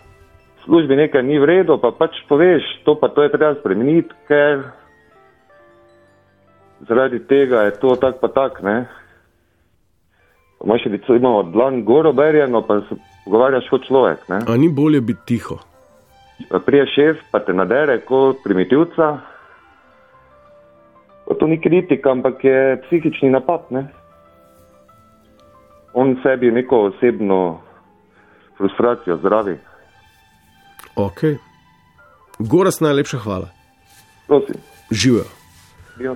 V 0.61 0.65
službi 0.65 0.97
nekaj 0.97 1.23
ni 1.23 1.39
v 1.39 1.47
redu, 1.47 1.79
pa 1.81 1.95
pač 1.95 2.19
poveš, 2.29 2.63
to 2.85 2.99
pa 3.01 3.09
to 3.09 3.23
je 3.23 3.33
treba 3.33 3.55
spremeniti, 3.61 4.13
ker 4.29 4.67
zaradi 6.89 7.23
tega 7.29 7.63
je 7.71 7.79
to 7.81 7.97
tak 7.97 8.21
pa 8.21 8.29
tak, 8.29 8.61
ne. 8.63 8.89
Imaš 10.65 10.85
recimo 10.85 11.43
dlan 11.43 11.85
gor 11.85 12.07
oberjeno, 12.07 12.61
pa 12.67 12.81
se 12.89 12.99
pogovarjaš 13.25 13.71
kot 13.71 13.87
človek, 13.89 14.29
ne. 14.29 14.43
A 14.45 14.57
ni 14.57 14.69
bolje 14.69 15.01
biti 15.01 15.21
tiho? 15.27 15.57
Prije 16.67 16.87
šef, 16.95 17.25
pa 17.31 17.41
te 17.41 17.53
nadere 17.53 18.01
kot 18.05 18.43
primitivca. 18.45 19.21
To 21.31 21.47
ni 21.47 21.61
kritika, 21.61 22.11
ampak 22.11 22.45
je 22.45 22.83
psihični 22.85 23.31
napad, 23.31 23.71
ne. 23.71 23.87
On 25.95 26.17
sebi 26.23 26.51
neko 26.51 26.77
osebno 26.87 27.61
frustracijo 28.57 29.17
zdravi. 29.17 29.59
Ok. 30.97 31.21
Goras, 32.39 32.81
najlepša 32.81 33.19
hvala. 33.19 33.49
Prosim. 34.27 34.57
Živijo. 34.91 35.25
Ja. 36.01 36.15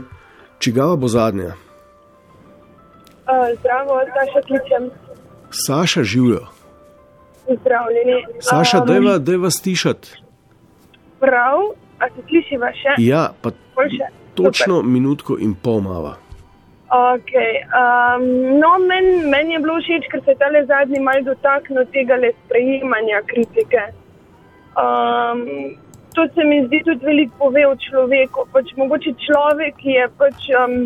Čigava 0.58 0.96
bo 0.96 1.08
zadnja? 1.08 1.44
Uh, 3.24 3.58
zdravo, 3.58 4.00
Saša 4.14 4.40
kličem. 4.46 4.90
Saša 5.50 6.02
živijo. 6.02 6.46
Pozdravljeni. 7.46 8.24
Saša, 8.40 8.78
Um, 8.80 8.86
dajva, 8.86 9.18
dajva 9.18 9.50
stišati. 9.50 10.08
Prav, 11.20 11.58
a 11.98 12.08
se 12.08 12.22
slišiva 12.28 12.70
še? 12.72 12.94
Ja, 12.98 13.32
pa 13.42 13.50
Boljše. 13.74 14.04
točno 14.34 14.82
minutko 14.82 15.36
in 15.40 15.54
pol 15.54 15.80
mava. 15.80 16.16
Okay. 16.94 17.64
Um, 17.74 18.58
no, 18.60 18.78
meni 18.78 19.26
men 19.26 19.50
je 19.50 19.58
bilo 19.58 19.80
všeč, 19.82 20.04
ker 20.10 20.20
se 20.22 20.30
je 20.30 20.38
tale 20.38 20.60
zadnji 20.66 21.00
mal 21.02 21.24
dotaknil 21.26 21.88
tega 21.90 22.14
le 22.22 22.30
sprejemanja 22.44 23.22
kritike. 23.26 23.82
Um, 24.78 25.40
to 26.14 26.28
se 26.34 26.44
mi 26.44 26.60
zdi 26.66 26.82
tudi 26.86 27.06
veliko 27.06 27.34
pove 27.38 27.66
o 27.66 27.74
človeku. 27.86 28.46
Pač 28.52 28.70
mogoče 28.78 29.14
človek 29.26 29.82
je 29.82 30.06
pač, 30.20 30.46
um, 30.60 30.76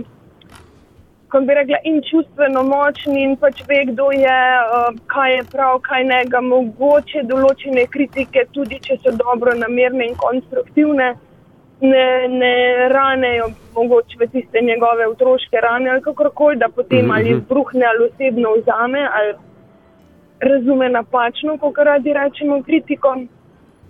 kako 1.29 1.45
bi 1.45 1.59
rekla, 1.61 1.83
in 1.93 2.01
čustveno 2.09 2.65
močen 2.73 3.21
in 3.27 3.37
pač 3.37 3.61
ve, 3.69 3.85
kdo 3.93 4.09
je, 4.17 4.41
uh, 4.81 4.89
kaj 5.13 5.37
je 5.37 5.47
prav, 5.53 5.83
kaj 5.91 6.09
ne. 6.09 6.23
Ga 6.33 6.41
mogoče 6.41 7.27
določene 7.29 7.85
kritike, 7.93 8.49
tudi 8.57 8.81
če 8.81 8.97
so 9.05 9.13
dobro 9.13 9.53
namerne 9.61 10.09
in 10.09 10.17
konstruktivne, 10.25 11.13
ne, 11.81 12.29
ne 12.29 12.89
ranejo 12.89 13.49
mogoče 13.75 14.17
v 14.21 14.27
tiste 14.27 14.61
njegove 14.63 15.07
otroške 15.07 15.57
rane 15.63 15.91
ali 15.91 16.03
kakorkoli, 16.03 16.57
da 16.57 16.69
potem 16.69 17.05
Mhm. 17.07 17.11
ali 17.11 17.31
izbruhne 17.31 17.87
ali 17.87 18.11
osebno 18.11 18.49
vzame 18.55 19.09
ali 19.13 19.35
razume 20.41 20.89
napačno, 20.89 21.59
kot 21.59 21.79
radi 21.79 22.13
rečemo 22.13 22.63
kritiko. 22.63 23.17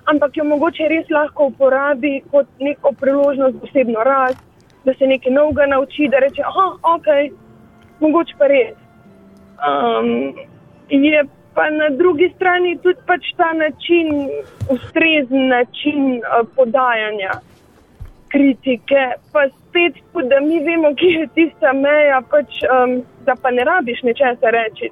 Ampak 0.05 0.37
jo 0.37 0.45
mogoče 0.45 0.89
res 0.89 1.11
lahko 1.11 1.45
uporabi 1.47 2.23
kot 2.31 2.47
neko 2.61 2.93
priložnost 3.01 3.57
za 3.57 3.63
osebno 3.63 4.05
rast, 4.05 4.45
da 4.85 4.95
se 4.95 5.07
nekaj 5.07 5.33
novega 5.33 5.67
nauči, 5.67 6.09
da 6.09 6.19
reče, 6.19 6.43
ah, 6.43 6.73
ok, 6.95 7.07
mogoče 8.01 8.35
pa 8.39 8.47
res. 8.47 8.77
Um, 9.69 10.35
je 10.89 11.25
pa 11.55 11.71
na 11.71 11.89
drugi 11.91 12.33
strani 12.37 12.79
tudi 12.79 12.99
pač 13.07 13.21
ta 13.37 13.53
način, 13.53 14.29
ustrezen 14.71 15.49
način 15.49 16.17
uh, 16.17 16.49
podajanja 16.57 17.31
kritike, 18.33 19.03
pa 19.33 19.49
spet, 19.49 19.99
da 20.31 20.41
mi 20.41 20.61
vemo, 20.65 20.95
kje 20.97 21.13
je 21.21 21.29
tista 21.35 21.73
meja, 21.73 22.23
pač, 22.31 22.63
um, 22.69 23.01
da 23.27 23.37
pa 23.43 23.51
ne 23.51 23.65
rabiš 23.65 24.03
nečesa 24.03 24.53
reči. 24.55 24.91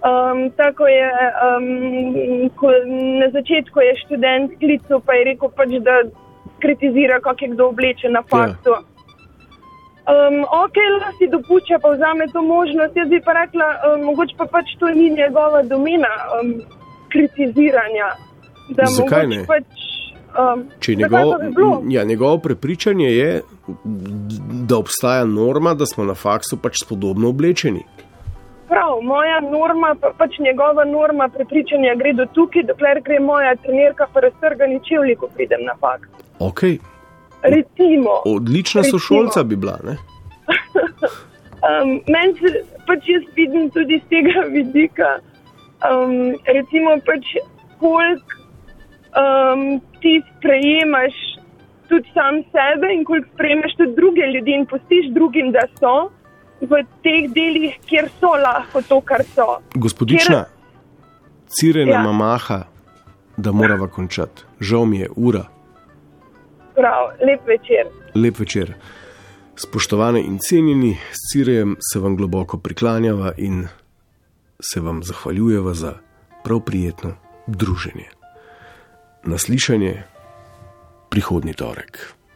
Um, 0.00 0.46
tako 0.56 0.86
je 0.88 1.08
um, 1.46 2.50
ko, 2.56 2.72
na 3.20 3.28
začetku 3.32 3.80
je 3.80 3.96
študent 4.04 4.56
klical, 4.58 5.00
pa 5.04 5.18
je 5.18 5.24
rekel, 5.32 5.52
pač, 5.56 5.74
da 5.84 6.02
kritizira, 6.60 7.20
kako 7.20 7.44
je 7.44 7.50
kdo 7.54 7.68
oblečen 7.68 8.12
na 8.12 8.22
faktu. 8.22 8.76
Um, 10.10 10.40
ok, 10.64 10.76
lahko 10.96 11.12
si 11.18 11.28
dopušča, 11.28 11.78
pa 11.82 11.92
vzame 11.94 12.26
to 12.32 12.42
možnost. 12.42 12.96
Jaz 12.96 13.08
bi 13.08 13.20
pa 13.20 13.32
rekla, 13.32 13.68
um, 13.86 14.08
mogoče 14.08 14.34
pa 14.36 14.46
pač 14.48 14.72
to 14.80 14.88
ni 14.88 15.10
njegova 15.10 15.62
domena 15.62 16.10
um, 16.36 16.54
kritiziranja. 17.12 18.08
Da 18.76 18.86
Zakaj 18.86 19.26
ne? 19.26 19.44
Pač, 19.46 19.89
um, 20.38 20.64
Če 20.80 20.94
zakaj 20.94 21.02
njegov, 21.02 21.32
pa 21.32 21.82
bi 21.86 21.94
ja, 21.94 22.04
njegovo 22.04 22.38
prepričanje 22.38 23.08
je, 23.10 23.42
da 24.68 24.78
obstaja 24.78 25.24
norma, 25.24 25.74
da 25.74 25.86
smo 25.86 26.04
na 26.04 26.14
faksu 26.14 26.56
pač 26.56 26.82
spodobno 26.84 27.28
oblečeni. 27.28 27.84
Prav, 28.68 29.00
moja 29.02 29.40
norma, 29.40 29.94
pa, 30.00 30.12
pač 30.18 30.38
njegova 30.38 30.84
norma 30.84 31.28
prepričanja 31.28 31.94
gre 31.98 32.12
do 32.12 32.26
tukaj, 32.34 32.62
dokler 32.68 33.02
gre 33.04 33.18
moja 33.20 33.56
trenerka 33.64 34.06
pa 34.12 34.20
raztrgani 34.20 34.78
čevlji, 34.86 35.16
ko 35.16 35.28
pridem 35.34 35.64
na 35.66 35.74
fakt. 35.80 36.10
Okay. 36.38 36.78
Recimo. 37.42 38.22
Odlična 38.24 38.82
Recimo. 38.82 38.98
sošolca 38.98 39.42
bi 39.42 39.56
bila. 39.56 39.78
Ne? 39.84 39.96
Um, 41.60 41.98
Meni 42.08 42.32
se 42.40 42.62
pač 42.88 43.04
jaz 43.04 43.24
vidim 43.36 43.68
tudi 43.70 43.98
z 44.00 44.08
tega 44.08 44.46
vidika, 44.48 45.08
um, 45.84 46.32
recimo 46.48 46.94
pač 47.04 47.34
koliko 47.82 48.39
um, 49.14 49.80
ti 50.00 50.22
sprejemaš 50.36 51.14
tudi 51.88 52.08
sam 52.14 52.34
sebe 52.54 52.94
in 52.94 53.04
koliko 53.04 53.28
sprejemaš 53.34 53.72
tudi 53.76 53.94
druge 54.00 54.24
ljudi 54.34 54.50
in 54.58 54.66
pustiš 54.66 55.04
drugim, 55.14 55.52
da 55.52 55.62
so 55.80 56.10
v 56.60 56.82
teh 57.02 57.24
delih, 57.34 57.78
kjer 57.88 58.10
so 58.20 58.34
lahko 58.36 58.82
to, 58.82 59.00
kar 59.00 59.24
so. 59.34 59.58
Gospodična, 59.74 60.44
Cirena 61.48 61.90
Ja. 61.90 61.96
ja. 61.96 62.02
mamaha, 62.02 62.64
da 63.36 63.52
morava 63.52 63.88
končati. 63.88 64.42
Žal 64.60 64.84
mi 64.84 64.98
je 64.98 65.08
ura. 65.16 65.44
Prav, 66.74 67.10
lep 67.26 67.46
večer. 67.46 67.90
Lep 68.14 68.38
večer. 68.38 68.74
Spoštovane 69.56 70.20
in 70.20 70.38
cenjeni, 70.38 70.94
s 71.12 71.32
Cirejem 71.32 71.76
se 71.92 71.98
vam 71.98 72.16
globoko 72.16 72.58
priklanjava 72.58 73.32
in 73.36 73.66
se 74.60 74.80
vam 74.80 75.02
zahvaljujeva 75.02 75.74
za 75.74 75.92
prav 76.44 76.60
prijetno 76.60 77.12
druženje. 77.46 78.19
Naslišanje 79.24 80.02
prihodnji 81.10 81.54
torek. 81.54 82.19